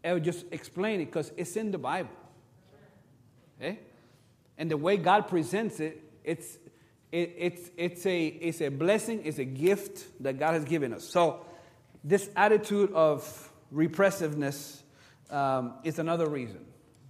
I 0.05 0.13
would 0.13 0.25
just 0.25 0.45
explain 0.51 1.01
it 1.01 1.07
because 1.07 1.33
it's 1.37 1.57
in 1.57 1.71
the 1.71 1.79
Bible. 1.79 2.11
Okay? 3.59 3.79
And 4.59 4.71
the 4.71 4.77
way 4.77 4.97
God 4.97 5.29
presents 5.29 5.81
it, 5.81 6.01
it's, 6.23 6.59
it, 7.11 7.35
it's, 7.39 7.71
it's, 7.77 8.07
a, 8.07 8.27
it's 8.27 8.61
a 8.61 8.69
blessing, 8.69 9.23
it's 9.25 9.39
a 9.39 9.45
gift 9.45 10.05
that 10.23 10.39
God 10.39 10.55
has 10.55 10.65
given 10.65 10.93
us. 10.93 11.05
So, 11.05 11.45
this 12.03 12.29
attitude 12.37 12.93
of 12.93 13.51
repressiveness 13.71 14.83
um, 15.31 15.75
is 15.85 15.99
another 15.99 16.29
reason. 16.29 16.65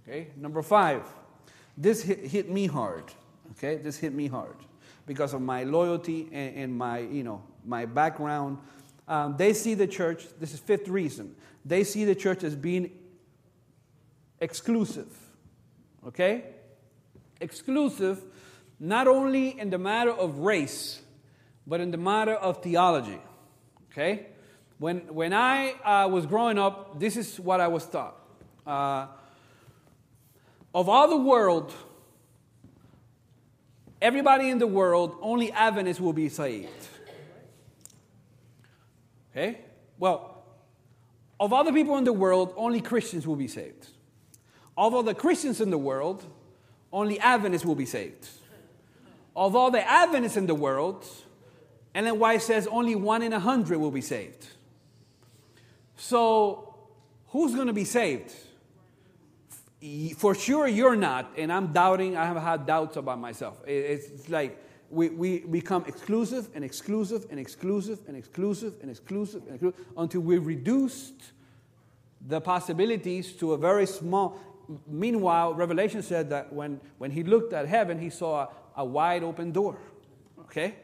Okay? 0.07 0.27
Number 0.37 0.61
five, 0.61 1.03
this 1.77 2.01
hit, 2.01 2.19
hit 2.25 2.49
me 2.49 2.67
hard. 2.67 3.03
Okay? 3.51 3.75
This 3.75 3.97
hit 3.97 4.13
me 4.13 4.27
hard 4.27 4.55
because 5.05 5.33
of 5.33 5.41
my 5.41 5.63
loyalty 5.63 6.29
and, 6.31 6.55
and 6.55 6.77
my, 6.77 6.99
you 6.99 7.23
know, 7.23 7.43
my 7.65 7.85
background. 7.85 8.57
Um, 9.07 9.35
they 9.37 9.53
see 9.53 9.73
the 9.73 9.85
church, 9.85 10.25
this 10.39 10.53
is 10.53 10.59
fifth 10.59 10.87
reason, 10.87 11.35
they 11.65 11.83
see 11.83 12.05
the 12.05 12.15
church 12.15 12.43
as 12.43 12.55
being 12.55 12.91
exclusive. 14.39 15.11
Okay? 16.07 16.43
Exclusive 17.41 18.21
not 18.79 19.07
only 19.07 19.59
in 19.59 19.69
the 19.69 19.77
matter 19.77 20.11
of 20.11 20.39
race, 20.39 21.01
but 21.65 21.81
in 21.81 21.91
the 21.91 21.97
matter 21.97 22.35
of 22.35 22.61
theology. 22.61 23.19
Okay? 23.91 24.27
When, 24.77 24.99
when 25.13 25.33
I 25.33 25.71
uh, 25.71 26.07
was 26.09 26.25
growing 26.25 26.59
up, 26.59 26.99
this 26.99 27.17
is 27.17 27.39
what 27.39 27.59
I 27.59 27.67
was 27.67 27.85
taught. 27.87 28.15
Uh, 28.67 29.07
of 30.73 30.89
all 30.89 31.07
the 31.07 31.17
world, 31.17 31.73
everybody 34.01 34.49
in 34.49 34.59
the 34.59 34.67
world, 34.67 35.17
only 35.21 35.51
Adventists 35.51 36.01
will 36.01 36.13
be 36.13 36.27
saved. 36.27 36.69
Okay? 39.31 39.59
Well, 39.97 40.34
of 41.39 41.51
all 41.51 41.63
the 41.63 41.73
people 41.73 41.97
in 41.97 42.03
the 42.03 42.13
world, 42.13 42.53
only 42.55 42.81
Christians 42.81 43.27
will 43.27 43.35
be 43.35 43.47
saved. 43.47 43.87
Of 44.77 44.93
all 44.93 45.03
the 45.03 45.13
Christians 45.13 45.61
in 45.61 45.69
the 45.69 45.77
world, 45.77 46.23
only 46.91 47.19
Adventists 47.19 47.65
will 47.65 47.75
be 47.75 47.85
saved. 47.85 48.27
Of 49.35 49.55
all 49.55 49.71
the 49.71 49.85
Adventists 49.85 50.37
in 50.37 50.47
the 50.47 50.55
world, 50.55 51.05
Ellen 51.93 52.19
White 52.19 52.41
says 52.41 52.67
only 52.67 52.95
one 52.95 53.21
in 53.21 53.33
a 53.33 53.39
hundred 53.39 53.79
will 53.79 53.91
be 53.91 54.01
saved. 54.01 54.47
So, 55.97 56.75
who's 57.27 57.53
going 57.55 57.67
to 57.67 57.73
be 57.73 57.85
saved? 57.85 58.33
For 60.17 60.35
sure, 60.35 60.67
you're 60.67 60.95
not, 60.95 61.31
and 61.37 61.51
I'm 61.51 61.71
doubting. 61.71 62.17
I 62.17 62.25
have 62.25 62.41
had 62.41 62.65
doubts 62.65 62.97
about 62.97 63.19
myself. 63.19 63.61
It's 63.67 64.29
like 64.29 64.57
we, 64.95 65.09
we 65.09 65.39
become 65.39 65.83
exclusive 65.87 66.47
and 66.55 66.63
exclusive 66.63 67.25
and 67.29 67.39
exclusive 67.39 67.99
and 68.07 68.15
exclusive 68.15 68.73
and 68.81 68.89
exclusive 68.89 69.43
and 69.45 69.53
exclusive 69.55 69.87
until 69.97 70.21
we 70.21 70.37
reduced 70.37 71.33
the 72.25 72.39
possibilities 72.39 73.33
to 73.33 73.53
a 73.53 73.57
very 73.57 73.85
small. 73.85 74.39
Meanwhile, 74.87 75.53
Revelation 75.53 76.01
said 76.01 76.29
that 76.29 76.51
when, 76.51 76.79
when 76.97 77.11
he 77.11 77.23
looked 77.23 77.53
at 77.53 77.67
heaven, 77.67 77.99
he 77.99 78.09
saw 78.09 78.43
a, 78.43 78.49
a 78.77 78.85
wide 78.85 79.21
open 79.21 79.51
door. 79.51 79.77
Okay? 80.41 80.75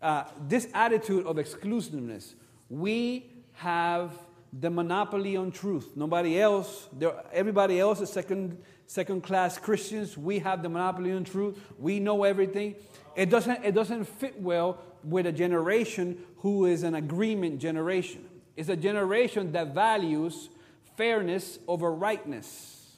Uh, 0.00 0.24
this 0.48 0.66
attitude 0.72 1.26
of 1.26 1.38
exclusiveness, 1.38 2.34
we 2.70 3.30
have 3.52 4.12
the 4.58 4.70
monopoly 4.70 5.36
on 5.36 5.52
truth. 5.52 5.90
Nobody 5.94 6.40
else, 6.40 6.88
everybody 7.32 7.78
else 7.78 8.00
is 8.00 8.10
second, 8.10 8.60
second 8.90 9.22
class 9.22 9.56
Christians. 9.56 10.18
We 10.18 10.40
have 10.40 10.64
the 10.64 10.68
monopoly 10.68 11.12
on 11.12 11.22
truth. 11.22 11.56
We 11.78 12.00
know 12.00 12.24
everything. 12.24 12.74
It 13.14 13.30
doesn't, 13.30 13.64
it 13.64 13.72
doesn't 13.72 14.04
fit 14.04 14.40
well 14.42 14.78
with 15.04 15.26
a 15.26 15.32
generation 15.32 16.18
who 16.38 16.66
is 16.66 16.82
an 16.82 16.96
agreement 16.96 17.60
generation. 17.60 18.28
It's 18.56 18.68
a 18.68 18.74
generation 18.74 19.52
that 19.52 19.74
values 19.74 20.48
fairness 20.96 21.60
over 21.68 21.92
rightness. 21.92 22.96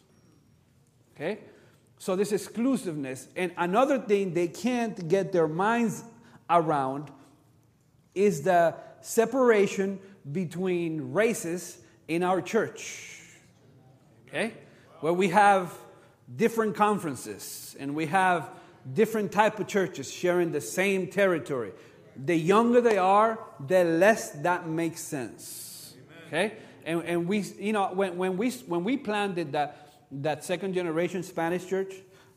Okay? 1.14 1.40
So, 1.98 2.16
this 2.16 2.32
exclusiveness. 2.32 3.28
And 3.36 3.52
another 3.58 3.98
thing 3.98 4.32
they 4.32 4.48
can't 4.48 5.06
get 5.08 5.30
their 5.30 5.46
minds 5.46 6.04
around 6.48 7.10
is 8.14 8.40
the 8.40 8.76
separation 9.02 10.00
between 10.32 11.12
races 11.12 11.76
in 12.08 12.22
our 12.22 12.40
church. 12.40 13.20
Okay? 14.26 14.54
Where 15.02 15.12
we 15.12 15.28
have 15.30 15.76
different 16.36 16.76
conferences 16.76 17.76
and 17.78 17.94
we 17.94 18.06
have 18.06 18.50
different 18.94 19.32
type 19.32 19.58
of 19.58 19.66
churches 19.66 20.12
sharing 20.12 20.52
the 20.52 20.60
same 20.60 21.08
territory. 21.08 21.72
The 22.16 22.36
younger 22.36 22.80
they 22.80 22.98
are, 22.98 23.38
the 23.66 23.82
less 23.82 24.30
that 24.30 24.68
makes 24.68 25.00
sense. 25.00 25.94
Okay? 26.28 26.54
And, 26.86 27.02
and 27.02 27.26
we, 27.26 27.40
you 27.58 27.72
know, 27.72 27.90
when, 27.92 28.16
when, 28.16 28.36
we, 28.36 28.50
when 28.50 28.84
we 28.84 28.96
planted 28.96 29.52
that, 29.52 29.92
that 30.12 30.44
second 30.44 30.74
generation 30.74 31.24
Spanish 31.24 31.66
church, 31.66 31.94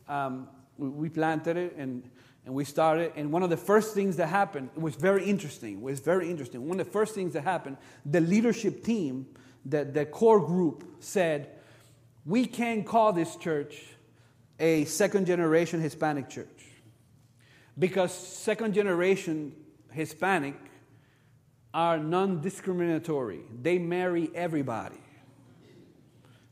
um, 0.09 0.47
we, 0.80 0.89
we 0.89 1.09
planted 1.09 1.57
it 1.57 1.76
and 1.78 2.03
and 2.45 2.53
we 2.53 2.63
started, 2.63 3.11
and 3.16 3.32
one 3.32 3.41
of 3.41 3.49
the 3.49 3.57
first 3.57 3.95
things 3.95 4.18
that 4.18 4.28
happened, 4.28 4.70
was 4.76 4.93
very 4.93 5.26
interesting. 5.26 5.78
It 5.78 5.82
was 5.82 5.99
very 5.99 6.30
interesting. 6.30 6.68
One 6.68 6.80
of 6.80 6.86
the 6.86 6.91
first 6.91 7.16
things 7.16 7.34
that 7.34 7.41
happened, 7.41 7.78
the 8.05 8.22
leadership 8.22 8.84
team, 8.84 9.26
the, 9.66 9.84
the 9.84 10.05
core 10.05 10.39
group 10.39 10.97
said, 10.99 11.49
We 12.26 12.45
can't 12.45 12.86
call 12.86 13.13
this 13.13 13.36
church 13.36 13.82
a 14.59 14.86
second 14.86 15.28
generation 15.28 15.80
Hispanic 15.80 16.30
church. 16.30 16.47
Because 17.78 18.13
second 18.13 18.73
generation 18.73 19.53
Hispanic 19.91 20.55
are 21.73 21.99
non 21.99 22.41
discriminatory, 22.41 23.41
they 23.61 23.78
marry 23.78 24.30
everybody. 24.34 24.95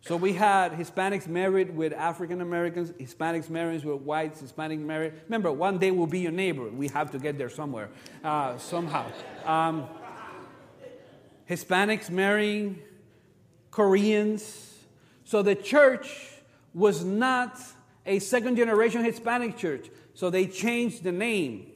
So 0.02 0.18
we 0.18 0.34
had 0.34 0.74
Hispanics 0.74 1.28
married 1.28 1.74
with 1.74 1.94
African 1.94 2.42
Americans, 2.42 2.92
Hispanics 2.92 3.50
married 3.50 3.86
with 3.86 4.02
whites, 4.02 4.42
Hispanic 4.42 4.80
married. 4.80 5.14
Remember, 5.26 5.50
one 5.50 5.78
day 5.78 5.92
we'll 5.92 6.08
be 6.08 6.20
your 6.20 6.34
neighbor. 6.34 6.70
We 6.70 6.90
have 6.90 7.12
to 7.12 7.20
get 7.20 7.38
there 7.38 7.50
somewhere, 7.50 7.90
uh, 8.22 8.58
somehow. 8.58 9.06
Um, 9.46 9.88
Hispanics 11.50 12.10
marrying 12.10 12.80
Koreans. 13.72 14.73
So 15.34 15.42
the 15.42 15.56
church 15.56 16.16
was 16.76 17.04
not 17.04 17.60
a 18.06 18.20
second 18.20 18.56
generation 18.56 19.04
Hispanic 19.04 19.58
church. 19.58 19.90
So 20.14 20.30
they 20.30 20.46
changed 20.46 21.02
the 21.02 21.12
name. 21.12 21.72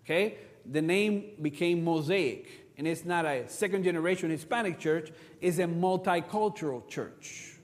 Okay? 0.00 0.38
The 0.64 0.80
name 0.80 1.32
became 1.42 1.84
Mosaic. 1.84 2.72
And 2.78 2.88
it's 2.88 3.04
not 3.04 3.26
a 3.26 3.46
second 3.50 3.84
generation 3.84 4.30
Hispanic 4.30 4.78
church, 4.78 5.12
it's 5.42 5.58
a 5.58 5.64
multicultural 5.64 6.88
church. 6.88 7.56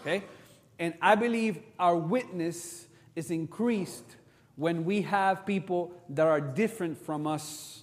Okay? 0.00 0.22
And 0.78 0.94
I 1.02 1.16
believe 1.16 1.58
our 1.76 1.96
witness 1.96 2.86
is 3.16 3.32
increased 3.32 4.14
when 4.54 4.84
we 4.84 5.02
have 5.02 5.44
people 5.44 5.90
that 6.10 6.28
are 6.28 6.40
different 6.40 7.04
from 7.04 7.26
us 7.26 7.82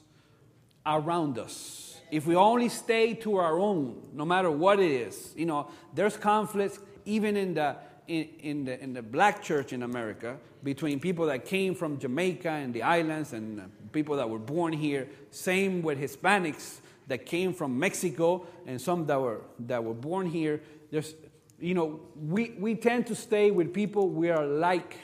around 0.85 1.39
us. 1.39 1.99
If 2.09 2.25
we 2.25 2.37
only 2.37 2.69
stay 2.69 3.15
to 3.15 3.35
our 3.35 3.59
own, 3.59 4.01
no 4.13 4.23
matter 4.23 4.49
what 4.49 4.79
it 4.79 4.91
is, 4.91 5.33
you 5.35 5.45
know, 5.45 5.67
there's 5.93 6.15
conflicts 6.15 6.79
even 7.05 7.37
in 7.37 7.53
the 7.53 7.75
in, 8.07 8.27
in, 8.41 8.65
the, 8.65 8.81
in 8.81 8.93
the 8.93 9.01
black 9.01 9.41
church 9.41 9.71
in 9.71 9.83
America 9.83 10.37
between 10.63 10.99
people 10.99 11.27
that 11.27 11.45
came 11.45 11.73
from 11.73 11.97
Jamaica 11.97 12.49
and 12.49 12.73
the 12.73 12.83
islands 12.83 13.31
and 13.31 13.71
people 13.91 14.17
that 14.17 14.29
were 14.29 14.39
born 14.39 14.73
here. 14.73 15.07
Same 15.29 15.81
with 15.81 15.99
Hispanics 15.99 16.79
that 17.07 17.25
came 17.25 17.53
from 17.53 17.79
Mexico 17.79 18.45
and 18.65 18.81
some 18.81 19.05
that 19.05 19.19
were, 19.19 19.41
that 19.59 19.83
were 19.83 19.93
born 19.93 20.27
here. 20.27 20.61
There's, 20.91 21.13
you 21.59 21.73
know, 21.73 22.01
we, 22.15 22.51
we 22.59 22.75
tend 22.75 23.07
to 23.07 23.15
stay 23.15 23.49
with 23.49 23.73
people 23.73 24.09
we 24.09 24.29
are 24.29 24.45
like, 24.45 24.97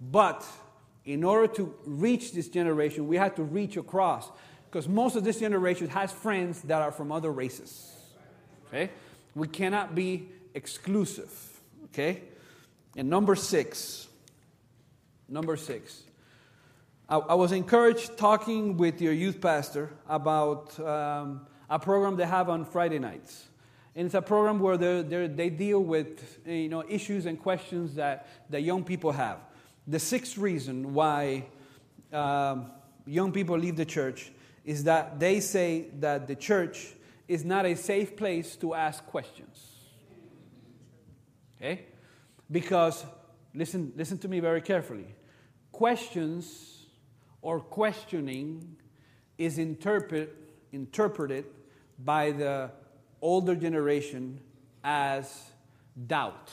but 0.00 0.46
in 1.04 1.24
order 1.24 1.52
to 1.54 1.74
reach 1.86 2.32
this 2.32 2.48
generation, 2.48 3.06
we 3.08 3.16
have 3.16 3.34
to 3.36 3.42
reach 3.42 3.76
across 3.76 4.30
because 4.70 4.88
most 4.88 5.16
of 5.16 5.24
this 5.24 5.40
generation 5.40 5.88
has 5.88 6.12
friends 6.12 6.62
that 6.62 6.82
are 6.82 6.92
from 6.92 7.12
other 7.12 7.30
races. 7.30 7.92
Okay? 8.68 8.90
We 9.34 9.48
cannot 9.48 9.94
be 9.94 10.28
exclusive. 10.54 11.30
Okay? 11.86 12.22
And 12.96 13.10
number 13.10 13.34
six, 13.34 14.08
number 15.28 15.56
six, 15.56 16.02
I, 17.08 17.18
I 17.18 17.34
was 17.34 17.52
encouraged 17.52 18.16
talking 18.16 18.76
with 18.76 19.00
your 19.00 19.12
youth 19.12 19.40
pastor 19.40 19.90
about 20.08 20.78
um, 20.80 21.46
a 21.68 21.78
program 21.78 22.16
they 22.16 22.26
have 22.26 22.48
on 22.48 22.64
Friday 22.64 22.98
nights. 22.98 23.48
And 23.96 24.06
it's 24.06 24.14
a 24.14 24.22
program 24.22 24.58
where 24.58 24.76
they're, 24.76 25.02
they're, 25.02 25.28
they 25.28 25.50
deal 25.50 25.80
with 25.80 26.38
you 26.46 26.68
know, 26.68 26.82
issues 26.88 27.26
and 27.26 27.38
questions 27.38 27.94
that, 27.94 28.26
that 28.50 28.62
young 28.62 28.84
people 28.84 29.12
have. 29.12 29.38
The 29.86 29.98
sixth 29.98 30.38
reason 30.38 30.94
why 30.94 31.46
um, 32.12 32.70
young 33.06 33.32
people 33.32 33.58
leave 33.58 33.76
the 33.76 33.84
church 33.84 34.32
is 34.64 34.84
that 34.84 35.20
they 35.20 35.40
say 35.40 35.86
that 36.00 36.26
the 36.26 36.34
church 36.34 36.94
is 37.28 37.44
not 37.44 37.66
a 37.66 37.76
safe 37.76 38.16
place 38.16 38.56
to 38.56 38.74
ask 38.74 39.04
questions. 39.06 39.73
Okay? 41.64 41.86
Because, 42.50 43.04
listen, 43.54 43.92
listen 43.96 44.18
to 44.18 44.28
me 44.28 44.40
very 44.40 44.60
carefully. 44.60 45.14
Questions 45.72 46.86
or 47.40 47.58
questioning 47.58 48.76
is 49.38 49.58
interpret, 49.58 50.36
interpreted 50.72 51.46
by 51.98 52.32
the 52.32 52.70
older 53.22 53.54
generation 53.54 54.40
as 54.82 55.44
doubt. 56.06 56.52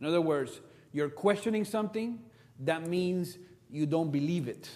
In 0.00 0.06
other 0.06 0.20
words, 0.20 0.60
you're 0.92 1.10
questioning 1.10 1.64
something, 1.64 2.20
that 2.60 2.86
means 2.88 3.36
you 3.70 3.84
don't 3.84 4.10
believe 4.10 4.48
it. 4.48 4.70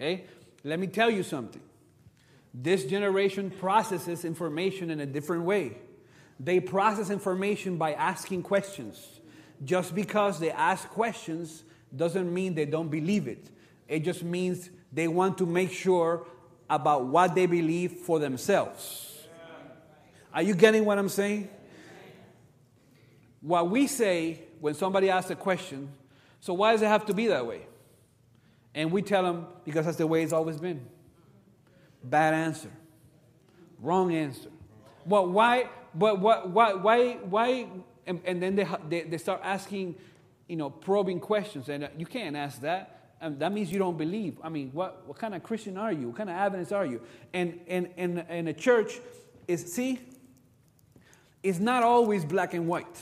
Okay? 0.00 0.24
Let 0.64 0.78
me 0.80 0.86
tell 0.86 1.10
you 1.10 1.22
something. 1.22 1.62
This 2.54 2.84
generation 2.84 3.50
processes 3.50 4.24
information 4.24 4.90
in 4.90 5.00
a 5.00 5.06
different 5.06 5.42
way. 5.42 5.76
They 6.38 6.60
process 6.60 7.10
information 7.10 7.76
by 7.76 7.92
asking 7.92 8.42
questions. 8.42 9.20
Just 9.64 9.94
because 9.94 10.40
they 10.40 10.50
ask 10.50 10.88
questions 10.88 11.64
doesn't 11.94 12.32
mean 12.32 12.54
they 12.54 12.66
don't 12.66 12.88
believe 12.88 13.28
it. 13.28 13.50
It 13.88 14.00
just 14.00 14.22
means 14.22 14.70
they 14.92 15.08
want 15.08 15.38
to 15.38 15.46
make 15.46 15.70
sure 15.72 16.26
about 16.68 17.06
what 17.06 17.34
they 17.34 17.46
believe 17.46 17.92
for 17.92 18.18
themselves. 18.18 19.26
Are 20.32 20.42
you 20.42 20.54
getting 20.54 20.84
what 20.84 20.98
I'm 20.98 21.08
saying? 21.08 21.48
What 23.40 23.70
we 23.70 23.86
say 23.86 24.42
when 24.60 24.74
somebody 24.74 25.10
asks 25.10 25.30
a 25.30 25.36
question, 25.36 25.92
so 26.40 26.54
why 26.54 26.72
does 26.72 26.82
it 26.82 26.88
have 26.88 27.06
to 27.06 27.14
be 27.14 27.28
that 27.28 27.46
way? 27.46 27.66
And 28.74 28.90
we 28.90 29.02
tell 29.02 29.22
them 29.22 29.46
because 29.64 29.84
that's 29.84 29.98
the 29.98 30.06
way 30.06 30.22
it's 30.22 30.32
always 30.32 30.58
been. 30.58 30.84
Bad 32.02 32.34
answer. 32.34 32.70
Wrong 33.80 34.12
answer. 34.14 34.50
Well, 35.06 35.26
why, 35.26 35.68
but 35.94 36.20
what, 36.20 36.50
why, 36.50 36.74
why, 36.74 37.12
why, 37.14 37.66
and, 38.06 38.20
and 38.24 38.42
then 38.42 38.56
they, 38.56 38.66
they, 38.88 39.02
they, 39.02 39.18
start 39.18 39.40
asking, 39.44 39.94
you 40.48 40.56
know, 40.56 40.70
probing 40.70 41.20
questions, 41.20 41.68
and 41.68 41.84
uh, 41.84 41.88
you 41.96 42.06
can't 42.06 42.36
ask 42.36 42.60
that. 42.62 42.90
And 43.20 43.38
that 43.38 43.52
means 43.52 43.72
you 43.72 43.78
don't 43.78 43.96
believe. 43.96 44.38
I 44.42 44.48
mean, 44.48 44.70
what, 44.72 45.06
what 45.06 45.16
kind 45.16 45.34
of 45.34 45.42
Christian 45.42 45.78
are 45.78 45.92
you? 45.92 46.08
What 46.08 46.16
kind 46.16 46.28
of 46.28 46.36
Adventist 46.36 46.72
are 46.72 46.84
you? 46.84 47.00
And, 47.32 47.60
and, 47.68 47.88
and, 47.96 48.24
and 48.28 48.48
a 48.48 48.52
church 48.52 49.00
is, 49.48 49.72
see, 49.72 50.00
it's 51.42 51.58
not 51.58 51.82
always 51.82 52.24
black 52.24 52.52
and 52.54 52.66
white. 52.66 53.00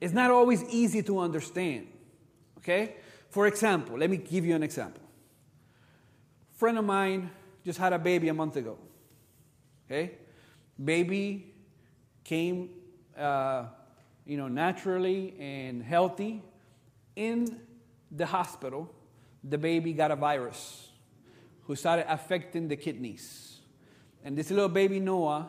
It's 0.00 0.12
not 0.12 0.30
always 0.30 0.64
easy 0.64 1.02
to 1.04 1.18
understand. 1.20 1.86
Okay? 2.58 2.96
For 3.30 3.46
example, 3.46 3.96
let 3.96 4.10
me 4.10 4.18
give 4.18 4.44
you 4.44 4.54
an 4.54 4.62
example. 4.62 5.02
A 6.54 6.58
friend 6.58 6.78
of 6.78 6.84
mine 6.84 7.30
just 7.64 7.78
had 7.78 7.92
a 7.92 7.98
baby 7.98 8.28
a 8.28 8.34
month 8.34 8.56
ago. 8.56 8.76
Okay? 9.86 10.12
Baby 10.82 11.54
came, 12.26 12.70
uh, 13.16 13.66
you 14.26 14.36
know, 14.36 14.48
naturally 14.48 15.34
and 15.38 15.80
healthy. 15.80 16.42
In 17.14 17.60
the 18.10 18.26
hospital, 18.26 18.92
the 19.44 19.56
baby 19.56 19.92
got 19.92 20.10
a 20.10 20.16
virus 20.16 20.88
who 21.62 21.76
started 21.76 22.10
affecting 22.12 22.66
the 22.66 22.76
kidneys. 22.76 23.60
And 24.24 24.36
this 24.36 24.50
little 24.50 24.68
baby 24.68 24.98
Noah, 24.98 25.48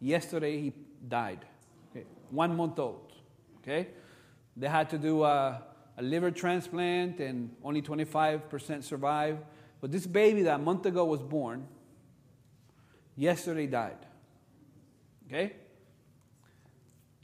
yesterday 0.00 0.60
he 0.60 0.72
died, 1.06 1.44
okay? 1.90 2.04
one 2.30 2.56
month 2.56 2.78
old. 2.80 3.12
Okay, 3.62 3.88
they 4.56 4.68
had 4.68 4.90
to 4.90 4.98
do 4.98 5.22
a, 5.22 5.62
a 5.96 6.02
liver 6.02 6.30
transplant, 6.32 7.20
and 7.20 7.50
only 7.62 7.82
25% 7.82 8.82
survived. 8.82 9.42
But 9.80 9.92
this 9.92 10.06
baby 10.06 10.42
that 10.42 10.56
a 10.56 10.62
month 10.62 10.86
ago 10.86 11.04
was 11.04 11.20
born, 11.20 11.66
yesterday 13.16 13.66
died. 13.66 13.98
Okay? 15.26 15.52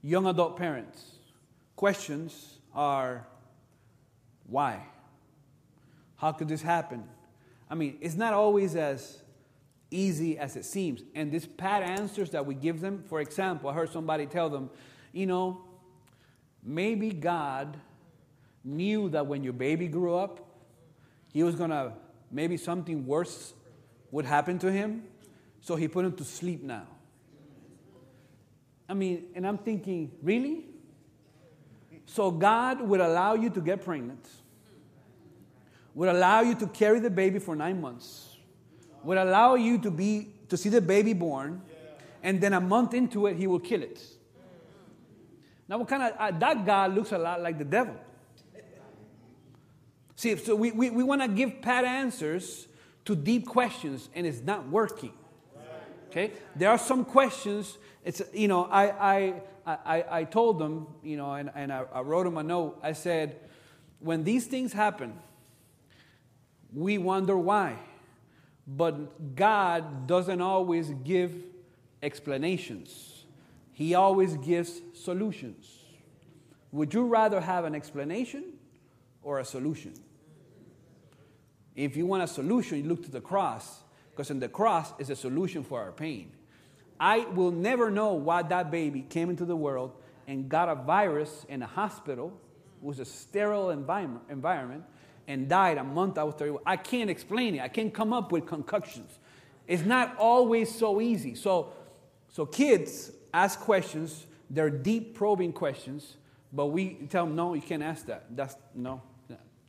Young 0.03 0.27
adult 0.27 0.57
parents, 0.57 1.19
questions 1.77 2.59
are 2.75 3.27
why? 4.47 4.83
How 6.17 6.33
could 6.33 6.49
this 6.49 6.63
happen? 6.63 7.05
I 7.71 7.75
mean, 7.75 7.99
it's 8.01 8.17
not 8.17 8.33
always 8.33 8.77
as 8.77 9.23
easy 9.91 10.39
as 10.39 10.57
it 10.57 10.65
seems. 10.65 11.03
And 11.15 11.31
these 11.31 11.47
pat 11.47 11.83
answers 11.83 12.31
that 12.31 12.45
we 12.45 12.55
give 12.55 12.81
them, 12.81 13.05
for 13.09 13.21
example, 13.21 13.71
I 13.71 13.75
heard 13.75 13.91
somebody 13.91 14.27
tell 14.27 14.51
them, 14.51 14.71
you 15.13 15.27
know, 15.27 15.65
maybe 16.63 17.11
God 17.11 17.77
knew 18.65 19.09
that 19.11 19.27
when 19.27 19.45
your 19.45 19.53
baby 19.53 19.89
grew 19.89 20.15
up, 20.15 20.41
he 21.33 21.43
was 21.43 21.55
going 21.55 21.71
to, 21.71 21.93
maybe 22.31 22.57
something 22.57 23.07
worse 23.07 23.55
would 24.11 24.25
happen 24.25 24.59
to 24.61 24.71
him, 24.71 25.05
so 25.61 25.77
he 25.77 25.89
put 25.89 26.05
him 26.05 26.13
to 26.17 26.25
sleep 26.25 26.63
now. 26.63 26.87
I 28.93 28.95
mean, 28.95 29.25
and 29.35 29.47
I'm 29.47 29.57
thinking, 29.57 30.13
really? 30.23 30.67
So 32.05 32.31
God 32.31 32.83
would 32.83 33.01
allow 33.01 33.33
you 33.33 33.49
to 33.49 33.61
get 33.63 33.83
pregnant, 33.83 34.29
would 35.95 36.11
allow 36.11 36.43
you 36.43 36.55
to 36.57 36.67
carry 36.67 37.01
the 37.01 37.09
baby 37.09 37.39
for 37.39 37.57
nine 37.57 37.81
months, 37.81 38.37
would 39.03 39.17
allow 39.17 39.55
you 39.55 39.79
to 39.79 39.91
be 39.91 40.35
to 40.51 40.59
see 40.59 40.69
the 40.69 40.83
baby 40.83 41.15
born, 41.15 41.63
and 42.23 42.39
then 42.39 42.53
a 42.53 42.61
month 42.61 42.93
into 42.93 43.29
it, 43.29 43.39
he 43.39 43.47
will 43.47 43.61
kill 43.61 43.83
it. 43.83 43.99
Now, 45.69 45.79
what 45.79 45.89
kind 45.89 46.03
of 46.03 46.13
uh, 46.19 46.39
that 46.39 46.67
God 46.67 46.95
looks 46.95 47.13
a 47.13 47.19
lot 47.19 47.41
like 47.41 47.57
the 47.57 47.65
devil. 47.65 47.97
See, 50.17 50.37
so 50.37 50.55
we, 50.55 50.71
we, 50.71 50.91
we 50.91 51.03
want 51.03 51.23
to 51.23 51.29
give 51.29 51.63
pat 51.63 51.87
answers 51.87 52.69
to 53.07 53.17
deep 53.17 53.47
questions, 53.47 54.11
and 54.15 54.27
it's 54.27 54.43
not 54.43 54.69
working. 54.69 55.15
Okay? 56.11 56.33
There 56.55 56.69
are 56.69 56.77
some 56.77 57.07
questions 57.07 57.79
it's, 58.05 58.23
you 58.33 58.49
know, 58.49 58.65
I, 58.65 59.13
I, 59.15 59.43
I, 59.67 60.05
I 60.11 60.25
told 60.25 60.59
them, 60.59 60.89
you 61.03 61.17
know, 61.17 61.35
and, 61.35 61.51
and 61.55 61.73
I, 61.73 61.85
I 61.93 62.01
wrote 62.01 62.25
them 62.25 62.37
a 62.37 62.43
note. 62.43 62.79
I 62.83 62.93
said, 62.93 63.39
when 64.01 64.25
these 64.25 64.47
things 64.47 64.73
happen, 64.73 65.15
we 66.75 66.99
wonder 66.99 67.37
why. 67.37 67.79
But 68.67 69.37
God 69.37 70.07
doesn't 70.07 70.41
always 70.41 70.91
give 71.05 71.33
explanations, 72.03 73.25
He 73.73 73.95
always 73.95 74.37
gives 74.39 74.81
solutions. 74.95 75.79
Would 76.73 76.95
you 76.95 77.07
rather 77.07 77.41
have 77.41 77.65
an 77.65 77.75
explanation 77.75 78.45
or 79.23 79.39
a 79.39 79.45
solution? 79.45 79.93
If 81.77 81.97
you 81.97 82.07
want 82.07 82.23
a 82.23 82.27
solution, 82.27 82.79
you 82.79 82.89
look 82.89 83.03
to 83.05 83.11
the 83.11 83.21
cross, 83.21 83.83
because 84.11 84.31
in 84.31 84.41
the 84.41 84.49
cross 84.49 84.93
is 84.99 85.11
a 85.11 85.17
solution 85.17 85.65
for 85.65 85.81
our 85.81 85.93
pain. 85.93 86.33
I 87.03 87.27
will 87.35 87.51
never 87.51 87.91
know 87.91 88.13
why 88.13 88.43
that 88.43 88.71
baby 88.71 89.03
came 89.03 89.29
into 89.29 89.45
the 89.45 89.57
world 89.57 89.91
and 90.29 90.49
got 90.49 90.69
a 90.69 90.77
virus 90.77 91.45
in 91.49 91.61
a 91.61 91.67
hospital, 91.67 92.33
it 92.81 92.87
was 92.87 93.01
a 93.01 93.05
sterile 93.05 93.71
environment, 93.71 94.85
and 95.27 95.49
died 95.49 95.79
a 95.79 95.83
month 95.83 96.17
after. 96.17 96.55
I 96.65 96.77
can't 96.77 97.11
explain 97.11 97.57
it. 97.57 97.61
I 97.61 97.67
can't 97.67 97.93
come 97.93 98.13
up 98.13 98.31
with 98.31 98.47
concoctions. 98.47 99.19
It's 99.67 99.83
not 99.83 100.17
always 100.17 100.73
so 100.73 101.01
easy. 101.01 101.35
So, 101.35 101.73
so 102.29 102.47
kids 102.47 103.11
ask 103.35 103.59
questions. 103.59 104.27
They're 104.49 104.71
deep 104.71 105.17
probing 105.17 105.55
questions, 105.55 106.17
but 106.53 106.67
we 106.67 106.95
tell 107.11 107.27
them, 107.27 107.35
no, 107.35 107.55
you 107.55 107.63
can't 107.63 107.83
ask 107.83 108.07
that. 108.07 108.27
That's 108.31 108.55
no, 108.77 109.03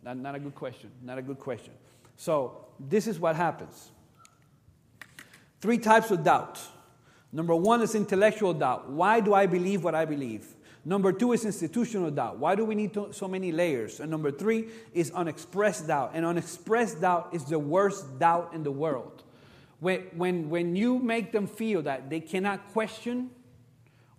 not, 0.03 0.17
not 0.17 0.35
a 0.35 0.39
good 0.39 0.53
question. 0.53 0.91
Not 1.01 1.17
a 1.17 1.23
good 1.23 1.39
question. 1.39 1.73
So 2.15 2.67
this 2.79 3.07
is 3.07 3.19
what 3.19 3.35
happens. 3.35 3.89
three 5.61 5.79
types 5.79 6.11
of 6.11 6.23
doubt. 6.23 6.59
Number 7.33 7.55
one 7.55 7.81
is 7.81 7.95
intellectual 7.95 8.53
doubt. 8.53 8.91
Why 8.91 9.19
do 9.19 9.33
I 9.33 9.47
believe 9.47 9.83
what 9.83 9.95
I 9.95 10.05
believe? 10.05 10.45
Number 10.85 11.11
two 11.11 11.33
is 11.33 11.45
institutional 11.45 12.11
doubt. 12.11 12.37
Why 12.37 12.55
do 12.55 12.63
we 12.63 12.75
need 12.75 12.93
to, 12.93 13.11
so 13.11 13.27
many 13.27 13.51
layers? 13.51 13.99
And 13.99 14.11
number 14.11 14.31
three 14.31 14.67
is 14.93 15.09
unexpressed 15.11 15.87
doubt. 15.87 16.11
And 16.13 16.25
unexpressed 16.25 17.01
doubt 17.01 17.29
is 17.33 17.45
the 17.45 17.57
worst 17.57 18.19
doubt 18.19 18.51
in 18.53 18.63
the 18.63 18.71
world. 18.71 19.23
When, 19.79 20.01
when, 20.15 20.49
when 20.49 20.75
you 20.75 20.99
make 20.99 21.31
them 21.31 21.47
feel 21.47 21.81
that 21.83 22.09
they 22.09 22.19
cannot 22.19 22.71
question 22.71 23.31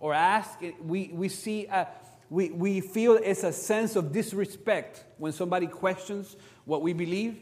or 0.01 0.13
ask, 0.13 0.59
we, 0.83 1.11
we 1.13 1.29
see 1.29 1.67
a, 1.67 1.87
we, 2.31 2.51
we 2.51 2.81
feel 2.81 3.15
it's 3.15 3.45
a 3.45 3.53
sense 3.53 3.95
of 3.95 4.13
disrespect 4.13 5.05
when 5.19 5.33
somebody 5.33 5.67
questions 5.67 6.37
what 6.65 6.83
we 6.83 6.93
believe. 6.93 7.37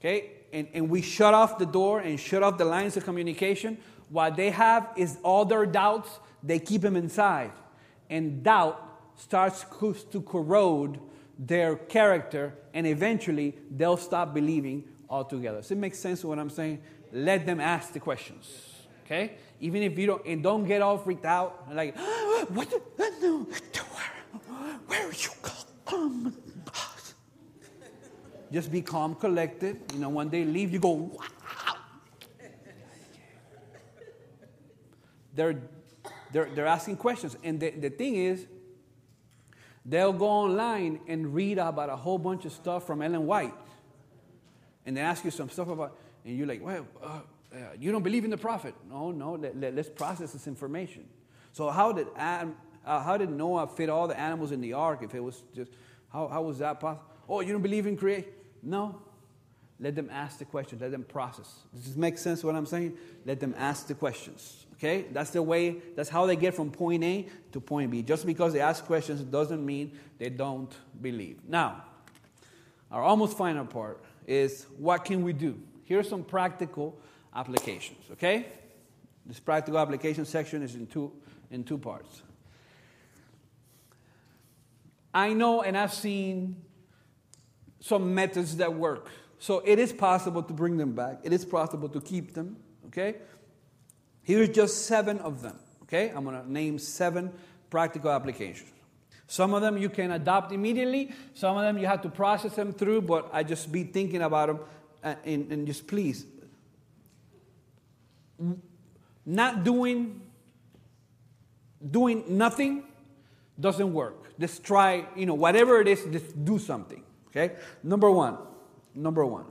Okay? 0.00 0.30
And, 0.52 0.68
and 0.72 0.88
we 0.88 1.02
shut 1.02 1.34
off 1.34 1.58
the 1.58 1.66
door 1.66 2.00
and 2.00 2.20
shut 2.20 2.42
off 2.42 2.58
the 2.58 2.64
lines 2.64 2.96
of 2.96 3.04
communication. 3.04 3.78
What 4.14 4.36
they 4.36 4.50
have 4.50 4.90
is 4.94 5.18
all 5.24 5.44
their 5.44 5.66
doubts, 5.66 6.20
they 6.40 6.60
keep 6.60 6.82
them 6.82 6.94
inside 6.94 7.50
and 8.08 8.44
doubt 8.44 8.80
starts 9.16 9.64
to 10.12 10.22
corrode 10.22 11.00
their 11.36 11.74
character, 11.74 12.54
and 12.74 12.86
eventually 12.86 13.56
they'll 13.72 13.96
stop 13.96 14.32
believing 14.32 14.84
altogether. 15.10 15.62
Does 15.62 15.72
it 15.72 15.78
make 15.78 15.96
sense 15.96 16.24
what 16.24 16.38
I'm 16.38 16.48
saying? 16.48 16.80
Let 17.12 17.44
them 17.44 17.58
ask 17.58 17.92
the 17.92 17.98
questions. 17.98 18.46
Okay? 19.04 19.32
Even 19.58 19.82
if 19.82 19.98
you 19.98 20.06
don't, 20.06 20.24
and 20.24 20.44
don't 20.44 20.64
get 20.64 20.80
all 20.80 20.96
freaked 20.96 21.24
out, 21.24 21.74
like, 21.74 21.98
what? 22.50 22.70
The, 22.70 23.12
no, 23.20 23.48
where, 24.46 24.78
where 24.86 25.08
you 25.08 25.30
come? 25.84 26.36
Just 28.52 28.70
be 28.70 28.80
calm, 28.80 29.16
collected. 29.16 29.80
You 29.92 29.98
know, 29.98 30.10
when 30.10 30.28
they 30.28 30.44
leave, 30.44 30.72
you 30.72 30.78
go, 30.78 30.90
wow. 30.90 31.24
They're 35.34 35.60
they're, 36.34 36.46
they're 36.46 36.66
asking 36.66 36.96
questions. 36.96 37.36
And 37.44 37.60
the, 37.60 37.70
the 37.70 37.90
thing 37.90 38.16
is, 38.16 38.46
they'll 39.86 40.12
go 40.12 40.26
online 40.26 41.00
and 41.06 41.32
read 41.32 41.58
about 41.58 41.88
a 41.88 41.96
whole 41.96 42.18
bunch 42.18 42.44
of 42.44 42.52
stuff 42.52 42.86
from 42.86 43.02
Ellen 43.02 43.26
White. 43.26 43.54
And 44.84 44.96
they 44.96 45.00
ask 45.00 45.24
you 45.24 45.30
some 45.30 45.48
stuff 45.48 45.68
about, 45.68 45.96
and 46.24 46.36
you're 46.36 46.46
like, 46.46 46.62
well, 46.62 46.86
uh, 47.02 47.20
uh, 47.52 47.56
you 47.78 47.92
don't 47.92 48.02
believe 48.02 48.24
in 48.24 48.30
the 48.30 48.36
prophet. 48.36 48.74
No, 48.90 49.12
no, 49.12 49.34
let, 49.34 49.56
let, 49.56 49.78
us 49.78 49.88
process 49.88 50.32
this 50.32 50.48
information. 50.48 51.06
So 51.52 51.70
how 51.70 51.92
did, 51.92 52.08
Adam, 52.16 52.56
uh, 52.84 53.00
how 53.00 53.16
did 53.16 53.30
Noah 53.30 53.68
fit 53.68 53.88
all 53.88 54.08
the 54.08 54.18
animals 54.18 54.50
in 54.50 54.60
the 54.60 54.72
ark 54.72 55.00
if 55.02 55.14
it 55.14 55.20
was 55.20 55.42
just, 55.54 55.70
how, 56.12 56.26
how 56.26 56.42
was 56.42 56.58
that 56.58 56.80
possible? 56.80 57.06
Oh, 57.28 57.40
you 57.40 57.52
don't 57.52 57.62
believe 57.62 57.86
in 57.86 57.96
creation? 57.96 58.30
No. 58.60 59.00
Let 59.78 59.94
them 59.94 60.08
ask 60.10 60.38
the 60.38 60.44
questions. 60.44 60.82
Let 60.82 60.90
them 60.90 61.04
process. 61.04 61.60
Does 61.72 61.84
this 61.84 61.96
make 61.96 62.18
sense 62.18 62.42
what 62.42 62.56
I'm 62.56 62.66
saying? 62.66 62.96
Let 63.24 63.38
them 63.38 63.54
ask 63.56 63.86
the 63.86 63.94
questions. 63.94 64.63
Okay? 64.74 65.06
That's 65.12 65.30
the 65.30 65.42
way, 65.42 65.76
that's 65.96 66.08
how 66.08 66.26
they 66.26 66.36
get 66.36 66.54
from 66.54 66.70
point 66.70 67.04
A 67.04 67.28
to 67.52 67.60
point 67.60 67.90
B. 67.90 68.02
Just 68.02 68.26
because 68.26 68.52
they 68.52 68.60
ask 68.60 68.84
questions 68.84 69.20
doesn't 69.22 69.64
mean 69.64 69.98
they 70.18 70.30
don't 70.30 70.72
believe. 71.00 71.38
Now, 71.48 71.84
our 72.90 73.02
almost 73.02 73.36
final 73.36 73.64
part 73.64 74.02
is 74.26 74.66
what 74.78 75.04
can 75.04 75.22
we 75.22 75.32
do? 75.32 75.58
Here 75.84 75.98
are 75.98 76.04
some 76.04 76.24
practical 76.24 76.98
applications, 77.34 78.04
okay? 78.12 78.46
This 79.26 79.40
practical 79.40 79.78
application 79.78 80.24
section 80.24 80.62
is 80.62 80.74
in 80.74 80.86
two, 80.86 81.12
in 81.50 81.64
two 81.64 81.78
parts. 81.78 82.22
I 85.12 85.32
know 85.32 85.62
and 85.62 85.76
I've 85.76 85.94
seen 85.94 86.56
some 87.80 88.14
methods 88.14 88.56
that 88.56 88.74
work. 88.74 89.08
So 89.38 89.62
it 89.64 89.78
is 89.78 89.92
possible 89.92 90.42
to 90.42 90.52
bring 90.52 90.76
them 90.76 90.92
back, 90.92 91.20
it 91.22 91.32
is 91.32 91.44
possible 91.44 91.88
to 91.90 92.00
keep 92.00 92.34
them, 92.34 92.56
okay? 92.86 93.16
Here's 94.24 94.48
just 94.48 94.86
seven 94.86 95.18
of 95.20 95.42
them. 95.42 95.58
Okay? 95.84 96.10
I'm 96.10 96.24
going 96.24 96.40
to 96.40 96.50
name 96.50 96.78
seven 96.78 97.32
practical 97.70 98.10
applications. 98.10 98.70
Some 99.26 99.54
of 99.54 99.62
them 99.62 99.78
you 99.78 99.88
can 99.88 100.10
adopt 100.10 100.52
immediately, 100.52 101.12
some 101.32 101.56
of 101.56 101.62
them 101.62 101.78
you 101.78 101.86
have 101.86 102.02
to 102.02 102.08
process 102.08 102.54
them 102.54 102.72
through, 102.72 103.02
but 103.02 103.30
I 103.32 103.42
just 103.42 103.72
be 103.72 103.84
thinking 103.84 104.22
about 104.22 104.48
them 104.48 104.60
uh, 105.02 105.14
and, 105.24 105.50
and 105.50 105.66
just 105.66 105.86
please. 105.86 106.26
Not 109.24 109.64
doing 109.64 110.20
doing 111.90 112.24
nothing 112.28 112.84
doesn't 113.58 113.92
work. 113.92 114.38
Just 114.38 114.64
try, 114.64 115.06
you 115.14 115.26
know, 115.26 115.34
whatever 115.34 115.80
it 115.80 115.88
is, 115.88 116.04
just 116.10 116.44
do 116.44 116.58
something. 116.58 117.02
Okay? 117.28 117.56
Number 117.82 118.10
one. 118.10 118.38
Number 118.94 119.24
one. 119.24 119.46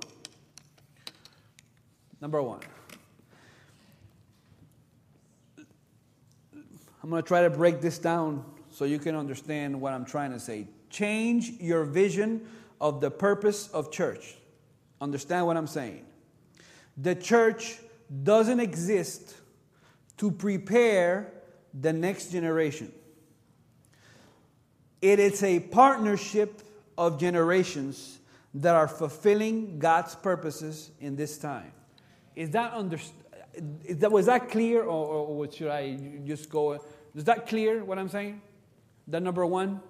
Number 2.19 2.41
one. 2.41 2.59
I'm 7.03 7.09
going 7.09 7.21
to 7.21 7.27
try 7.27 7.41
to 7.41 7.49
break 7.49 7.81
this 7.81 7.99
down 7.99 8.45
so 8.71 8.85
you 8.85 8.97
can 8.97 9.15
understand 9.15 9.79
what 9.79 9.93
I'm 9.93 10.05
trying 10.05 10.31
to 10.31 10.39
say. 10.39 10.67
Change 10.89 11.51
your 11.59 11.83
vision 11.83 12.47
of 12.79 13.01
the 13.01 13.11
purpose 13.11 13.67
of 13.67 13.91
church. 13.91 14.35
Understand 15.01 15.45
what 15.45 15.57
I'm 15.57 15.67
saying? 15.67 16.05
The 16.97 17.15
church 17.15 17.79
doesn't 18.23 18.59
exist 18.59 19.35
to 20.17 20.31
prepare 20.31 21.33
the 21.73 21.91
next 21.91 22.31
generation. 22.31 22.91
It 25.01 25.19
is 25.19 25.43
a 25.43 25.59
partnership 25.59 26.61
of 26.97 27.19
generations 27.19 28.19
that 28.53 28.75
are 28.75 28.87
fulfilling 28.87 29.79
God's 29.79 30.15
purposes 30.15 30.91
in 31.01 31.17
this 31.17 31.37
time. 31.37 31.73
Is 32.35 32.51
that 32.51 32.73
understood? 32.73 33.17
Was 34.01 34.27
that 34.27 34.49
clear, 34.49 34.83
or, 34.83 35.45
or 35.45 35.51
should 35.51 35.67
I 35.67 35.97
just 36.25 36.49
go 36.49 36.79
is 37.15 37.25
that 37.25 37.47
clear 37.47 37.83
what 37.83 37.99
I'm 37.99 38.09
saying? 38.09 38.41
That 39.07 39.21
number 39.21 39.45
one? 39.45 39.81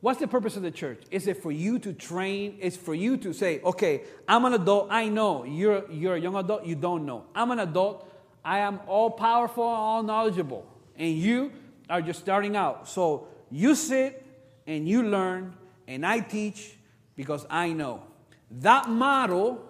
What's 0.00 0.20
the 0.20 0.28
purpose 0.28 0.56
of 0.56 0.62
the 0.62 0.70
church? 0.70 1.02
Is 1.10 1.26
it 1.26 1.42
for 1.42 1.50
you 1.50 1.78
to 1.80 1.92
train? 1.92 2.58
Is 2.60 2.76
for 2.76 2.94
you 2.94 3.16
to 3.18 3.32
say, 3.32 3.60
okay, 3.62 4.02
I'm 4.28 4.44
an 4.44 4.54
adult, 4.54 4.88
I 4.90 5.08
know. 5.08 5.44
You're, 5.44 5.90
you're 5.90 6.14
a 6.14 6.20
young 6.20 6.36
adult, 6.36 6.64
you 6.64 6.76
don't 6.76 7.04
know. 7.04 7.24
I'm 7.34 7.50
an 7.50 7.58
adult, 7.58 8.08
I 8.44 8.60
am 8.60 8.80
all 8.86 9.10
powerful, 9.10 9.64
all 9.64 10.02
knowledgeable. 10.02 10.66
And 10.96 11.16
you 11.16 11.52
are 11.90 12.00
just 12.00 12.20
starting 12.20 12.54
out. 12.54 12.88
So 12.88 13.26
you 13.50 13.74
sit 13.74 14.24
and 14.66 14.88
you 14.88 15.02
learn, 15.02 15.54
and 15.88 16.06
I 16.06 16.20
teach 16.20 16.76
because 17.16 17.44
I 17.50 17.72
know. 17.72 18.04
That 18.50 18.88
model 18.88 19.64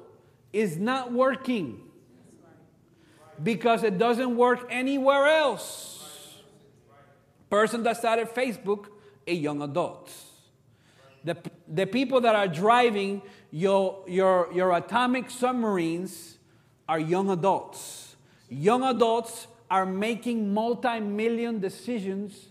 is 0.52 0.76
not 0.76 1.12
working 1.12 1.80
because 3.42 3.82
it 3.82 3.98
doesn't 3.98 4.36
work 4.36 4.66
anywhere 4.70 5.26
else 5.26 5.97
person 7.50 7.82
that 7.84 7.96
started 7.96 8.28
Facebook, 8.28 8.86
a 9.26 9.32
young 9.32 9.62
adult. 9.62 10.10
The, 11.24 11.36
the 11.66 11.86
people 11.86 12.20
that 12.22 12.34
are 12.34 12.48
driving 12.48 13.22
your, 13.50 14.04
your, 14.06 14.48
your 14.52 14.76
atomic 14.76 15.30
submarines 15.30 16.38
are 16.88 16.98
young 16.98 17.30
adults. 17.30 18.16
Young 18.48 18.82
adults 18.82 19.46
are 19.70 19.84
making 19.84 20.52
multi 20.54 21.00
million 21.00 21.60
decisions 21.60 22.48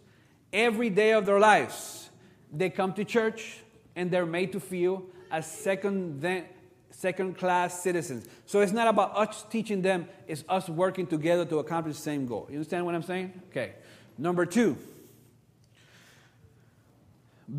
every 0.54 0.89
day 0.89 1.14
of 1.14 1.26
their 1.26 1.39
lives. 1.39 2.10
They 2.52 2.70
come 2.70 2.93
to 2.93 3.04
church 3.04 3.60
and 3.95 4.12
they're 4.12 4.26
made 4.26 4.52
to 4.52 4.60
feel 4.60 5.04
as 5.32 5.50
second, 5.52 6.22
then 6.22 6.45
second 6.91 7.38
class 7.38 7.82
citizens. 7.82 8.28
So 8.45 8.62
it's 8.62 8.72
not 8.72 8.88
about 8.88 9.18
us 9.18 9.45
teaching 9.50 9.82
them, 9.82 10.08
it's 10.28 10.43
us 10.48 10.70
working 10.70 11.08
together 11.08 11.45
to 11.45 11.60
accomplish 11.60 11.95
the 11.95 12.02
same 12.02 12.26
goal. 12.26 12.48
You 12.50 12.56
understand 12.56 12.86
what 12.86 12.95
I'm 12.95 13.04
saying? 13.04 13.41
Okay. 13.50 13.74
Number 14.18 14.45
two, 14.45 14.78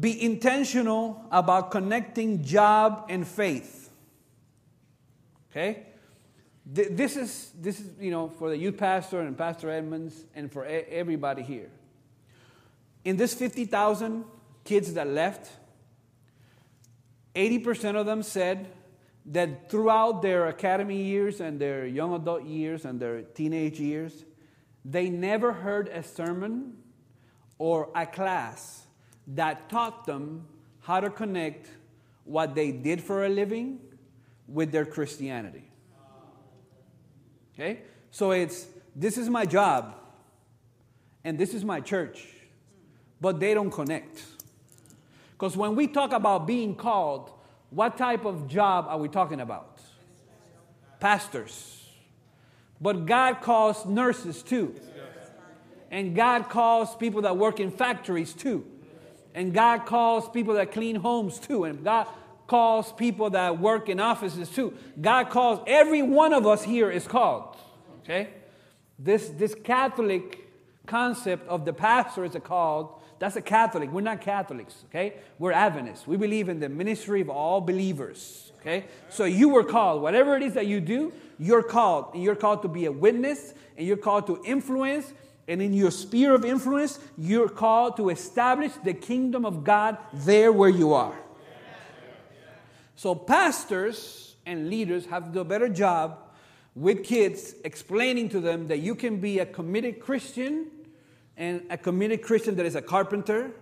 be 0.00 0.22
intentional 0.22 1.24
about 1.30 1.70
connecting 1.70 2.44
job 2.44 3.06
and 3.09 3.26
faith. 3.26 3.90
Okay? 5.50 5.84
This 6.66 7.16
is, 7.16 7.52
this 7.59 7.80
is, 7.80 7.90
you 7.98 8.11
know, 8.11 8.28
for 8.28 8.50
the 8.50 8.56
youth 8.56 8.76
pastor 8.76 9.20
and 9.20 9.36
Pastor 9.38 9.70
Edmonds 9.70 10.24
and 10.34 10.52
for 10.52 10.66
everybody 10.66 11.42
here. 11.42 11.70
In 13.04 13.16
this 13.16 13.32
50,000 13.32 14.24
kids 14.64 14.92
that 14.94 15.09
left, 15.09 15.50
80% 17.34 17.96
of 17.96 18.04
them 18.04 18.22
said 18.22 18.68
that 19.26 19.70
throughout 19.70 20.20
their 20.20 20.48
academy 20.48 21.02
years 21.02 21.40
and 21.40 21.59
their 21.59 21.86
young 21.86 22.12
adult 22.14 22.44
years 22.44 22.84
and 22.84 23.00
their 23.00 23.22
teenage 23.22 23.80
years, 23.80 24.24
they 24.91 25.11
never 25.11 25.53
heard 25.53 25.89
a 25.89 26.03
sermon 26.03 26.72
or 27.59 27.91
a 27.95 28.07
class 28.07 28.86
that 29.26 29.68
taught 29.68 30.07
them 30.07 30.47
how 30.80 31.01
to 31.01 31.11
connect 31.11 31.68
what 32.24 32.55
they 32.55 32.72
did 32.72 33.03
for 33.03 33.26
a 33.26 33.28
living 33.28 33.80
with 34.47 34.72
their 34.72 34.86
Christianity. 34.86 35.70
Okay? 37.55 37.82
So 38.11 38.30
it's 38.30 38.66
this 38.97 39.18
is 39.18 39.28
my 39.28 39.45
job 39.45 39.95
and 41.22 41.39
this 41.39 41.53
is 41.53 41.64
my 41.64 41.80
church, 41.80 42.26
but 43.20 43.41
they 43.41 43.53
don't 43.53 43.70
connect. 43.70 44.24
Because 45.32 45.57
when 45.57 45.76
we 45.76 45.86
talk 45.86 46.12
about 46.12 46.47
being 46.47 46.74
called, 46.74 47.30
what 47.70 47.99
type 47.99 48.24
of 48.24 48.49
job 48.49 48.86
are 48.89 48.99
we 48.99 49.09
talking 49.09 49.41
about? 49.41 49.80
Pastors. 50.99 51.78
But 52.81 53.07
God 53.07 53.41
calls 53.41 53.85
nurses 53.87 54.43
too. 54.43 54.74
And 55.91 56.14
God 56.14 56.49
calls 56.49 56.95
people 56.97 57.22
that 57.22 57.37
work 57.37 57.61
in 57.61 57.70
factories 57.70 58.35
too. 58.35 58.66
And 59.35 59.55
God 59.55 59.87
calls 59.87 60.29
people 60.29 60.55
that 60.55 60.72
clean 60.72 60.97
homes 60.97 61.39
too. 61.39 61.64
And 61.64 61.83
God 61.83 62.07
calls 62.47 62.93
people 62.93 63.31
that 63.31 63.59
work 63.59 63.89
in 63.89 64.01
offices 64.01 64.51
too. 64.51 64.74
God 65.01 65.31
calls 65.31 65.61
every 65.66 66.03
one 66.03 66.33
of 66.33 66.47
us 66.47 66.62
here 66.62 66.91
is 66.91 67.07
called. 67.07 67.57
Okay? 68.03 68.29
This, 68.99 69.29
this 69.29 69.55
Catholic 69.55 70.49
concept 70.87 71.49
of 71.49 71.64
the 71.64 71.72
pastor 71.72 72.24
is 72.24 72.35
a 72.35 72.41
called. 72.41 72.95
That's 73.18 73.37
a 73.37 73.43
Catholic. 73.43 73.91
We're 73.91 74.01
not 74.01 74.20
Catholics, 74.20 74.85
okay? 74.87 75.14
We're 75.39 75.53
Adventists. 75.53 76.07
We 76.07 76.16
believe 76.16 76.49
in 76.49 76.61
the 76.61 76.68
ministry 76.68 77.20
of 77.20 77.29
all 77.29 77.61
believers, 77.61 78.53
okay? 78.61 78.85
So 79.09 79.24
you 79.24 79.49
were 79.49 79.64
called. 79.64 80.03
Whatever 80.03 80.37
it 80.37 80.43
is 80.43 80.55
that 80.55 80.66
you 80.66 80.81
do, 80.81 81.12
you're 81.39 81.62
called. 81.62 82.14
And 82.14 82.22
you're 82.22 82.36
called 82.36 82.62
to 82.62 82.68
be 82.68 82.86
a 82.86 82.93
witness, 82.93 83.55
and 83.76 83.86
you're 83.86 83.97
called 83.97 84.26
to 84.26 84.43
influence, 84.45 85.12
and 85.47 85.62
in 85.62 85.72
your 85.72 85.91
sphere 85.91 86.34
of 86.34 86.45
influence, 86.45 86.99
you're 87.16 87.49
called 87.49 87.97
to 87.97 88.11
establish 88.11 88.72
the 88.84 88.93
kingdom 88.93 89.47
of 89.47 89.64
God 89.64 89.97
there 90.12 90.53
where 90.53 90.68
you 90.68 90.93
are. 90.93 91.16
So, 92.97 93.14
pastors 93.14 94.34
and 94.45 94.68
leaders 94.68 95.07
have 95.07 95.26
to 95.26 95.30
do 95.30 95.41
a 95.41 95.45
better 95.45 95.68
job 95.68 96.18
with 96.74 97.05
kids 97.05 97.55
explaining 97.64 98.28
to 98.30 98.41
them 98.41 98.68
that 98.68 98.78
you 98.78 98.95
can 98.95 99.20
be 99.20 99.39
a 99.39 99.47
committed 99.47 100.01
Christian 100.01 100.66
and 101.36 101.62
a 101.70 101.78
committed 101.78 102.22
Christian 102.22 102.57
that 102.57 102.66
is 102.66 102.74
a 102.74 102.82
carpenter, 102.82 103.53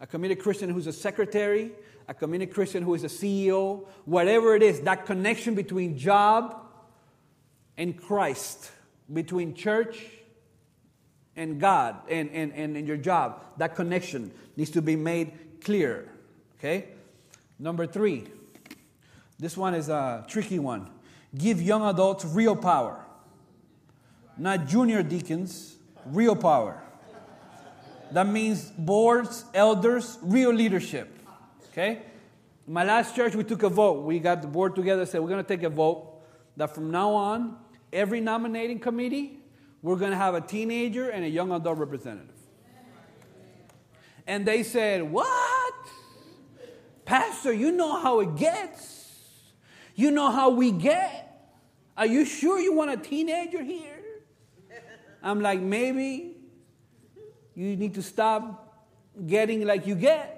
a 0.00 0.06
committed 0.06 0.40
Christian 0.40 0.70
who's 0.70 0.86
a 0.86 0.92
secretary, 0.92 1.72
a 2.08 2.14
committed 2.14 2.52
Christian 2.52 2.82
who 2.82 2.94
is 2.94 3.04
a 3.04 3.08
CEO, 3.08 3.86
whatever 4.04 4.56
it 4.56 4.62
is, 4.62 4.80
that 4.80 5.06
connection 5.06 5.54
between 5.54 5.96
job 5.96 6.69
and 7.80 7.96
Christ, 7.98 8.70
between 9.10 9.54
church 9.54 9.96
and 11.34 11.58
God 11.58 11.96
and, 12.10 12.28
and, 12.30 12.52
and, 12.52 12.76
and 12.76 12.86
your 12.86 12.98
job. 12.98 13.42
That 13.56 13.74
connection 13.74 14.32
needs 14.54 14.68
to 14.72 14.82
be 14.82 14.96
made 14.96 15.62
clear. 15.64 16.06
Okay? 16.58 16.88
Number 17.58 17.86
three, 17.86 18.26
this 19.38 19.56
one 19.56 19.74
is 19.74 19.88
a 19.88 20.26
tricky 20.28 20.58
one. 20.58 20.90
Give 21.34 21.62
young 21.62 21.82
adults 21.88 22.26
real 22.26 22.54
power. 22.54 23.02
Not 24.36 24.66
junior 24.66 25.02
deacons, 25.02 25.76
real 26.04 26.36
power. 26.36 26.82
That 28.12 28.26
means 28.26 28.70
boards, 28.76 29.46
elders, 29.54 30.18
real 30.20 30.52
leadership. 30.52 31.18
Okay? 31.72 32.02
In 32.66 32.74
my 32.74 32.84
last 32.84 33.16
church, 33.16 33.34
we 33.34 33.44
took 33.44 33.62
a 33.62 33.70
vote. 33.70 34.04
We 34.04 34.18
got 34.18 34.42
the 34.42 34.48
board 34.48 34.74
together 34.76 35.06
said, 35.06 35.22
we're 35.22 35.30
going 35.30 35.42
to 35.42 35.48
take 35.48 35.62
a 35.62 35.70
vote 35.70 36.08
that 36.58 36.74
from 36.74 36.90
now 36.90 37.14
on, 37.14 37.56
every 37.92 38.20
nominating 38.20 38.78
committee 38.78 39.40
we're 39.82 39.96
going 39.96 40.10
to 40.10 40.16
have 40.16 40.34
a 40.34 40.40
teenager 40.40 41.08
and 41.08 41.24
a 41.24 41.28
young 41.28 41.52
adult 41.52 41.78
representative. 41.78 42.34
And 44.26 44.44
they 44.46 44.62
said, 44.62 45.02
What? 45.02 45.74
Pastor, 47.04 47.52
you 47.52 47.72
know 47.72 48.00
how 48.00 48.20
it 48.20 48.36
gets. 48.36 49.14
You 49.94 50.10
know 50.10 50.30
how 50.30 50.50
we 50.50 50.70
get. 50.70 51.26
Are 51.96 52.06
you 52.06 52.24
sure 52.24 52.60
you 52.60 52.72
want 52.72 52.90
a 52.90 52.96
teenager 52.96 53.62
here? 53.62 53.98
I'm 55.22 55.40
like, 55.40 55.60
Maybe 55.60 56.36
you 57.54 57.76
need 57.76 57.94
to 57.94 58.02
stop 58.02 58.86
getting 59.26 59.66
like 59.66 59.86
you 59.86 59.94
get 59.94 60.36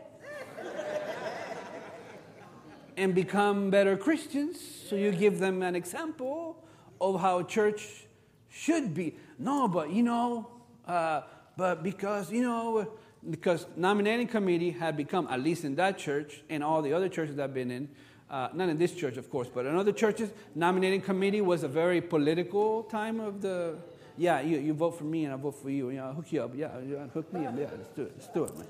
and 2.96 3.14
become 3.14 3.70
better 3.70 3.96
Christians 3.96 4.58
so 4.88 4.96
you 4.96 5.12
give 5.12 5.38
them 5.38 5.62
an 5.62 5.76
example 5.76 6.62
of 7.02 7.20
how 7.20 7.42
church 7.42 8.04
should 8.48 8.94
be. 8.94 9.14
No, 9.38 9.68
but 9.68 9.90
you 9.90 10.02
know, 10.02 10.48
uh, 10.86 11.22
but 11.56 11.82
because, 11.82 12.30
you 12.30 12.42
know, 12.42 12.88
because 13.28 13.66
nominating 13.76 14.28
committee 14.28 14.70
had 14.70 14.96
become, 14.96 15.26
at 15.30 15.40
least 15.40 15.64
in 15.64 15.74
that 15.76 15.98
church 15.98 16.42
and 16.48 16.62
all 16.62 16.80
the 16.82 16.92
other 16.92 17.08
churches 17.08 17.38
I've 17.38 17.54
been 17.54 17.70
in, 17.70 17.88
uh, 18.30 18.48
not 18.54 18.68
in 18.68 18.78
this 18.78 18.94
church, 18.94 19.16
of 19.16 19.30
course, 19.30 19.48
but 19.52 19.66
in 19.66 19.76
other 19.76 19.92
churches, 19.92 20.30
nominating 20.54 21.00
committee 21.00 21.40
was 21.40 21.62
a 21.62 21.68
very 21.68 22.00
political 22.00 22.84
time 22.84 23.20
of 23.20 23.42
the, 23.42 23.76
yeah, 24.16 24.40
you, 24.40 24.58
you 24.58 24.72
vote 24.72 24.92
for 24.92 25.04
me 25.04 25.24
and 25.24 25.34
I 25.34 25.36
vote 25.36 25.56
for 25.62 25.70
you. 25.70 25.90
Yeah, 25.90 26.06
I'll 26.06 26.14
hook 26.14 26.32
you 26.32 26.42
up. 26.42 26.52
Yeah, 26.56 26.68
hook 27.12 27.32
me 27.32 27.46
up. 27.46 27.54
Yeah, 27.58 27.66
let's 27.76 27.88
do 27.94 28.02
it. 28.02 28.12
Let's 28.16 28.28
do 28.28 28.44
it, 28.44 28.56
man. 28.56 28.66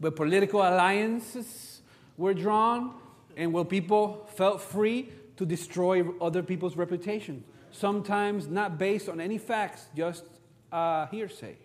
But 0.00 0.16
political 0.16 0.60
alliances 0.60 1.82
were 2.16 2.32
drawn, 2.32 2.94
and 3.36 3.52
where 3.52 3.64
people 3.64 4.26
felt 4.34 4.60
free 4.60 5.10
to 5.38 5.46
destroy 5.46 6.04
other 6.20 6.42
people's 6.42 6.76
reputation 6.76 7.42
sometimes 7.70 8.46
not 8.46 8.78
based 8.78 9.08
on 9.08 9.20
any 9.20 9.38
facts, 9.38 9.86
just 9.96 10.24
uh, 10.72 11.06
hearsay. 11.06 11.56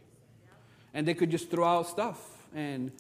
And 0.94 1.08
they 1.08 1.14
could 1.14 1.32
just 1.32 1.50
throw 1.50 1.66
out 1.66 1.88
stuff. 1.88 2.20
And, 2.54 2.92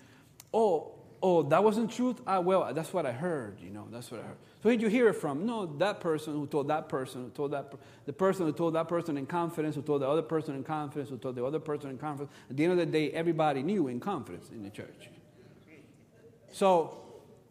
oh, 0.53 0.93
oh, 1.21 1.43
that 1.43 1.63
wasn't 1.63 1.91
truth? 1.91 2.21
Ah, 2.25 2.39
well, 2.39 2.73
that's 2.73 2.91
what 2.91 3.05
I 3.05 3.11
heard, 3.11 3.59
you 3.61 3.69
know, 3.69 3.87
that's 3.91 4.11
what 4.11 4.21
I 4.21 4.23
heard. 4.23 4.37
So 4.61 4.69
who 4.69 4.71
did 4.71 4.81
you 4.81 4.87
hear 4.87 5.09
it 5.09 5.13
from? 5.13 5.45
No, 5.45 5.65
that 5.77 5.99
person 5.99 6.33
who 6.33 6.47
told 6.47 6.69
that 6.69 6.89
person, 6.89 7.25
who 7.25 7.29
told 7.29 7.51
that, 7.51 7.73
the 8.05 8.13
person 8.13 8.45
who 8.45 8.53
told 8.53 8.73
that 8.75 8.87
person 8.87 9.17
in 9.17 9.25
confidence, 9.25 9.75
who 9.75 9.81
told 9.81 10.01
the 10.01 10.07
other 10.07 10.21
person 10.21 10.55
in 10.55 10.63
confidence, 10.63 11.09
who 11.09 11.17
told 11.17 11.35
the 11.35 11.45
other 11.45 11.59
person 11.59 11.89
in 11.89 11.97
confidence. 11.97 12.35
At 12.49 12.57
the 12.57 12.63
end 12.63 12.71
of 12.73 12.79
the 12.79 12.85
day, 12.85 13.11
everybody 13.11 13.61
knew 13.61 13.87
in 13.89 13.99
confidence 13.99 14.49
in 14.49 14.63
the 14.63 14.69
church. 14.69 15.09
So, 16.51 16.97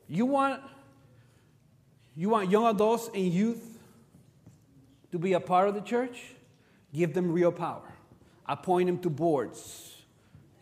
you 0.09 0.27
want, 0.27 0.62
you 2.16 2.28
want 2.28 2.50
young 2.50 2.66
adults 2.66 3.08
and 3.14 3.32
youth 3.32 3.78
to 5.10 5.18
be 5.18 5.32
a 5.32 5.40
part 5.40 5.68
of 5.68 5.74
the 5.74 5.80
church, 5.80 6.34
give 6.92 7.14
them 7.14 7.32
real 7.32 7.52
power. 7.52 7.82
Appoint 8.46 8.86
them 8.86 8.98
to 8.98 9.10
boards. 9.10 9.96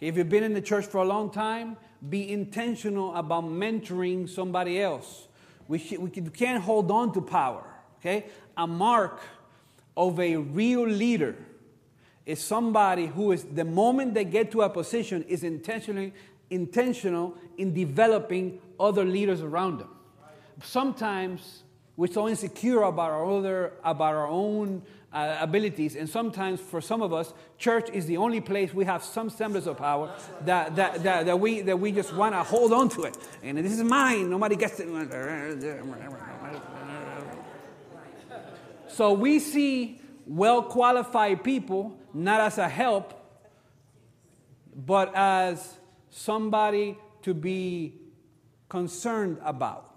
If 0.01 0.17
you've 0.17 0.29
been 0.29 0.45
in 0.45 0.55
the 0.55 0.61
church 0.61 0.87
for 0.87 0.99
a 0.99 1.05
long 1.05 1.31
time, 1.31 1.77
be 2.09 2.31
intentional 2.33 3.15
about 3.15 3.45
mentoring 3.45 4.29
somebody 4.29 4.81
else. 4.81 5.29
We, 5.69 5.79
sh- 5.79 5.99
we 5.99 6.11
can't 6.11 6.63
hold 6.63 6.91
on 6.91 7.13
to 7.15 7.21
power, 7.21 7.65
okay? 7.99 8.27
A 8.57 8.67
mark 8.67 9.21
of 9.97 10.19
a 10.19 10.37
real 10.37 10.87
leader 10.87 11.37
is 12.27 12.43
somebody 12.43 13.07
who 13.07 13.33
is, 13.33 13.45
the 13.45 13.65
moment 13.65 14.15
they 14.15 14.25
get 14.25 14.51
to 14.53 14.63
a 14.63 14.71
position, 14.71 15.25
is 15.25 15.45
intentionally 15.45 16.13
intentional 16.51 17.37
in 17.57 17.73
developing 17.73 18.61
other 18.79 19.05
leaders 19.05 19.41
around 19.41 19.79
them. 19.79 19.89
Sometimes 20.63 21.65
we're 21.97 22.13
so 22.13 22.29
insecure 22.29 22.83
about 22.83 23.11
our, 23.11 23.31
other, 23.31 23.73
about 23.85 24.15
our 24.15 24.27
own 24.27 24.83
uh, 25.13 25.37
abilities. 25.41 25.97
And 25.97 26.09
sometimes, 26.09 26.61
for 26.61 26.81
some 26.81 27.03
of 27.03 27.13
us, 27.13 27.35
church 27.59 27.91
is 27.91 28.07
the 28.07 28.17
only 28.17 28.41
place 28.41 28.73
we 28.73 28.85
have 28.85 29.03
some 29.03 29.29
semblance 29.29 29.67
of 29.67 29.77
power 29.77 30.15
that, 30.45 30.77
that, 30.77 31.03
that, 31.03 31.27
that 31.27 31.41
we, 31.41 31.61
that 31.63 31.79
we 31.79 31.93
just 31.93 32.15
want 32.15 32.35
to 32.35 32.43
hold 32.43 32.73
on 32.73 32.89
to 32.91 33.03
it. 33.03 33.17
And 33.43 33.59
this 33.59 33.73
is 33.73 33.83
mine. 33.83 34.31
Nobody 34.31 34.57
gets 34.57 34.81
it. 34.81 34.89
So 38.89 39.13
we 39.13 39.39
see 39.39 40.01
well 40.27 40.63
qualified 40.63 41.43
people 41.43 41.99
not 42.15 42.41
as 42.41 42.59
a 42.59 42.69
help, 42.69 43.15
but 44.75 45.13
as 45.15 45.79
somebody 46.11 46.97
to 47.23 47.35
be 47.35 47.95
concerned 48.69 49.39
about. 49.45 49.90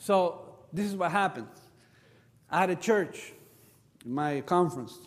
So 0.00 0.40
this 0.72 0.86
is 0.86 0.96
what 0.96 1.12
happened. 1.12 1.46
I 2.50 2.60
had 2.60 2.70
a 2.70 2.74
church, 2.74 3.32
my 4.04 4.40
conference, 4.40 4.98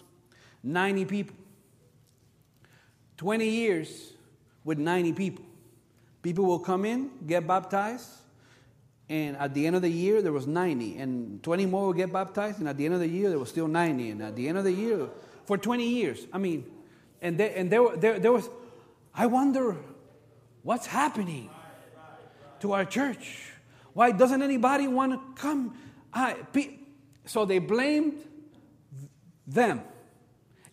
90 0.61 1.05
people. 1.05 1.35
20 3.17 3.49
years 3.49 4.13
with 4.63 4.77
90 4.77 5.13
people. 5.13 5.43
People 6.21 6.45
will 6.45 6.59
come 6.59 6.85
in, 6.85 7.09
get 7.25 7.45
baptized, 7.47 8.07
and 9.09 9.35
at 9.37 9.53
the 9.55 9.65
end 9.65 9.75
of 9.75 9.81
the 9.81 9.89
year 9.89 10.21
there 10.21 10.31
was 10.31 10.45
90, 10.45 10.97
and 10.97 11.41
20 11.41 11.65
more 11.65 11.87
will 11.87 11.93
get 11.93 12.13
baptized, 12.13 12.59
and 12.59 12.69
at 12.69 12.77
the 12.77 12.85
end 12.85 12.93
of 12.93 12.99
the 12.99 13.07
year 13.07 13.29
there 13.29 13.39
was 13.39 13.49
still 13.49 13.67
90, 13.67 14.11
and 14.11 14.21
at 14.21 14.35
the 14.35 14.47
end 14.47 14.59
of 14.59 14.63
the 14.63 14.71
year, 14.71 15.09
for 15.45 15.57
20 15.57 15.87
years. 15.87 16.27
I 16.31 16.37
mean, 16.37 16.65
and 17.19 17.37
there, 17.37 17.51
and 17.55 17.71
there, 17.71 17.97
there, 17.97 18.19
there 18.19 18.31
was, 18.31 18.47
I 19.13 19.25
wonder 19.25 19.75
what's 20.61 20.85
happening 20.85 21.49
to 22.59 22.73
our 22.73 22.85
church. 22.85 23.52
Why 23.93 24.11
doesn't 24.11 24.41
anybody 24.41 24.87
want 24.87 25.13
to 25.13 25.41
come? 25.41 25.77
I, 26.13 26.35
so 27.25 27.45
they 27.45 27.59
blamed 27.59 28.23
them. 29.47 29.81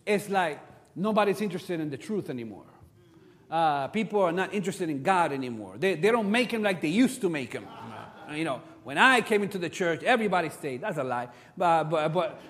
It's 0.05 0.29
like 0.29 0.59
nobody's 0.95 1.41
interested 1.41 1.79
in 1.79 1.89
the 1.89 1.97
truth 1.97 2.29
anymore. 2.29 2.65
Uh, 3.49 3.87
people 3.89 4.21
are 4.21 4.31
not 4.31 4.53
interested 4.53 4.89
in 4.89 5.03
God 5.03 5.33
anymore. 5.33 5.75
They, 5.77 5.95
they 5.95 6.09
don't 6.09 6.31
make 6.31 6.51
him 6.51 6.63
like 6.63 6.81
they 6.81 6.87
used 6.87 7.21
to 7.21 7.29
make 7.29 7.51
him. 7.51 7.67
Uh, 8.29 8.33
you 8.33 8.45
know, 8.45 8.61
when 8.83 8.97
I 8.97 9.21
came 9.21 9.43
into 9.43 9.57
the 9.57 9.69
church, 9.69 10.03
everybody 10.03 10.49
stayed. 10.49 10.81
That's 10.81 10.97
a 10.97 11.03
lie. 11.03 11.27
But, 11.57 11.85
but, 11.85 12.13
but 12.13 12.41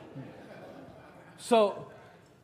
so, 1.38 1.88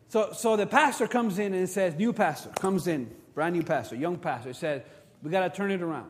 so, 0.09 0.31
so 0.33 0.55
the 0.55 0.65
pastor 0.65 1.07
comes 1.07 1.37
in 1.37 1.53
and 1.53 1.69
says, 1.69 1.95
new 1.95 2.13
pastor 2.13 2.49
comes 2.49 2.87
in, 2.87 3.13
brand 3.35 3.55
new 3.55 3.63
pastor, 3.63 3.95
young 3.95 4.17
pastor, 4.17 4.53
says, 4.53 4.81
we 5.21 5.29
got 5.29 5.41
to 5.41 5.55
turn 5.55 5.69
it 5.71 5.81
around. 5.81 6.09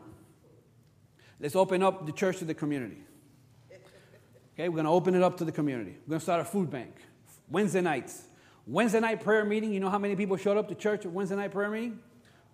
Let's 1.40 1.56
open 1.56 1.82
up 1.82 2.06
the 2.06 2.12
church 2.12 2.38
to 2.38 2.44
the 2.44 2.54
community. 2.54 3.02
Okay, 4.54 4.68
we're 4.68 4.74
going 4.74 4.86
to 4.86 4.90
open 4.90 5.14
it 5.14 5.22
up 5.22 5.36
to 5.38 5.44
the 5.44 5.52
community. 5.52 5.96
We're 6.06 6.10
going 6.10 6.18
to 6.18 6.24
start 6.24 6.40
a 6.40 6.44
food 6.44 6.68
bank. 6.68 6.94
Wednesday 7.48 7.80
nights. 7.80 8.24
Wednesday 8.66 9.00
night 9.00 9.22
prayer 9.22 9.44
meeting, 9.44 9.72
you 9.72 9.78
know 9.78 9.88
how 9.88 9.98
many 9.98 10.16
people 10.16 10.36
showed 10.36 10.56
up 10.56 10.68
to 10.68 10.74
church 10.74 11.06
at 11.06 11.12
Wednesday 11.12 11.36
night 11.36 11.52
prayer 11.52 11.70
meeting? 11.70 12.00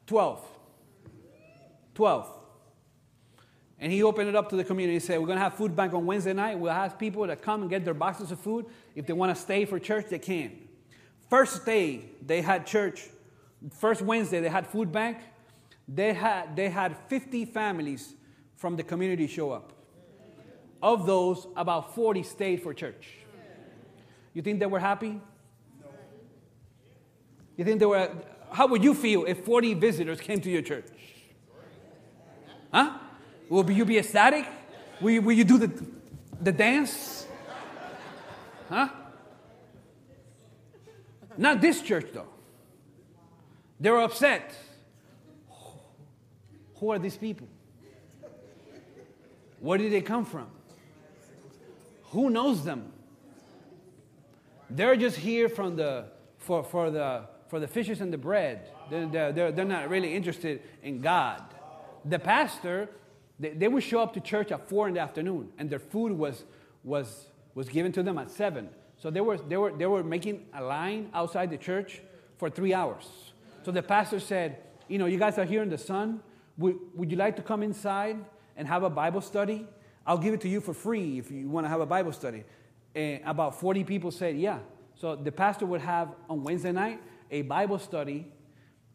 12. 0.06 0.44
12. 1.94 2.30
And 3.78 3.90
he 3.90 4.02
opened 4.02 4.28
it 4.28 4.36
up 4.36 4.50
to 4.50 4.56
the 4.56 4.64
community. 4.64 4.94
He 4.94 5.00
said, 5.00 5.18
We're 5.18 5.26
going 5.26 5.38
to 5.38 5.42
have 5.42 5.54
food 5.54 5.74
bank 5.74 5.94
on 5.94 6.04
Wednesday 6.04 6.34
night. 6.34 6.58
We'll 6.58 6.70
ask 6.70 6.98
people 6.98 7.26
that 7.26 7.42
come 7.42 7.62
and 7.62 7.70
get 7.70 7.84
their 7.84 7.94
boxes 7.94 8.30
of 8.30 8.38
food. 8.38 8.66
If 8.94 9.06
they 9.06 9.12
want 9.14 9.34
to 9.34 9.40
stay 9.40 9.64
for 9.64 9.78
church, 9.78 10.06
they 10.10 10.18
can. 10.18 10.52
First 11.30 11.64
day 11.64 12.04
they 12.24 12.42
had 12.42 12.66
church, 12.66 13.08
first 13.78 14.02
Wednesday 14.02 14.40
they 14.40 14.48
had 14.48 14.66
food 14.66 14.92
bank. 14.92 15.18
They 15.88 16.12
had, 16.12 16.54
they 16.54 16.68
had 16.68 16.96
50 17.08 17.46
families 17.46 18.14
from 18.64 18.76
the 18.76 18.82
community 18.82 19.26
show 19.26 19.50
up. 19.50 19.74
Of 20.82 21.04
those, 21.04 21.46
about 21.54 21.94
40 21.94 22.22
stayed 22.22 22.62
for 22.62 22.72
church. 22.72 23.10
You 24.32 24.40
think 24.40 24.58
they 24.58 24.64
were 24.64 24.78
happy? 24.78 25.20
You 27.58 27.64
think 27.66 27.78
they 27.78 27.84
were, 27.84 28.10
how 28.50 28.66
would 28.68 28.82
you 28.82 28.94
feel 28.94 29.26
if 29.26 29.44
40 29.44 29.74
visitors 29.74 30.18
came 30.18 30.40
to 30.40 30.50
your 30.50 30.62
church? 30.62 30.86
Huh? 32.72 32.96
Will 33.50 33.70
you 33.70 33.84
be 33.84 33.98
ecstatic? 33.98 34.46
Will 34.98 35.10
you, 35.10 35.20
will 35.20 35.36
you 35.36 35.44
do 35.44 35.58
the, 35.58 35.70
the 36.40 36.52
dance? 36.52 37.26
Huh? 38.70 38.88
Not 41.36 41.60
this 41.60 41.82
church, 41.82 42.06
though. 42.14 42.28
They 43.78 43.90
were 43.90 44.00
upset. 44.00 44.54
Who 46.76 46.92
are 46.92 46.98
these 46.98 47.18
people? 47.18 47.48
Where 49.64 49.78
did 49.78 49.92
they 49.92 50.02
come 50.02 50.26
from? 50.26 50.46
Who 52.10 52.28
knows 52.28 52.66
them? 52.66 52.92
They're 54.68 54.94
just 54.94 55.16
here 55.16 55.48
from 55.48 55.76
the, 55.76 56.04
for, 56.36 56.62
for, 56.62 56.90
the, 56.90 57.22
for 57.48 57.58
the 57.58 57.66
fishes 57.66 58.02
and 58.02 58.12
the 58.12 58.18
bread. 58.18 58.68
They're, 58.90 59.32
they're, 59.32 59.52
they're 59.52 59.64
not 59.64 59.88
really 59.88 60.14
interested 60.14 60.60
in 60.82 61.00
God. 61.00 61.42
The 62.04 62.18
pastor, 62.18 62.90
they, 63.40 63.52
they 63.52 63.68
would 63.68 63.82
show 63.82 64.00
up 64.00 64.12
to 64.12 64.20
church 64.20 64.52
at 64.52 64.68
4 64.68 64.88
in 64.88 64.94
the 64.94 65.00
afternoon, 65.00 65.48
and 65.56 65.70
their 65.70 65.78
food 65.78 66.12
was, 66.12 66.44
was, 66.82 67.28
was 67.54 67.70
given 67.70 67.90
to 67.92 68.02
them 68.02 68.18
at 68.18 68.30
7. 68.30 68.68
So 68.98 69.08
they 69.08 69.22
were, 69.22 69.38
they, 69.38 69.56
were, 69.56 69.72
they 69.72 69.86
were 69.86 70.04
making 70.04 70.44
a 70.52 70.62
line 70.62 71.08
outside 71.14 71.48
the 71.48 71.56
church 71.56 72.02
for 72.36 72.50
three 72.50 72.74
hours. 72.74 73.32
So 73.62 73.70
the 73.70 73.82
pastor 73.82 74.20
said, 74.20 74.58
You 74.88 74.98
know, 74.98 75.06
you 75.06 75.18
guys 75.18 75.38
are 75.38 75.46
here 75.46 75.62
in 75.62 75.70
the 75.70 75.78
sun. 75.78 76.20
Would, 76.58 76.76
would 76.94 77.10
you 77.10 77.16
like 77.16 77.36
to 77.36 77.42
come 77.42 77.62
inside 77.62 78.18
and 78.56 78.68
have 78.68 78.82
a 78.82 78.90
Bible 78.90 79.20
study? 79.20 79.66
I'll 80.06 80.18
give 80.18 80.34
it 80.34 80.40
to 80.42 80.48
you 80.48 80.60
for 80.60 80.74
free 80.74 81.18
if 81.18 81.30
you 81.30 81.48
want 81.48 81.64
to 81.64 81.68
have 81.68 81.80
a 81.80 81.86
Bible 81.86 82.12
study. 82.12 82.44
And 82.94 83.20
about 83.24 83.58
40 83.60 83.84
people 83.84 84.10
said, 84.10 84.36
Yeah. 84.36 84.58
So 84.96 85.16
the 85.16 85.32
pastor 85.32 85.66
would 85.66 85.80
have 85.80 86.14
on 86.30 86.44
Wednesday 86.44 86.72
night 86.72 87.00
a 87.30 87.42
Bible 87.42 87.78
study 87.78 88.26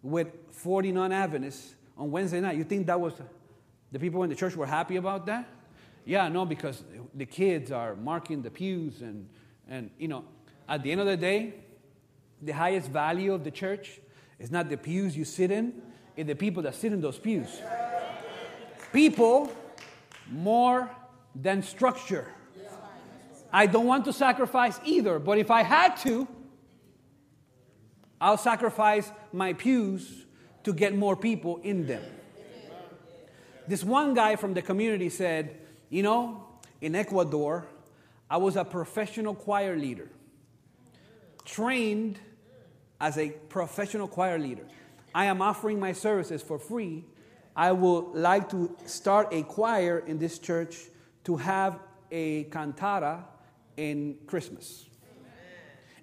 with 0.01 0.27
40 0.51 0.91
non 0.91 1.11
Adventists 1.11 1.75
on 1.97 2.11
Wednesday 2.11 2.39
night. 2.39 2.57
You 2.57 2.63
think 2.63 2.87
that 2.87 2.99
was 2.99 3.13
the 3.91 3.99
people 3.99 4.23
in 4.23 4.29
the 4.29 4.35
church 4.35 4.55
were 4.55 4.65
happy 4.65 4.95
about 4.95 5.25
that? 5.25 5.47
Yeah, 6.05 6.27
no, 6.29 6.45
because 6.45 6.83
the 7.13 7.25
kids 7.25 7.71
are 7.71 7.95
marking 7.95 8.41
the 8.41 8.49
pews 8.49 9.01
and 9.01 9.27
and, 9.69 9.91
you 9.99 10.07
know, 10.07 10.25
at 10.67 10.83
the 10.83 10.91
end 10.91 10.99
of 10.99 11.07
the 11.07 11.17
day, 11.17 11.53
the 12.41 12.51
highest 12.51 12.89
value 12.89 13.33
of 13.33 13.43
the 13.43 13.51
church 13.51 13.99
is 14.39 14.49
not 14.51 14.69
the 14.69 14.77
pews 14.77 15.15
you 15.15 15.25
sit 15.25 15.51
in, 15.51 15.81
it's 16.17 16.27
the 16.27 16.35
people 16.35 16.63
that 16.63 16.75
sit 16.75 16.91
in 16.91 17.01
those 17.01 17.19
pews. 17.19 17.61
People 18.91 19.51
more 20.29 20.89
than 21.35 21.63
structure. 21.63 22.27
I 23.51 23.65
don't 23.65 23.87
want 23.87 24.05
to 24.05 24.13
sacrifice 24.13 24.79
either, 24.85 25.17
but 25.19 25.37
if 25.37 25.49
I 25.49 25.63
had 25.63 25.95
to, 25.97 26.27
I'll 28.21 28.37
sacrifice 28.37 29.11
my 29.31 29.53
pews 29.53 30.25
to 30.63 30.73
get 30.73 30.95
more 30.95 31.15
people 31.15 31.57
in 31.63 31.87
them. 31.87 32.03
This 33.67 33.83
one 33.83 34.13
guy 34.13 34.35
from 34.35 34.53
the 34.53 34.61
community 34.61 35.09
said, 35.09 35.57
You 35.89 36.03
know, 36.03 36.43
in 36.81 36.95
Ecuador, 36.95 37.67
I 38.29 38.37
was 38.37 38.55
a 38.55 38.65
professional 38.65 39.33
choir 39.33 39.75
leader, 39.75 40.09
trained 41.45 42.19
as 42.99 43.17
a 43.17 43.29
professional 43.29 44.07
choir 44.07 44.37
leader. 44.37 44.65
I 45.13 45.25
am 45.25 45.41
offering 45.41 45.79
my 45.79 45.93
services 45.93 46.41
for 46.41 46.59
free. 46.59 47.05
I 47.55 47.71
would 47.71 48.13
like 48.13 48.49
to 48.49 48.75
start 48.85 49.33
a 49.33 49.43
choir 49.43 49.99
in 49.99 50.17
this 50.19 50.39
church 50.39 50.77
to 51.25 51.37
have 51.37 51.79
a 52.11 52.45
cantata 52.45 53.23
in 53.77 54.17
Christmas. 54.27 54.85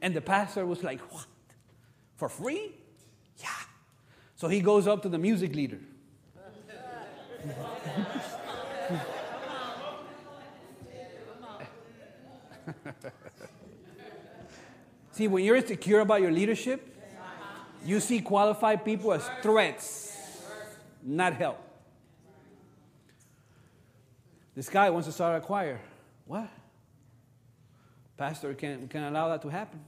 And 0.02 0.14
the 0.14 0.20
pastor 0.20 0.66
was 0.66 0.82
like, 0.82 1.00
What? 1.12 1.26
For 2.16 2.28
free? 2.28 2.72
Yeah. 3.38 3.48
So 4.36 4.48
he 4.48 4.60
goes 4.60 4.86
up 4.86 5.02
to 5.02 5.08
the 5.08 5.18
music 5.18 5.54
leader. 5.54 5.80
see, 15.12 15.28
when 15.28 15.44
you're 15.44 15.56
insecure 15.56 16.00
about 16.00 16.20
your 16.20 16.32
leadership, 16.32 16.94
you 17.84 18.00
see 18.00 18.20
qualified 18.20 18.84
people 18.84 19.12
as 19.12 19.28
threats, 19.42 20.05
not 21.06 21.34
help. 21.34 21.60
This 24.54 24.68
guy 24.68 24.90
wants 24.90 25.06
to 25.06 25.12
start 25.12 25.36
a 25.36 25.40
choir. 25.40 25.80
What? 26.26 26.48
Pastor 28.16 28.52
can 28.54 28.88
can 28.88 29.04
allow 29.04 29.28
that 29.28 29.42
to 29.42 29.48
happen. 29.48 29.80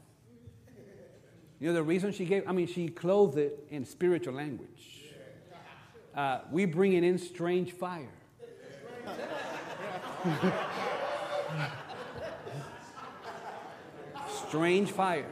You 1.58 1.68
know 1.68 1.74
the 1.74 1.82
reason 1.82 2.12
she 2.12 2.24
gave? 2.24 2.46
I 2.46 2.52
mean, 2.52 2.68
she 2.68 2.88
clothed 2.88 3.36
it 3.36 3.66
in 3.70 3.84
spiritual 3.84 4.34
language. 4.34 5.06
Uh, 6.14 6.42
we 6.52 6.64
bringing 6.66 7.02
in 7.02 7.18
strange 7.18 7.72
fire. 7.72 8.08
strange 14.46 14.92
fire. 14.92 15.26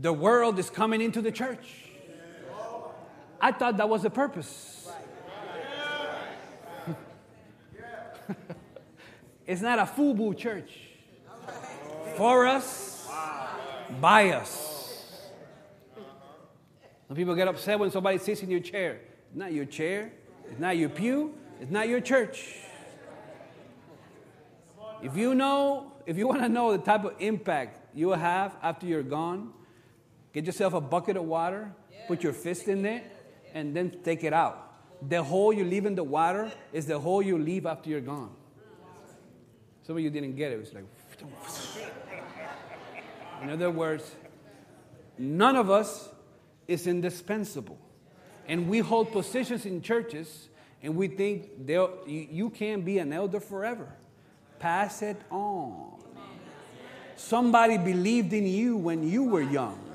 The 0.00 0.12
world 0.12 0.58
is 0.58 0.68
coming 0.68 1.00
into 1.00 1.22
the 1.22 1.32
church. 1.32 1.84
I 3.40 3.52
thought 3.52 3.76
that 3.76 3.88
was 3.88 4.02
the 4.02 4.10
purpose. 4.10 4.90
it's 9.46 9.62
not 9.62 9.78
a 9.78 9.84
FUBU 9.84 10.36
church. 10.36 10.80
For 12.16 12.46
us, 12.46 13.08
by 14.00 14.30
us. 14.30 15.28
Some 17.08 17.16
people 17.16 17.34
get 17.34 17.48
upset 17.48 17.78
when 17.78 17.90
somebody 17.90 18.18
sits 18.18 18.42
in 18.42 18.50
your 18.50 18.60
chair. 18.60 19.00
It's 19.28 19.36
not 19.36 19.52
your 19.52 19.64
chair, 19.64 20.12
it's 20.50 20.58
not 20.58 20.76
your 20.76 20.88
pew, 20.88 21.34
it's 21.60 21.70
not 21.70 21.88
your 21.88 22.00
church. 22.00 22.56
If 25.02 25.16
you 25.16 25.34
know, 25.34 25.92
if 26.06 26.16
you 26.16 26.26
want 26.26 26.40
to 26.40 26.48
know 26.48 26.72
the 26.72 26.82
type 26.82 27.04
of 27.04 27.14
impact 27.18 27.94
you 27.94 28.08
will 28.08 28.16
have 28.16 28.56
after 28.62 28.86
you're 28.86 29.02
gone, 29.02 29.52
get 30.36 30.44
yourself 30.44 30.74
a 30.74 30.80
bucket 30.82 31.16
of 31.16 31.24
water, 31.24 31.72
put 32.06 32.22
your 32.22 32.34
fist 32.34 32.68
in 32.68 32.82
there, 32.82 33.02
and 33.54 33.74
then 33.74 33.90
take 34.04 34.22
it 34.22 34.34
out. 34.34 34.70
The 35.08 35.22
hole 35.22 35.50
you 35.50 35.64
leave 35.64 35.86
in 35.86 35.94
the 35.94 36.04
water 36.04 36.52
is 36.74 36.84
the 36.84 36.98
hole 36.98 37.22
you 37.22 37.38
leave 37.38 37.64
after 37.64 37.88
you're 37.88 38.02
gone. 38.02 38.32
Some 39.86 39.96
of 39.96 40.02
you 40.02 40.10
didn't 40.10 40.36
get 40.36 40.52
it. 40.52 40.56
It 40.56 40.58
was 40.58 40.74
like, 40.74 40.84
in 43.42 43.48
other 43.48 43.70
words, 43.70 44.14
none 45.16 45.56
of 45.56 45.70
us 45.70 46.10
is 46.68 46.86
indispensable. 46.86 47.78
And 48.46 48.68
we 48.68 48.80
hold 48.80 49.12
positions 49.12 49.64
in 49.64 49.80
churches 49.80 50.50
and 50.82 50.96
we 50.96 51.08
think 51.08 51.48
you, 51.66 51.90
you 52.06 52.50
can't 52.50 52.84
be 52.84 52.98
an 52.98 53.10
elder 53.10 53.40
forever. 53.40 53.88
Pass 54.58 55.00
it 55.00 55.16
on. 55.30 55.94
Somebody 57.16 57.78
believed 57.78 58.34
in 58.34 58.46
you 58.46 58.76
when 58.76 59.08
you 59.08 59.24
were 59.24 59.40
young. 59.40 59.85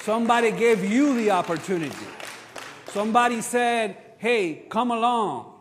Somebody 0.00 0.52
gave 0.52 0.84
you 0.84 1.14
the 1.16 1.30
opportunity. 1.32 2.06
Somebody 2.86 3.40
said, 3.40 3.96
hey, 4.18 4.66
come 4.68 4.90
along. 4.90 5.54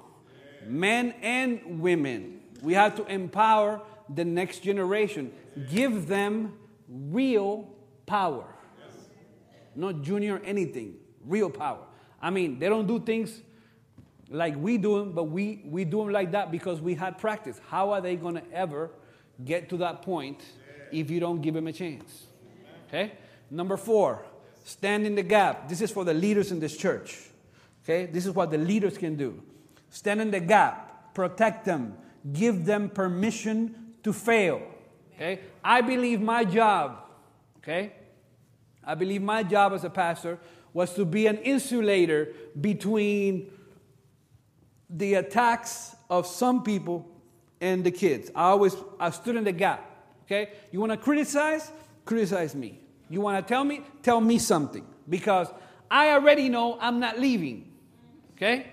Men 0.66 1.14
and 1.22 1.80
women. 1.82 2.42
We 2.62 2.74
have 2.74 2.96
to 2.96 3.06
empower 3.06 3.82
the 4.14 4.26
next 4.26 4.60
generation, 4.60 5.34
give 5.70 6.08
them 6.08 6.54
real 6.88 7.70
power. 8.06 8.46
Not 9.76 10.02
junior 10.02 10.42
anything, 10.44 10.96
real 11.26 11.50
power. 11.50 11.84
I 12.22 12.30
mean, 12.30 12.58
they 12.58 12.70
don't 12.70 12.88
do 12.88 13.00
things 13.00 13.42
like 14.30 14.56
we 14.56 14.78
do 14.78 15.00
them, 15.00 15.12
but 15.12 15.26
we, 15.26 15.62
we 15.66 15.86
do 15.86 16.00
them 16.00 16.10
like 16.10 16.32
that 16.32 16.52
because 16.52 16.82
we 16.82 16.96
had 16.96 17.18
practice. 17.18 17.60
How 17.70 17.92
are 17.92 18.02
they 18.02 18.16
going 18.16 18.36
to 18.36 18.44
ever 18.52 18.90
get 19.44 19.70
to 19.70 19.78
that 19.78 20.02
point 20.02 20.44
if 20.92 21.12
you 21.12 21.20
don't 21.20 21.42
give 21.42 21.54
them 21.54 21.68
a 21.68 21.74
chance? 21.74 22.26
Okay? 22.88 23.12
Number 23.50 23.78
four, 23.78 24.26
stand 24.64 25.06
in 25.06 25.16
the 25.16 25.24
gap. 25.24 25.70
This 25.70 25.82
is 25.82 25.92
for 25.92 26.04
the 26.04 26.14
leaders 26.14 26.52
in 26.52 26.60
this 26.60 26.76
church. 26.76 27.20
Okay? 27.84 28.06
This 28.06 28.26
is 28.26 28.34
what 28.34 28.52
the 28.52 28.58
leaders 28.58 28.98
can 28.98 29.16
do. 29.16 29.42
Stand 29.90 30.22
in 30.22 30.32
the 30.32 30.40
gap. 30.40 30.88
protect 31.18 31.66
them, 31.66 31.98
give 32.32 32.64
them 32.64 32.90
permission 32.90 33.96
to 34.04 34.14
fail. 34.14 34.62
Okay? 35.16 35.40
I 35.64 35.82
believe 35.82 36.22
my 36.22 36.44
job, 36.44 37.10
okay? 37.58 37.94
I 38.84 38.94
believe 38.94 39.24
my 39.24 39.42
job 39.42 39.74
as 39.74 39.84
a 39.84 39.90
pastor 39.90 40.38
was 40.74 40.94
to 40.94 41.06
be 41.06 41.26
an 41.26 41.40
insulator 41.40 42.34
between 42.62 43.50
the 44.92 45.16
attacks 45.16 45.96
of 46.08 46.28
some 46.28 46.62
people 46.62 47.10
and 47.60 47.84
the 47.84 47.90
kids. 47.90 48.30
I 48.36 48.44
always 48.50 48.76
I 49.00 49.10
stood 49.10 49.38
in 49.38 49.44
the 49.44 49.52
gap. 49.52 49.90
Okay? 50.26 50.52
You 50.72 50.80
want 50.80 50.92
to 50.92 50.98
criticize? 50.98 51.72
Criticize 52.06 52.54
me. 52.54 52.80
You 53.10 53.22
want 53.22 53.46
to 53.46 53.48
tell 53.48 53.64
me? 53.64 53.82
Tell 54.04 54.22
me 54.22 54.38
something. 54.40 54.86
Because 55.10 55.48
I 55.90 56.12
already 56.12 56.50
know 56.50 56.78
I'm 56.80 57.00
not 57.00 57.20
leaving. 57.20 57.72
Okay? 58.36 58.68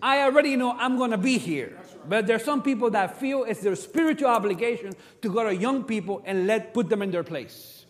I 0.00 0.22
already 0.22 0.56
know 0.56 0.72
I'm 0.72 0.96
going 0.96 1.10
to 1.10 1.18
be 1.18 1.38
here. 1.38 1.78
But 2.08 2.26
there's 2.26 2.44
some 2.44 2.62
people 2.62 2.90
that 2.90 3.18
feel 3.18 3.44
it's 3.44 3.60
their 3.60 3.76
spiritual 3.76 4.28
obligation 4.28 4.92
to 5.22 5.28
go 5.28 5.44
to 5.44 5.54
young 5.54 5.84
people 5.84 6.22
and 6.24 6.46
let 6.46 6.72
put 6.72 6.88
them 6.88 7.02
in 7.02 7.10
their 7.10 7.24
place. 7.24 7.84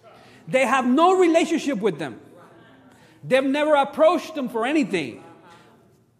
They 0.49 0.65
have 0.65 0.87
no 0.87 1.19
relationship 1.19 1.79
with 1.79 1.99
them. 1.99 2.21
They've 3.23 3.45
never 3.45 3.75
approached 3.75 4.35
them 4.35 4.49
for 4.49 4.65
anything. 4.65 5.23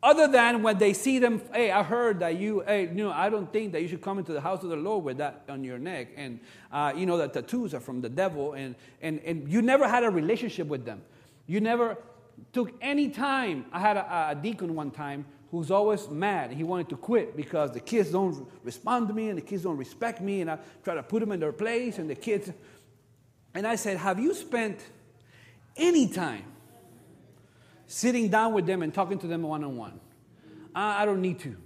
Other 0.01 0.29
than 0.29 0.63
when 0.63 0.79
they 0.79 0.93
see 0.93 1.19
them, 1.19 1.43
hey, 1.53 1.73
I 1.73 1.83
heard 1.83 2.21
that 2.21 2.39
you, 2.39 2.61
hey, 2.61 2.83
you 2.83 2.95
know, 2.95 3.11
I 3.11 3.29
don't 3.29 3.53
think 3.53 3.73
that 3.73 3.83
you 3.83 3.89
should 3.89 4.01
come 4.01 4.19
into 4.19 4.33
the 4.33 4.41
house 4.41 4.63
of 4.63 4.71
the 4.71 4.77
Lord 4.77 5.05
with 5.05 5.19
that 5.19 5.43
on 5.49 5.65
your 5.65 5.79
neck. 5.79 6.09
And, 6.17 6.39
uh, 6.71 6.93
you 6.95 7.05
know, 7.05 7.17
the 7.17 7.27
tattoos 7.27 7.75
are 7.75 7.81
from 7.81 8.01
the 8.01 8.09
devil. 8.09 8.53
And, 8.53 8.77
and, 9.03 9.21
and 9.25 9.49
you 9.49 9.61
never 9.61 9.89
had 9.89 10.05
a 10.05 10.11
relationship 10.11 10.69
with 10.69 10.85
them. 10.85 11.03
You 11.49 11.61
never 11.61 11.99
took 12.53 12.73
any 12.81 13.09
time. 13.09 13.67
I 13.73 13.81
had 13.81 13.97
a, 13.97 14.29
a 14.31 14.35
deacon 14.37 14.77
one 14.77 14.93
time 14.93 15.25
who's 15.51 15.73
always 15.73 16.09
mad. 16.09 16.53
He 16.53 16.63
wanted 16.63 16.91
to 16.91 16.97
quit 16.97 17.37
because 17.37 17.73
the 17.73 17.81
kids 17.81 18.11
don't 18.11 18.49
respond 18.63 19.09
to 19.09 19.15
me 19.15 19.31
and 19.31 19.39
the 19.39 19.43
kids 19.43 19.65
don't 19.65 19.79
respect 19.79 20.21
me. 20.21 20.43
And 20.43 20.51
I 20.51 20.59
try 20.85 20.95
to 20.95 21.03
put 21.03 21.21
them 21.21 21.33
in 21.33 21.41
their 21.41 21.53
place 21.53 21.99
and 21.99 22.09
the 22.09 22.15
kids. 22.15 22.53
And 23.53 23.67
I 23.67 23.75
said, 23.75 23.97
Have 23.97 24.21
you 24.21 24.33
spent 24.33 24.79
any 25.77 26.07
time 26.07 26.45
sitting 27.89 28.29
down 28.29 28.53
with 28.53 28.67
them 28.67 28.83
and 28.83 28.95
talking 28.95 29.19
to 29.19 29.27
them 29.27 29.43
one 29.43 29.65
on 29.65 29.77
one. 29.77 29.99
I 30.75 31.05
don't 31.05 31.21
need 31.21 31.41
to. 31.41 31.57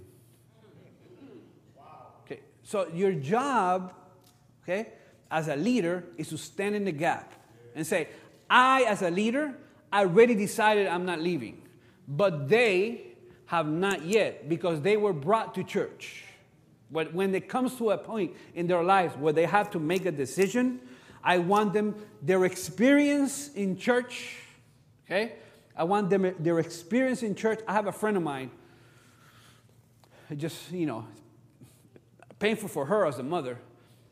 Okay, 2.25 2.39
so 2.63 2.87
your 2.87 3.11
job, 3.11 3.93
okay, 4.63 4.93
as 5.29 5.49
a 5.49 5.55
leader 5.55 6.05
is 6.17 6.29
to 6.29 6.37
stand 6.37 6.73
in 6.73 6.85
the 6.85 6.91
gap 6.91 7.33
and 7.75 7.85
say, 7.85 8.07
I, 8.49 8.83
as 8.83 9.03
a 9.03 9.11
leader, 9.11 9.53
I 9.91 9.99
already 9.99 10.33
decided 10.33 10.87
I'm 10.87 11.05
not 11.05 11.19
leaving. 11.19 11.61
But 12.07 12.49
they 12.49 13.13
have 13.45 13.67
not 13.67 14.05
yet 14.05 14.49
because 14.49 14.81
they 14.81 14.97
were 14.97 15.13
brought 15.13 15.53
to 15.55 15.63
church. 15.63 16.23
But 16.89 17.13
when 17.13 17.35
it 17.35 17.49
comes 17.49 17.75
to 17.75 17.91
a 17.91 17.97
point 17.97 18.33
in 18.55 18.67
their 18.67 18.83
lives 18.83 19.15
where 19.17 19.33
they 19.33 19.45
have 19.45 19.69
to 19.71 19.79
make 19.79 20.05
a 20.05 20.11
decision, 20.11 20.79
I 21.23 21.39
want 21.39 21.73
them, 21.73 21.95
their 22.21 22.45
experience 22.45 23.49
in 23.53 23.77
church, 23.77 24.37
okay, 25.05 25.33
I 25.75 25.83
want 25.83 26.09
them, 26.09 26.33
their 26.39 26.59
experience 26.59 27.23
in 27.23 27.35
church. 27.35 27.59
I 27.67 27.73
have 27.73 27.87
a 27.87 27.91
friend 27.91 28.15
of 28.15 28.23
mine, 28.23 28.51
just, 30.37 30.71
you 30.71 30.85
know, 30.85 31.07
painful 32.39 32.69
for 32.69 32.85
her 32.85 33.05
as 33.05 33.19
a 33.19 33.23
mother. 33.23 33.57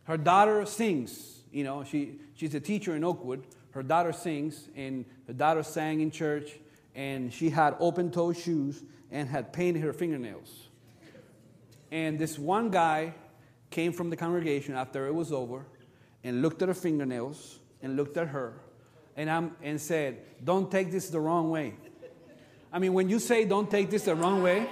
Her 0.05 0.17
daughter 0.17 0.65
sings, 0.65 1.41
you 1.51 1.63
know, 1.63 1.83
she, 1.83 2.15
she's 2.33 2.55
a 2.55 2.59
teacher 2.59 2.95
in 2.95 3.03
Oakwood. 3.03 3.45
Her 3.71 3.83
daughter 3.83 4.11
sings, 4.11 4.67
and 4.75 5.05
her 5.27 5.33
daughter 5.33 5.63
sang 5.63 6.01
in 6.01 6.11
church, 6.11 6.59
and 6.95 7.33
she 7.33 7.49
had 7.49 7.75
open 7.79 8.11
toe 8.11 8.33
shoes 8.33 8.83
and 9.11 9.29
had 9.29 9.53
painted 9.53 9.81
her 9.83 9.93
fingernails. 9.93 10.67
And 11.91 12.17
this 12.17 12.39
one 12.39 12.69
guy 12.69 13.13
came 13.69 13.93
from 13.93 14.09
the 14.09 14.17
congregation 14.17 14.75
after 14.75 15.07
it 15.07 15.13
was 15.13 15.31
over 15.31 15.65
and 16.23 16.41
looked 16.41 16.61
at 16.61 16.67
her 16.67 16.73
fingernails 16.73 17.59
and 17.81 17.95
looked 17.95 18.17
at 18.17 18.29
her 18.29 18.53
and, 19.15 19.29
I'm, 19.29 19.55
and 19.61 19.79
said, 19.79 20.19
Don't 20.43 20.71
take 20.71 20.91
this 20.91 21.09
the 21.09 21.19
wrong 21.19 21.49
way. 21.49 21.75
I 22.73 22.79
mean, 22.79 22.93
when 22.93 23.09
you 23.09 23.19
say 23.19 23.43
don't 23.43 23.69
take 23.69 23.89
this 23.89 24.03
the 24.03 24.15
wrong 24.15 24.41
way, 24.41 24.67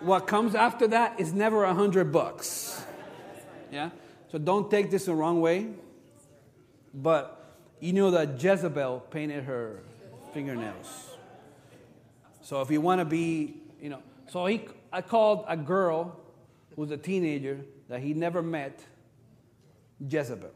what 0.00 0.26
comes 0.26 0.54
after 0.54 0.86
that 0.88 1.18
is 1.18 1.32
never 1.32 1.64
a 1.64 1.74
hundred 1.74 2.12
bucks. 2.12 2.84
Yeah? 3.72 3.90
So 4.30 4.38
don't 4.38 4.70
take 4.70 4.90
this 4.90 5.06
the 5.06 5.14
wrong 5.14 5.40
way. 5.40 5.68
But 6.94 7.56
you 7.80 7.92
know 7.92 8.10
that 8.12 8.42
Jezebel 8.42 9.00
painted 9.10 9.44
her 9.44 9.82
fingernails. 10.32 11.10
So 12.42 12.60
if 12.62 12.70
you 12.70 12.80
want 12.80 13.00
to 13.00 13.04
be, 13.04 13.60
you 13.80 13.90
know, 13.90 14.02
so 14.28 14.46
he, 14.46 14.62
I 14.92 15.02
called 15.02 15.44
a 15.48 15.56
girl 15.56 16.18
who's 16.76 16.90
a 16.90 16.96
teenager 16.96 17.60
that 17.88 18.00
he 18.00 18.14
never 18.14 18.42
met 18.42 18.80
Jezebel. 20.08 20.50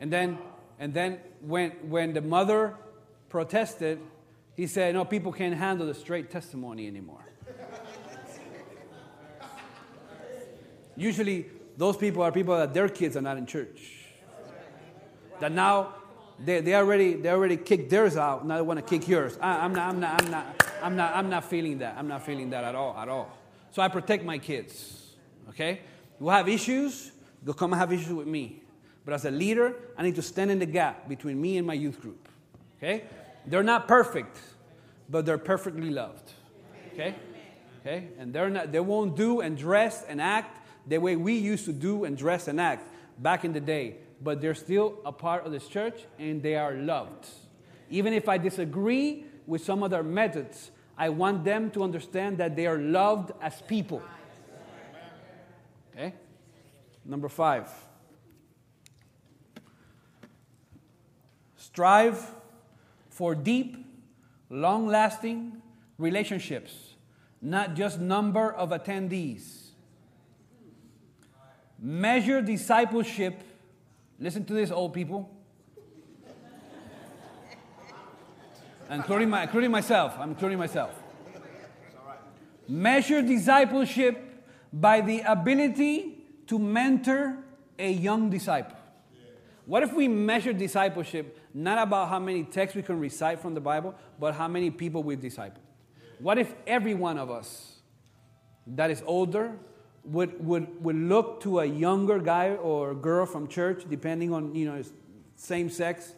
And 0.00 0.12
then, 0.12 0.38
and 0.78 0.92
then 0.92 1.18
when, 1.40 1.70
when 1.88 2.12
the 2.12 2.20
mother 2.20 2.74
protested, 3.28 4.00
he 4.56 4.66
said, 4.66 4.94
No, 4.94 5.04
people 5.04 5.32
can't 5.32 5.54
handle 5.54 5.86
the 5.86 5.94
straight 5.94 6.30
testimony 6.30 6.86
anymore. 6.86 7.24
Usually, 10.96 11.46
those 11.76 11.96
people 11.96 12.22
are 12.22 12.32
people 12.32 12.56
that 12.56 12.72
their 12.72 12.88
kids 12.88 13.16
are 13.16 13.22
not 13.22 13.36
in 13.36 13.46
church. 13.46 13.92
That 15.40 15.52
now 15.52 15.94
they, 16.38 16.60
they 16.60 16.74
already 16.74 17.14
they 17.14 17.28
already 17.28 17.56
kicked 17.58 17.90
theirs 17.90 18.16
out. 18.16 18.46
Now 18.46 18.56
they 18.56 18.62
want 18.62 18.78
to 18.78 18.84
kick 18.84 19.06
yours. 19.06 19.36
I, 19.40 19.64
am 19.64 19.74
not 19.74 19.88
I'm 19.88 20.00
not 20.00 20.22
I'm 20.22 20.30
not 20.30 20.64
I'm 20.82 20.96
not 20.96 21.16
I'm 21.16 21.30
not 21.30 21.44
feeling 21.44 21.78
that. 21.78 21.96
I'm 21.98 22.08
not 22.08 22.24
feeling 22.24 22.50
that 22.50 22.64
at 22.64 22.74
all 22.74 22.96
at 22.96 23.08
all. 23.08 23.36
So 23.72 23.82
I 23.82 23.88
protect 23.88 24.24
my 24.24 24.38
kids. 24.38 25.14
Okay, 25.50 25.80
you 26.18 26.28
have 26.28 26.48
issues. 26.48 27.12
Go 27.44 27.52
come 27.52 27.72
and 27.72 27.80
have 27.80 27.92
issues 27.92 28.12
with 28.12 28.26
me. 28.26 28.62
But 29.06 29.14
as 29.14 29.24
a 29.24 29.30
leader, 29.30 29.72
I 29.96 30.02
need 30.02 30.16
to 30.16 30.22
stand 30.22 30.50
in 30.50 30.58
the 30.58 30.66
gap 30.66 31.08
between 31.08 31.40
me 31.40 31.56
and 31.56 31.66
my 31.66 31.74
youth 31.74 32.00
group. 32.02 32.28
Okay? 32.76 33.04
They're 33.46 33.62
not 33.62 33.86
perfect, 33.86 34.36
but 35.08 35.24
they're 35.24 35.38
perfectly 35.38 35.90
loved. 35.90 36.32
Okay? 36.92 37.14
Okay? 37.80 38.08
And 38.18 38.34
they're 38.34 38.50
not, 38.50 38.72
they 38.72 38.80
won't 38.80 39.16
do 39.16 39.40
and 39.40 39.56
dress 39.56 40.04
and 40.08 40.20
act 40.20 40.60
the 40.88 40.98
way 40.98 41.14
we 41.14 41.34
used 41.34 41.66
to 41.66 41.72
do 41.72 42.04
and 42.04 42.18
dress 42.18 42.48
and 42.48 42.60
act 42.60 42.90
back 43.18 43.44
in 43.44 43.52
the 43.52 43.60
day. 43.60 43.94
But 44.20 44.40
they're 44.40 44.56
still 44.56 44.98
a 45.04 45.12
part 45.12 45.46
of 45.46 45.52
this 45.52 45.68
church 45.68 46.00
and 46.18 46.42
they 46.42 46.56
are 46.56 46.74
loved. 46.74 47.28
Even 47.88 48.12
if 48.12 48.28
I 48.28 48.38
disagree 48.38 49.24
with 49.46 49.64
some 49.64 49.84
of 49.84 49.92
their 49.92 50.02
methods, 50.02 50.72
I 50.98 51.10
want 51.10 51.44
them 51.44 51.70
to 51.72 51.84
understand 51.84 52.38
that 52.38 52.56
they 52.56 52.66
are 52.66 52.78
loved 52.78 53.30
as 53.40 53.62
people. 53.62 54.02
Okay? 55.94 56.12
Number 57.04 57.28
five. 57.28 57.70
Strive 61.76 62.32
for 63.10 63.34
deep, 63.34 63.76
long 64.48 64.86
lasting 64.86 65.60
relationships, 65.98 66.94
not 67.42 67.74
just 67.74 68.00
number 68.00 68.50
of 68.50 68.70
attendees. 68.70 69.72
Measure 71.78 72.40
discipleship. 72.40 73.42
Listen 74.18 74.42
to 74.46 74.54
this, 74.54 74.70
old 74.70 74.94
people. 74.94 75.28
including, 78.90 79.28
my, 79.28 79.42
including 79.42 79.70
myself. 79.70 80.14
I'm 80.18 80.30
including 80.30 80.56
myself. 80.56 80.98
Measure 82.66 83.20
discipleship 83.20 84.42
by 84.72 85.02
the 85.02 85.20
ability 85.20 86.24
to 86.46 86.58
mentor 86.58 87.36
a 87.78 87.92
young 87.92 88.30
disciple. 88.30 88.78
What 89.66 89.82
if 89.82 89.92
we 89.92 90.06
measure 90.08 90.52
discipleship 90.52 91.38
not 91.56 91.78
about 91.78 92.10
how 92.10 92.18
many 92.18 92.44
texts 92.44 92.76
we 92.76 92.82
can 92.82 93.00
recite 93.00 93.40
from 93.40 93.54
the 93.54 93.62
Bible, 93.62 93.94
but 94.20 94.34
how 94.34 94.46
many 94.46 94.70
people 94.70 95.02
we've 95.02 95.18
discipled? 95.18 95.56
What 96.18 96.36
if 96.36 96.54
every 96.66 96.92
one 96.92 97.16
of 97.16 97.30
us 97.30 97.76
that 98.66 98.90
is 98.90 99.02
older 99.06 99.56
would, 100.04 100.44
would, 100.44 100.84
would 100.84 100.96
look 100.96 101.40
to 101.44 101.60
a 101.60 101.64
younger 101.64 102.18
guy 102.18 102.50
or 102.50 102.94
girl 102.94 103.24
from 103.24 103.48
church, 103.48 103.84
depending 103.88 104.34
on, 104.34 104.54
you 104.54 104.66
know, 104.66 104.82
same 105.36 105.70
sex, 105.70 106.12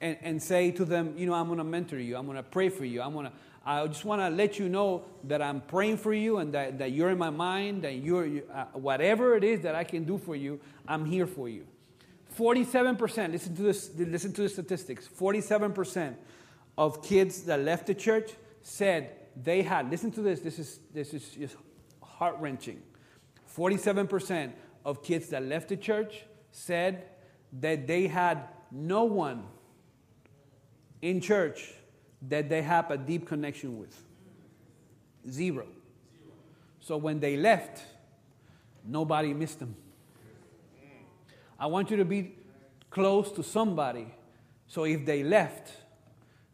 and, 0.00 0.16
and 0.22 0.40
say 0.40 0.70
to 0.70 0.84
them, 0.84 1.14
you 1.16 1.26
know, 1.26 1.34
I'm 1.34 1.46
going 1.46 1.58
to 1.58 1.64
mentor 1.64 1.98
you. 1.98 2.16
I'm 2.16 2.26
going 2.26 2.36
to 2.36 2.44
pray 2.44 2.68
for 2.68 2.84
you. 2.84 3.02
I'm 3.02 3.14
going 3.14 3.26
to, 3.26 3.32
I 3.66 3.84
just 3.88 4.04
want 4.04 4.22
to 4.22 4.28
let 4.28 4.60
you 4.60 4.68
know 4.68 5.06
that 5.24 5.42
I'm 5.42 5.60
praying 5.60 5.96
for 5.96 6.14
you 6.14 6.38
and 6.38 6.54
that, 6.54 6.78
that 6.78 6.92
you're 6.92 7.10
in 7.10 7.18
my 7.18 7.30
mind, 7.30 7.82
that 7.82 7.96
you're, 7.96 8.28
uh, 8.52 8.66
whatever 8.74 9.36
it 9.36 9.42
is 9.42 9.62
that 9.62 9.74
I 9.74 9.82
can 9.82 10.04
do 10.04 10.18
for 10.18 10.36
you, 10.36 10.60
I'm 10.86 11.04
here 11.04 11.26
for 11.26 11.48
you. 11.48 11.66
47%, 12.38 13.32
listen 13.32 13.56
to, 13.56 13.62
this, 13.62 13.90
listen 13.96 14.32
to 14.32 14.42
the 14.42 14.48
statistics 14.48 15.08
47% 15.08 16.14
of 16.76 17.02
kids 17.02 17.42
that 17.42 17.60
left 17.60 17.86
the 17.86 17.94
church 17.94 18.32
said 18.62 19.10
they 19.36 19.62
had, 19.62 19.90
listen 19.90 20.10
to 20.12 20.20
this, 20.20 20.40
this 20.40 20.58
is, 20.58 20.80
this 20.92 21.14
is 21.14 21.28
just 21.30 21.56
heart 22.02 22.36
wrenching. 22.40 22.82
47% 23.56 24.52
of 24.84 25.02
kids 25.02 25.28
that 25.28 25.44
left 25.44 25.68
the 25.68 25.76
church 25.76 26.22
said 26.50 27.04
that 27.60 27.86
they 27.86 28.06
had 28.06 28.48
no 28.70 29.04
one 29.04 29.44
in 31.02 31.20
church 31.20 31.72
that 32.22 32.48
they 32.48 32.62
have 32.62 32.90
a 32.90 32.96
deep 32.96 33.26
connection 33.26 33.78
with. 33.78 34.02
Zero. 35.28 35.66
So 36.80 36.96
when 36.96 37.20
they 37.20 37.36
left, 37.36 37.82
nobody 38.84 39.32
missed 39.32 39.58
them. 39.60 39.76
I 41.58 41.66
want 41.66 41.90
you 41.90 41.96
to 41.98 42.04
be 42.04 42.34
close 42.90 43.30
to 43.32 43.42
somebody 43.42 44.06
so 44.66 44.84
if 44.84 45.04
they 45.04 45.22
left, 45.22 45.72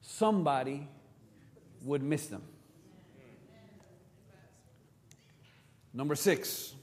somebody 0.01 0.89
would 1.83 2.03
miss 2.03 2.27
them. 2.27 2.43
Number 5.93 6.15
six, 6.15 6.75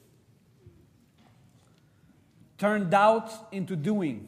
turn 2.57 2.89
doubt 2.89 3.31
into 3.51 3.75
doing. 3.75 4.27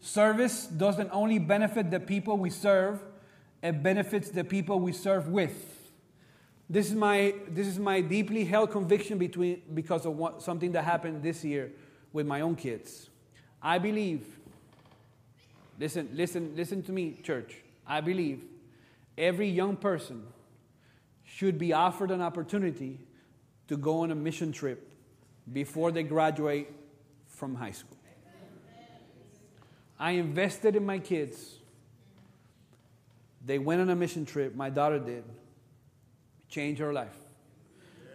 Service 0.00 0.66
doesn't 0.66 1.10
only 1.12 1.38
benefit 1.38 1.90
the 1.90 2.00
people 2.00 2.36
we 2.36 2.50
serve, 2.50 3.00
it 3.62 3.82
benefits 3.82 4.30
the 4.30 4.42
people 4.42 4.80
we 4.80 4.92
serve 4.92 5.28
with. 5.28 5.92
This 6.68 6.88
is 6.88 6.94
my, 6.94 7.34
this 7.48 7.66
is 7.66 7.78
my 7.78 8.00
deeply 8.00 8.44
held 8.44 8.70
conviction 8.70 9.18
between, 9.18 9.62
because 9.74 10.06
of 10.06 10.16
what, 10.16 10.42
something 10.42 10.72
that 10.72 10.84
happened 10.84 11.22
this 11.22 11.44
year 11.44 11.70
with 12.12 12.26
my 12.26 12.40
own 12.40 12.56
kids. 12.56 13.08
I 13.62 13.78
believe, 13.78 14.26
listen, 15.78 16.08
listen, 16.12 16.54
listen 16.56 16.82
to 16.84 16.92
me, 16.92 17.18
church. 17.22 17.56
I 17.86 18.00
believe 18.00 18.42
every 19.16 19.48
young 19.48 19.76
person 19.76 20.26
should 21.24 21.58
be 21.58 21.72
offered 21.72 22.10
an 22.10 22.20
opportunity 22.20 22.98
to 23.68 23.76
go 23.76 24.00
on 24.00 24.10
a 24.10 24.14
mission 24.14 24.52
trip 24.52 24.92
before 25.52 25.90
they 25.90 26.02
graduate 26.02 26.68
from 27.26 27.54
high 27.54 27.70
school. 27.70 27.96
I 29.98 30.12
invested 30.12 30.76
in 30.76 30.84
my 30.84 30.98
kids. 30.98 31.58
They 33.44 33.58
went 33.58 33.80
on 33.80 33.88
a 33.90 33.96
mission 33.96 34.26
trip, 34.26 34.54
my 34.54 34.68
daughter 34.68 34.98
did. 34.98 35.24
Changed 36.48 36.80
her 36.80 36.92
life. 36.92 37.16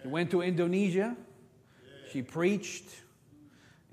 She 0.01 0.07
went 0.07 0.29
to 0.31 0.41
Indonesia. 0.41 1.15
She 2.11 2.21
preached. 2.21 2.85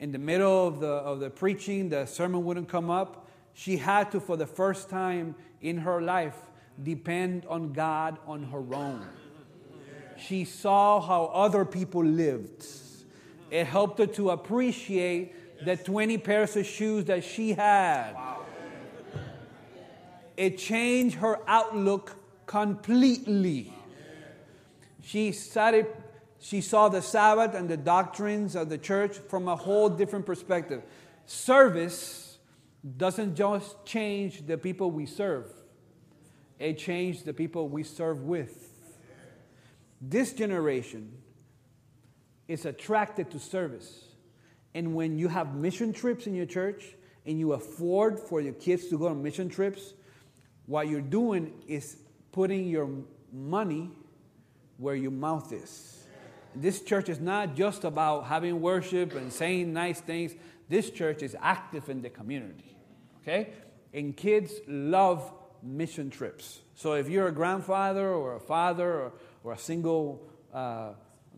In 0.04 0.12
the 0.12 0.18
middle 0.18 0.68
of 0.68 0.80
the, 0.80 0.86
of 0.86 1.18
the 1.18 1.30
preaching, 1.30 1.88
the 1.88 2.04
sermon 2.04 2.44
wouldn't 2.44 2.68
come 2.68 2.90
up. 2.90 3.26
She 3.54 3.78
had 3.78 4.12
to, 4.12 4.20
for 4.20 4.36
the 4.36 4.46
first 4.46 4.90
time 4.90 5.34
in 5.62 5.78
her 5.78 6.02
life, 6.02 6.36
depend 6.82 7.46
on 7.46 7.72
God 7.72 8.18
on 8.26 8.42
her 8.42 8.74
own. 8.74 9.06
She 10.18 10.44
saw 10.44 11.00
how 11.00 11.30
other 11.32 11.64
people 11.64 12.04
lived. 12.04 12.66
It 13.50 13.64
helped 13.64 13.98
her 13.98 14.06
to 14.08 14.28
appreciate 14.28 15.64
the 15.64 15.78
20 15.78 16.18
pairs 16.18 16.54
of 16.54 16.66
shoes 16.66 17.06
that 17.06 17.24
she 17.24 17.54
had. 17.54 18.14
It 20.36 20.58
changed 20.58 21.16
her 21.16 21.38
outlook 21.46 22.14
completely. 22.44 23.72
She 25.02 25.32
started 25.32 25.86
she 26.44 26.60
saw 26.60 26.90
the 26.90 27.00
Sabbath 27.00 27.54
and 27.54 27.70
the 27.70 27.76
doctrines 27.78 28.54
of 28.54 28.68
the 28.68 28.76
church 28.76 29.16
from 29.30 29.48
a 29.48 29.56
whole 29.56 29.88
different 29.88 30.26
perspective. 30.26 30.82
Service 31.24 32.36
doesn't 32.98 33.34
just 33.34 33.82
change 33.86 34.46
the 34.46 34.58
people 34.58 34.90
we 34.90 35.06
serve, 35.06 35.50
it 36.58 36.76
changed 36.76 37.24
the 37.24 37.32
people 37.32 37.70
we 37.70 37.82
serve 37.82 38.24
with. 38.24 38.74
This 40.02 40.34
generation 40.34 41.16
is 42.46 42.66
attracted 42.66 43.30
to 43.30 43.38
service. 43.38 44.04
And 44.74 44.94
when 44.94 45.18
you 45.18 45.28
have 45.28 45.54
mission 45.54 45.94
trips 45.94 46.26
in 46.26 46.34
your 46.34 46.44
church 46.44 46.94
and 47.24 47.38
you 47.38 47.54
afford 47.54 48.20
for 48.20 48.42
your 48.42 48.52
kids 48.52 48.88
to 48.88 48.98
go 48.98 49.06
on 49.06 49.22
mission 49.22 49.48
trips, 49.48 49.94
what 50.66 50.88
you're 50.88 51.00
doing 51.00 51.54
is 51.66 51.96
putting 52.32 52.68
your 52.68 52.90
money 53.32 53.88
where 54.76 54.94
your 54.94 55.10
mouth 55.10 55.50
is. 55.50 55.93
This 56.54 56.82
church 56.82 57.08
is 57.08 57.20
not 57.20 57.56
just 57.56 57.84
about 57.84 58.26
having 58.26 58.60
worship 58.60 59.14
and 59.14 59.32
saying 59.32 59.72
nice 59.72 60.00
things. 60.00 60.34
This 60.68 60.90
church 60.90 61.22
is 61.22 61.36
active 61.40 61.88
in 61.88 62.02
the 62.02 62.10
community. 62.10 62.76
Okay? 63.22 63.50
And 63.92 64.16
kids 64.16 64.52
love 64.66 65.32
mission 65.62 66.10
trips. 66.10 66.60
So 66.74 66.94
if 66.94 67.08
you're 67.08 67.28
a 67.28 67.32
grandfather 67.32 68.08
or 68.08 68.36
a 68.36 68.40
father 68.40 68.92
or, 68.92 69.12
or 69.42 69.52
a 69.52 69.58
single 69.58 70.26
uh, 70.52 70.90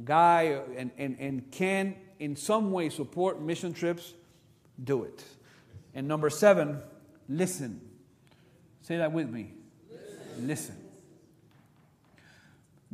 guy 0.05 0.61
and, 0.77 0.91
and, 0.99 1.17
and 1.19 1.51
can 1.51 1.97
in 2.19 2.37
some 2.37 2.73
way 2.73 2.89
support 2.89 3.41
mission 3.41 3.73
trips, 3.73 4.15
do 4.83 5.05
it. 5.05 5.25
And 5.95 6.07
number 6.07 6.31
seven, 6.31 6.81
listen. 7.29 7.81
Say 8.83 8.99
that 8.99 9.13
with 9.13 9.31
me. 9.31 9.53
Listen. 9.91 10.47
listen. 10.47 10.86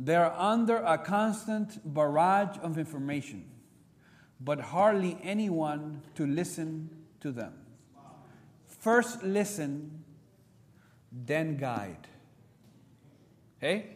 They're 0.03 0.33
under 0.37 0.79
a 0.79 0.97
constant 0.97 1.93
barrage 1.93 2.57
of 2.61 2.77
information, 2.77 3.49
but 4.41 4.59
hardly 4.59 5.17
anyone 5.23 6.01
to 6.15 6.27
listen 6.27 6.89
to 7.21 7.31
them. 7.31 7.53
First 8.67 9.23
listen, 9.23 10.03
then 11.09 11.55
guide. 11.55 12.05
Okay? 13.59 13.91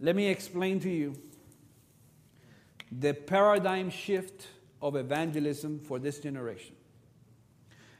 Let 0.00 0.16
me 0.16 0.26
explain 0.26 0.80
to 0.80 0.90
you 0.90 1.14
the 2.90 3.14
paradigm 3.14 3.88
shift 3.88 4.48
of 4.82 4.96
evangelism 4.96 5.78
for 5.78 6.00
this 6.00 6.18
generation. 6.18 6.74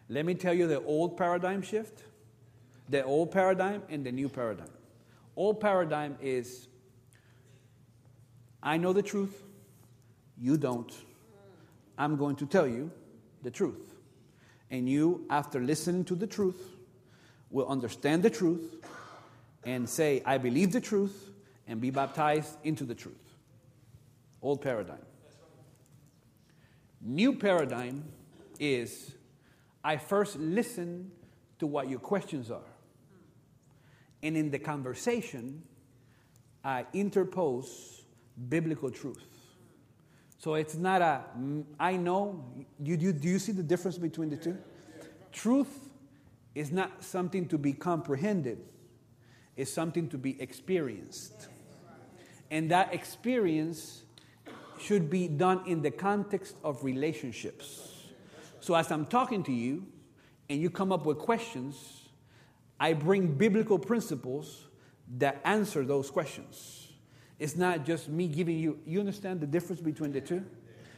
Let 0.09 0.27
me 0.27 0.35
tell 0.35 0.55
you 0.55 0.66
the 0.66 0.82
old 0.82 1.16
paradigm 1.16 1.62
shift, 1.62 2.02
the 2.89 3.05
old 3.05 3.31
paradigm, 3.31 3.85
and 3.89 4.05
the 4.05 4.10
new 4.10 4.28
paradigm. 4.28 4.70
Old 5.39 5.60
paradigm 5.60 6.19
is 6.20 6.66
I 8.60 8.77
know 8.77 8.93
the 8.93 9.05
truth, 9.05 9.40
you 10.36 10.56
don't. 10.56 10.93
I'm 11.97 12.16
going 12.16 12.35
to 12.36 12.47
tell 12.47 12.66
you 12.66 12.90
the 13.44 13.51
truth. 13.52 13.94
And 14.69 14.89
you, 14.89 15.27
after 15.31 15.60
listening 15.60 16.05
to 16.06 16.16
the 16.16 16.27
truth, 16.27 16.60
will 17.51 17.69
understand 17.69 18.24
the 18.24 18.31
truth 18.31 18.85
and 19.62 19.89
say, 19.89 20.23
I 20.27 20.39
believe 20.39 20.73
the 20.73 20.81
truth, 20.81 21.31
and 21.69 21.81
be 21.81 21.90
baptized 21.90 22.56
into 22.65 22.82
the 22.82 22.97
truth. 22.97 23.36
Old 24.43 24.60
paradigm. 24.60 25.06
New 27.01 27.32
paradigm 27.35 28.02
is 28.59 29.12
I 29.85 29.98
first 29.98 30.36
listen 30.36 31.12
to 31.60 31.69
what 31.69 31.89
your 31.89 32.01
questions 32.01 32.51
are. 32.51 32.73
And 34.23 34.36
in 34.36 34.51
the 34.51 34.59
conversation, 34.59 35.62
I 36.65 36.86
interpose 36.93 38.03
biblical 38.49 38.90
truth. 38.90 39.24
So 40.39 40.55
it's 40.55 40.77
not 40.77 41.03
a, 41.03 41.24
mm, 41.36 41.65
I 41.81 41.97
know, 41.97 42.45
do 42.82 42.93
you, 42.93 43.12
do 43.12 43.28
you 43.28 43.39
see 43.39 43.53
the 43.53 43.62
difference 43.62 43.99
between 43.99 44.31
the 44.31 44.36
two? 44.36 44.57
Truth 45.32 45.90
is 46.55 46.70
not 46.70 47.03
something 47.03 47.47
to 47.49 47.59
be 47.59 47.73
comprehended, 47.73 48.59
it's 49.57 49.73
something 49.73 50.09
to 50.09 50.19
be 50.19 50.40
experienced. 50.40 51.49
And 52.51 52.70
that 52.70 52.95
experience 52.95 54.03
should 54.81 55.11
be 55.11 55.28
done 55.28 55.62
in 55.66 55.82
the 55.82 55.90
context 55.90 56.57
of 56.65 56.85
relationships. 56.85 58.07
So 58.61 58.74
as 58.74 58.90
I'm 58.90 59.07
talking 59.07 59.43
to 59.45 59.53
you 59.53 59.86
and 60.49 60.61
you 60.61 60.70
come 60.70 60.93
up 60.93 61.05
with 61.05 61.19
questions, 61.19 61.98
I 62.81 62.93
bring 62.93 63.35
biblical 63.35 63.79
principles 63.79 64.65
that 65.19 65.41
answer 65.45 65.85
those 65.85 66.11
questions. 66.11 66.89
It's 67.39 67.57
not 67.57 67.85
just 67.85 68.09
me 68.09 68.29
giving 68.29 68.59
you, 68.59 68.79
you 68.85 69.01
understand 69.01 69.41
the 69.41 69.47
difference 69.47 69.81
between 69.81 70.13
the 70.13 70.21
two? 70.21 70.45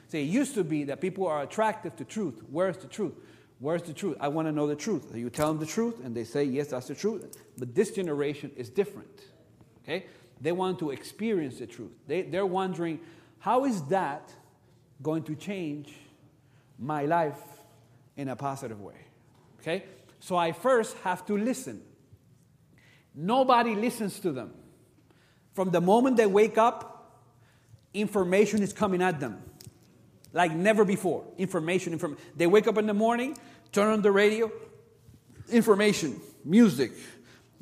See, 0.08 0.22
it 0.22 0.30
used 0.30 0.54
to 0.54 0.64
be 0.64 0.84
that 0.84 1.00
people 1.00 1.26
are 1.26 1.42
attracted 1.42 1.96
to 1.98 2.04
truth. 2.04 2.42
Where's 2.50 2.76
the 2.78 2.88
truth? 2.88 3.14
Where's 3.60 3.82
the 3.82 3.92
truth? 3.92 4.16
I 4.20 4.28
want 4.28 4.48
to 4.48 4.52
know 4.52 4.66
the 4.66 4.74
truth. 4.74 5.14
You 5.14 5.30
tell 5.30 5.48
them 5.48 5.58
the 5.58 5.66
truth, 5.66 6.02
and 6.02 6.14
they 6.16 6.24
say, 6.24 6.44
yes, 6.44 6.68
that's 6.68 6.88
the 6.88 6.94
truth. 6.94 7.36
But 7.58 7.74
this 7.74 7.90
generation 7.90 8.50
is 8.56 8.70
different. 8.70 9.20
Okay? 9.84 10.06
They 10.40 10.52
want 10.52 10.78
to 10.78 10.90
experience 10.90 11.58
the 11.58 11.66
truth. 11.66 11.92
They, 12.06 12.22
they're 12.22 12.46
wondering, 12.46 13.00
how 13.38 13.66
is 13.66 13.82
that 13.84 14.32
going 15.02 15.22
to 15.24 15.34
change 15.34 15.94
my 16.78 17.04
life 17.04 17.40
in 18.16 18.28
a 18.28 18.36
positive 18.36 18.80
way? 18.80 18.96
Okay? 19.60 19.84
So 20.20 20.36
I 20.36 20.52
first 20.52 20.96
have 20.98 21.26
to 21.26 21.36
listen. 21.36 21.82
Nobody 23.14 23.74
listens 23.74 24.20
to 24.20 24.32
them. 24.32 24.52
From 25.54 25.70
the 25.70 25.80
moment 25.80 26.16
they 26.16 26.26
wake 26.26 26.56
up, 26.56 27.20
information 27.92 28.62
is 28.62 28.72
coming 28.72 29.02
at 29.02 29.18
them 29.18 29.42
like 30.32 30.52
never 30.52 30.84
before. 30.84 31.24
Information, 31.38 31.92
information. 31.92 32.22
They 32.36 32.46
wake 32.46 32.68
up 32.68 32.78
in 32.78 32.86
the 32.86 32.94
morning, 32.94 33.36
turn 33.72 33.92
on 33.92 34.02
the 34.02 34.12
radio, 34.12 34.50
information, 35.50 36.20
music. 36.44 36.92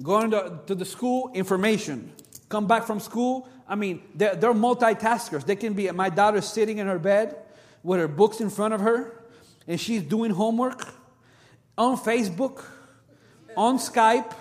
Going 0.02 0.30
to, 0.32 0.60
to 0.66 0.74
the 0.74 0.84
school, 0.84 1.30
information 1.34 2.12
come 2.48 2.66
back 2.66 2.84
from 2.84 3.00
school. 3.00 3.48
I 3.68 3.74
mean, 3.74 4.02
they're, 4.14 4.34
they're 4.34 4.54
multitaskers. 4.54 5.44
They 5.44 5.56
can 5.56 5.74
be, 5.74 5.90
my 5.90 6.08
daughter's 6.08 6.46
sitting 6.46 6.78
in 6.78 6.86
her 6.86 6.98
bed 6.98 7.36
with 7.82 8.00
her 8.00 8.08
books 8.08 8.40
in 8.40 8.50
front 8.50 8.74
of 8.74 8.80
her, 8.80 9.22
and 9.66 9.78
she's 9.78 10.02
doing 10.02 10.30
homework 10.30 10.94
on 11.78 11.96
Facebook, 11.96 12.64
on 13.56 13.78
Skype. 13.78 14.34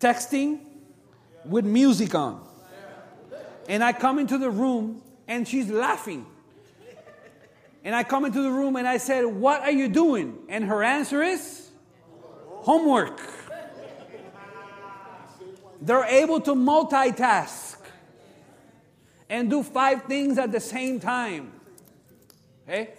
texting 0.00 0.60
with 1.44 1.64
music 1.64 2.14
on. 2.14 2.46
And 3.68 3.82
I 3.82 3.92
come 3.92 4.18
into 4.18 4.38
the 4.38 4.50
room 4.50 5.02
and 5.26 5.46
she's 5.46 5.70
laughing. 5.70 6.26
And 7.84 7.94
I 7.94 8.02
come 8.02 8.24
into 8.24 8.42
the 8.42 8.50
room 8.50 8.76
and 8.76 8.86
I 8.86 8.98
said, 8.98 9.24
What 9.24 9.62
are 9.62 9.70
you 9.70 9.88
doing? 9.88 10.38
And 10.48 10.64
her 10.64 10.82
answer 10.82 11.22
is, 11.22 11.68
Homework. 12.62 13.20
They're 15.80 16.04
able 16.04 16.40
to 16.40 16.54
multitask 16.54 17.76
and 19.30 19.48
do 19.48 19.62
five 19.62 20.04
things 20.04 20.38
at 20.38 20.50
the 20.50 20.60
same 20.60 20.98
time. 20.98 21.52
Okay? 22.64 22.90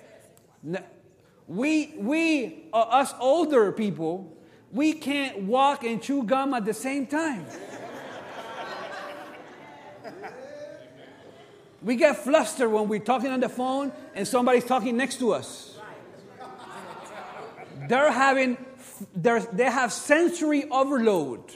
We, 1.50 1.96
we 1.98 2.66
uh, 2.72 2.78
us 2.78 3.12
older 3.20 3.72
people, 3.72 4.38
we 4.72 4.94
can't 4.94 5.40
walk 5.40 5.84
and 5.84 6.00
chew 6.00 6.22
gum 6.22 6.54
at 6.54 6.64
the 6.64 6.76
same 6.76 7.08
time. 7.08 7.46
We 11.82 11.96
get 11.96 12.18
flustered 12.18 12.72
when 12.72 12.88
we're 12.88 13.00
talking 13.00 13.32
on 13.32 13.40
the 13.40 13.50
phone 13.50 13.92
and 14.14 14.28
somebody's 14.28 14.66
talking 14.66 14.96
next 14.96 15.18
to 15.20 15.34
us. 15.34 15.76
They're 17.88 18.12
having, 18.12 18.58
they 19.16 19.64
have 19.64 19.92
sensory 19.92 20.70
overload. 20.70 21.56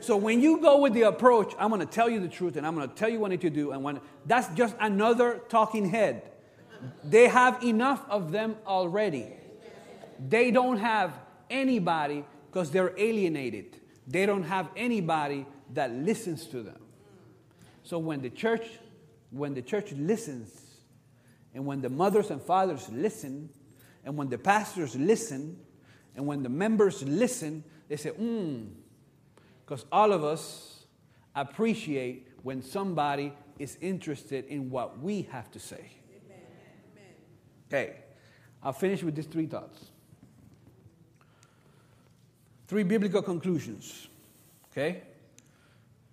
So 0.00 0.16
when 0.16 0.40
you 0.40 0.60
go 0.60 0.78
with 0.78 0.92
the 0.92 1.02
approach, 1.02 1.52
I'm 1.58 1.70
going 1.70 1.80
to 1.80 1.86
tell 1.86 2.08
you 2.08 2.20
the 2.20 2.28
truth 2.28 2.56
and 2.56 2.64
I'm 2.64 2.76
going 2.76 2.88
to 2.88 2.94
tell 2.94 3.08
you 3.08 3.18
what 3.18 3.28
I 3.28 3.30
need 3.30 3.40
to 3.40 3.50
do, 3.50 3.72
and 3.72 3.82
when, 3.82 4.00
that's 4.26 4.54
just 4.54 4.76
another 4.78 5.40
talking 5.48 5.88
head. 5.88 6.31
They 7.04 7.28
have 7.28 7.62
enough 7.62 8.04
of 8.08 8.32
them 8.32 8.56
already. 8.66 9.32
They 10.28 10.50
don't 10.50 10.78
have 10.78 11.12
anybody 11.50 12.24
because 12.50 12.70
they're 12.70 12.92
alienated. 12.98 13.80
They 14.06 14.26
don't 14.26 14.42
have 14.44 14.68
anybody 14.76 15.46
that 15.74 15.92
listens 15.92 16.46
to 16.46 16.62
them. 16.62 16.80
So 17.82 17.98
when 17.98 18.20
the 18.20 18.30
church 18.30 18.66
when 19.30 19.54
the 19.54 19.62
church 19.62 19.92
listens 19.92 20.60
and 21.54 21.64
when 21.64 21.80
the 21.80 21.88
mothers 21.88 22.30
and 22.30 22.40
fathers 22.40 22.88
listen 22.90 23.48
and 24.04 24.16
when 24.16 24.28
the 24.28 24.36
pastors 24.36 24.94
listen 24.94 25.58
and 26.14 26.26
when 26.26 26.42
the 26.42 26.50
members 26.50 27.02
listen, 27.02 27.64
they 27.88 27.96
say, 27.96 28.10
"Hmm," 28.10 28.66
because 29.64 29.86
all 29.90 30.12
of 30.12 30.22
us 30.22 30.84
appreciate 31.34 32.28
when 32.42 32.62
somebody 32.62 33.32
is 33.58 33.78
interested 33.80 34.44
in 34.46 34.68
what 34.68 35.00
we 35.00 35.22
have 35.22 35.50
to 35.52 35.58
say. 35.58 36.01
Okay, 37.72 37.94
I'll 38.62 38.74
finish 38.74 39.02
with 39.02 39.14
these 39.16 39.24
three 39.24 39.46
thoughts. 39.46 39.86
Three 42.68 42.82
biblical 42.82 43.22
conclusions. 43.22 44.08
Okay? 44.70 45.02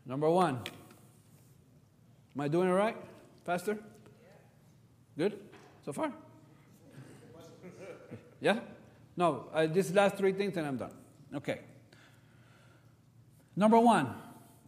Number 0.05 0.29
one, 0.29 0.61
am 2.33 2.41
I 2.41 2.47
doing 2.47 2.69
it 2.69 2.71
right, 2.71 2.95
Pastor? 3.43 3.77
Good 5.17 5.37
so 5.83 5.91
far? 5.91 6.13
Yeah? 8.39 8.59
No, 9.17 9.47
uh, 9.53 9.67
these 9.67 9.91
last 9.91 10.15
three 10.15 10.31
things 10.31 10.55
and 10.55 10.65
I'm 10.65 10.77
done. 10.77 10.93
Okay. 11.35 11.59
Number 13.57 13.77
one, 13.77 14.13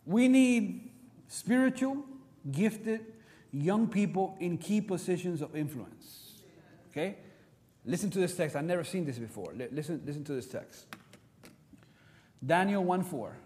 we 0.06 0.28
need 0.28 0.92
spiritual, 1.30 2.04
gifted 2.52 3.06
young 3.54 3.88
people 3.88 4.36
in 4.42 4.58
key 4.58 4.82
positions 4.82 5.42
of 5.42 5.56
influence. 5.56 6.21
Okay? 6.92 7.18
Listen 7.86 8.10
to 8.12 8.20
this 8.20 8.36
text. 8.36 8.56
I've 8.56 8.66
never 8.66 8.84
seen 8.84 9.06
this 9.06 9.18
before. 9.18 9.54
Listen, 9.72 10.02
listen 10.06 10.24
to 10.26 10.34
this 10.34 10.48
text. 10.48 10.86
Daniel 12.46 12.84
1 12.84 13.04
4. 13.04 13.38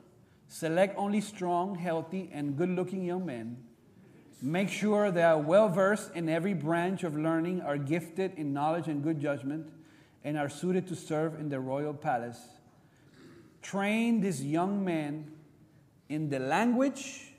Select 0.48 0.98
only 0.98 1.22
strong, 1.22 1.76
healthy, 1.76 2.30
and 2.34 2.58
good 2.58 2.70
looking 2.70 3.04
young 3.04 3.26
men. 3.26 3.58
Make 4.42 4.70
sure 4.70 5.12
they 5.12 5.24
are 5.24 5.40
well 5.40 5.70
versed 5.70 6.12
in 6.14 6.30
every 6.30 6.54
branch 6.54 7.04
of 7.04 7.18
learning, 7.18 7.62
are 7.62 7.78
gifted 7.78 8.34
in 8.36 8.54
knowledge 8.54 8.88
and 8.88 9.04
good 9.04 9.20
judgment, 9.20 9.70
and 10.24 10.38
are 10.38 10.50
suited 10.50 10.88
to 10.88 10.96
serve 10.96 11.40
in 11.40 11.50
the 11.50 11.60
royal 11.60 11.94
palace. 11.94 12.40
Train 13.62 14.22
these 14.22 14.44
young 14.44 14.84
men 14.84 15.32
in 16.10 16.30
the 16.30 16.40
language 16.40 17.34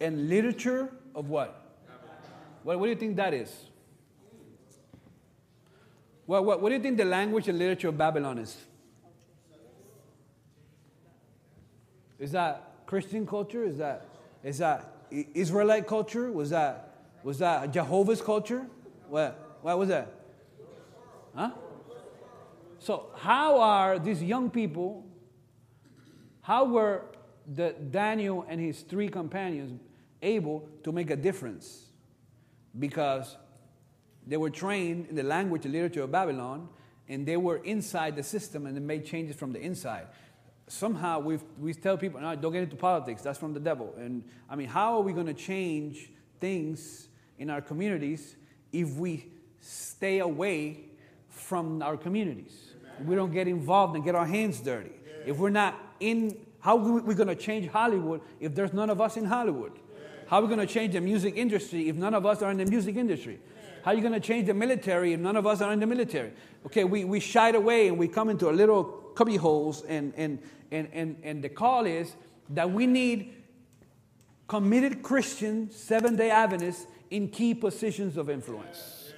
and 0.00 0.28
literature 0.28 0.90
of 1.14 1.28
what? 1.28 1.78
What, 2.64 2.80
what 2.80 2.86
do 2.86 2.90
you 2.90 2.96
think 2.96 3.16
that 3.16 3.34
is? 3.34 3.54
What, 6.26 6.44
what, 6.44 6.60
what 6.62 6.68
do 6.70 6.76
you 6.76 6.80
think 6.80 6.96
the 6.96 7.04
language 7.04 7.48
and 7.48 7.58
literature 7.58 7.88
of 7.88 7.98
Babylon 7.98 8.38
is? 8.38 8.56
Is 12.18 12.32
that 12.32 12.70
Christian 12.86 13.26
culture? 13.26 13.64
Is 13.64 13.78
that, 13.78 14.06
is 14.42 14.58
that 14.58 14.90
Israelite 15.10 15.86
culture? 15.86 16.32
Was 16.32 16.50
that, 16.50 16.94
was 17.22 17.38
that 17.38 17.70
Jehovah's 17.72 18.22
culture? 18.22 18.66
What, 19.08 19.58
what 19.62 19.78
was 19.78 19.88
that? 19.88 20.12
Huh? 21.34 21.50
So, 22.78 23.06
how 23.16 23.60
are 23.60 23.98
these 23.98 24.22
young 24.22 24.50
people, 24.50 25.04
how 26.42 26.64
were 26.64 27.06
the 27.54 27.74
Daniel 27.90 28.44
and 28.48 28.60
his 28.60 28.82
three 28.82 29.08
companions 29.08 29.78
able 30.22 30.68
to 30.82 30.92
make 30.92 31.10
a 31.10 31.16
difference? 31.16 31.86
Because 32.78 33.36
they 34.26 34.36
were 34.36 34.50
trained 34.50 35.08
in 35.08 35.16
the 35.16 35.22
language 35.22 35.64
and 35.64 35.74
literature 35.74 36.02
of 36.02 36.12
Babylon, 36.12 36.68
and 37.08 37.26
they 37.26 37.36
were 37.36 37.58
inside 37.58 38.16
the 38.16 38.22
system 38.22 38.66
and 38.66 38.76
they 38.76 38.80
made 38.80 39.04
changes 39.04 39.36
from 39.36 39.52
the 39.52 39.60
inside. 39.60 40.06
Somehow 40.66 41.20
we 41.20 41.38
we 41.58 41.74
tell 41.74 41.98
people, 41.98 42.20
no, 42.20 42.34
don't 42.36 42.52
get 42.52 42.62
into 42.62 42.76
politics, 42.76 43.20
that's 43.22 43.38
from 43.38 43.52
the 43.52 43.60
devil. 43.60 43.94
And 43.98 44.24
I 44.48 44.56
mean, 44.56 44.68
how 44.68 44.96
are 44.96 45.02
we 45.02 45.12
going 45.12 45.26
to 45.26 45.34
change 45.34 46.10
things 46.40 47.08
in 47.38 47.50
our 47.50 47.60
communities 47.60 48.36
if 48.72 48.94
we 48.96 49.26
stay 49.60 50.20
away 50.20 50.86
from 51.28 51.82
our 51.82 51.98
communities? 51.98 52.72
If 52.98 53.06
we 53.06 53.14
don't 53.16 53.32
get 53.32 53.46
involved 53.46 53.94
and 53.96 54.04
get 54.04 54.14
our 54.14 54.26
hands 54.26 54.60
dirty. 54.60 54.92
If 55.26 55.36
we're 55.38 55.50
not 55.50 55.74
in, 56.00 56.36
how 56.60 56.78
are 56.78 57.00
we 57.00 57.14
going 57.14 57.28
to 57.28 57.34
change 57.34 57.68
Hollywood 57.68 58.20
if 58.40 58.54
there's 58.54 58.72
none 58.72 58.88
of 58.88 59.00
us 59.00 59.16
in 59.16 59.24
Hollywood? 59.24 59.72
How 60.28 60.38
are 60.38 60.42
we 60.42 60.48
going 60.48 60.66
to 60.66 60.72
change 60.72 60.94
the 60.94 61.00
music 61.00 61.36
industry 61.36 61.88
if 61.88 61.96
none 61.96 62.14
of 62.14 62.24
us 62.24 62.40
are 62.40 62.50
in 62.50 62.56
the 62.56 62.66
music 62.66 62.96
industry? 62.96 63.40
How 63.84 63.90
are 63.90 63.94
you 63.94 64.00
going 64.00 64.14
to 64.14 64.20
change 64.20 64.46
the 64.46 64.54
military 64.54 65.12
if 65.12 65.20
none 65.20 65.36
of 65.36 65.46
us 65.46 65.60
are 65.60 65.70
in 65.70 65.78
the 65.78 65.86
military? 65.86 66.32
Okay, 66.64 66.84
we, 66.84 67.04
we 67.04 67.20
shied 67.20 67.54
away 67.54 67.88
and 67.88 67.98
we 67.98 68.08
come 68.08 68.30
into 68.30 68.48
a 68.48 68.50
little 68.50 68.84
cubby 69.14 69.36
holes, 69.36 69.82
and, 69.82 70.14
and, 70.16 70.38
and, 70.70 70.88
and, 70.94 71.16
and 71.22 71.44
the 71.44 71.50
call 71.50 71.84
is 71.84 72.14
that 72.48 72.70
we 72.70 72.86
need 72.86 73.34
committed 74.48 75.02
Christians, 75.02 75.76
seven 75.76 76.16
day 76.16 76.30
Adventists, 76.30 76.86
in 77.10 77.28
key 77.28 77.52
positions 77.52 78.16
of 78.16 78.30
influence. 78.30 79.12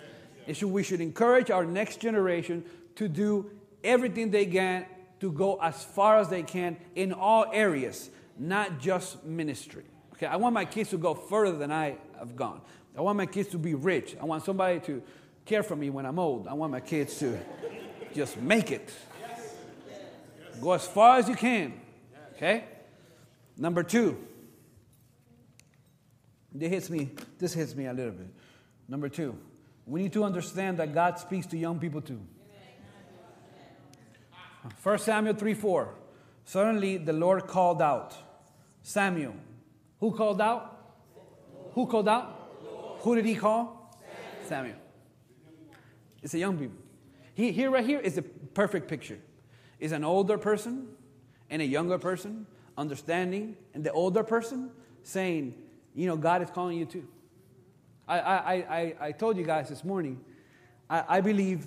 Should, 0.53 0.69
we 0.69 0.83
should 0.83 1.01
encourage 1.01 1.53
our 1.53 1.65
next 1.65 2.01
generation 2.01 2.65
to 2.97 3.07
do 3.07 3.49
everything 3.85 4.33
they 4.33 4.47
can 4.47 4.85
to 5.21 5.31
go 5.31 5.61
as 5.63 5.85
far 5.85 6.19
as 6.19 6.29
they 6.29 6.43
can 6.43 6.77
in 6.97 7.13
all 7.13 7.47
areas, 7.53 8.11
not 8.37 8.81
just 8.81 9.25
ministry. 9.25 9.85
Okay, 10.15 10.27
I 10.27 10.37
want 10.37 10.55
my 10.55 10.65
kids 10.65 10.91
to 10.91 10.99
go 10.99 11.15
further 11.15 11.57
than 11.57 11.71
I 11.71 11.99
have 12.19 12.35
gone. 12.35 12.63
I 12.97 13.03
want 13.03 13.19
my 13.19 13.27
kids 13.27 13.51
to 13.51 13.59
be 13.59 13.75
rich. 13.75 14.17
I 14.21 14.25
want 14.25 14.45
somebody 14.45 14.81
to 14.81 15.03
care 15.45 15.63
for 15.63 15.77
me 15.77 15.91
when 15.91 16.07
I'm 16.07 16.19
old. 16.19 16.49
I 16.49 16.55
want 16.55 16.73
my 16.73 16.81
kids 16.81 17.19
to 17.19 17.39
just 18.15 18.37
make 18.39 18.71
it. 18.71 18.93
Go 20.61 20.73
as 20.73 20.87
far 20.87 21.19
as 21.19 21.29
you 21.29 21.37
can. 21.37 21.81
Okay? 22.35 22.65
Number 23.57 23.83
two. 23.83 24.17
This 26.53 26.71
hits 26.71 26.91
me, 26.91 27.11
this 27.39 27.53
hits 27.53 27.75
me 27.75 27.87
a 27.87 27.93
little 27.93 28.13
bit. 28.13 28.29
Number 28.89 29.11
two, 29.11 29.37
we 29.85 30.03
need 30.03 30.13
to 30.15 30.25
understand 30.25 30.79
that 30.79 30.95
God 30.95 31.19
speaks 31.19 31.47
to 31.49 31.59
young 31.59 31.79
people 31.79 32.01
too. 32.01 32.21
1 34.83 34.99
Samuel 34.99 35.35
3 35.35 35.55
4. 35.55 35.95
Suddenly 36.45 36.97
the 36.97 37.13
Lord 37.13 37.47
called 37.47 37.83
out. 37.83 38.17
Samuel. 38.83 39.35
Who 40.01 40.13
called 40.13 40.41
out? 40.41 40.95
Who 41.75 41.87
called 41.87 42.09
out? 42.09 42.36
Who 43.01 43.15
did 43.15 43.25
he 43.25 43.35
call? 43.35 43.97
Samuel. 44.47 44.75
Samuel. 44.75 44.77
It's 46.23 46.35
a 46.35 46.39
young 46.39 46.59
people. 46.59 46.79
He, 47.35 47.53
here, 47.53 47.71
right 47.71 47.85
here, 47.85 48.01
is 48.01 48.19
a 48.19 48.23
perfect 48.23 48.89
picture. 48.89 49.19
Is 49.79 49.93
an 49.93 50.05
older 50.05 50.39
person 50.39 50.89
and 51.51 51.61
a 51.61 51.65
younger 51.65 51.99
person 51.99 52.47
understanding, 52.79 53.57
and 53.75 53.85
the 53.85 53.93
older 53.93 54.23
person 54.23 54.71
saying, 55.03 55.55
you 55.95 56.07
know, 56.07 56.17
God 56.17 56.43
is 56.43 56.51
calling 56.51 56.79
you 56.79 56.85
too. 56.85 57.07
I, 58.09 58.19
I, 58.19 58.53
I, 58.53 58.95
I 59.01 59.13
told 59.13 59.37
you 59.37 59.45
guys 59.45 59.69
this 59.69 59.85
morning, 59.85 60.21
I, 60.89 61.05
I 61.09 61.21
believe, 61.21 61.67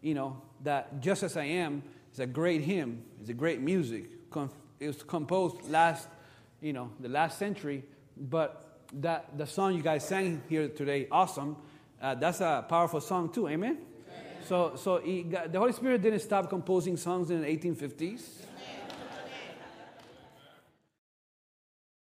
you 0.00 0.14
know, 0.14 0.40
that 0.64 1.00
Just 1.00 1.22
As 1.22 1.36
I 1.36 1.44
Am 1.44 1.82
is 2.12 2.18
a 2.18 2.26
great 2.26 2.62
hymn, 2.62 3.02
it's 3.20 3.30
a 3.30 3.34
great 3.34 3.60
music. 3.60 4.10
It 4.80 4.86
was 4.86 5.02
composed 5.02 5.68
last, 5.70 6.08
you 6.60 6.72
know, 6.72 6.90
the 7.00 7.08
last 7.08 7.38
century, 7.38 7.84
but 8.16 8.67
that 8.94 9.36
the 9.36 9.46
song 9.46 9.74
you 9.74 9.82
guys 9.82 10.06
sang 10.06 10.42
here 10.48 10.68
today, 10.68 11.08
awesome. 11.10 11.56
Uh, 12.00 12.14
that's 12.14 12.40
a 12.40 12.64
powerful 12.68 13.00
song 13.00 13.30
too. 13.32 13.48
Amen. 13.48 13.78
Amen. 13.78 14.46
So, 14.46 14.72
so 14.76 14.98
he, 14.98 15.22
the 15.22 15.58
Holy 15.58 15.72
Spirit 15.72 16.02
didn't 16.02 16.20
stop 16.20 16.48
composing 16.48 16.96
songs 16.96 17.30
in 17.30 17.42
the 17.42 17.46
1850s. 17.46 18.00
Amen. 18.00 18.47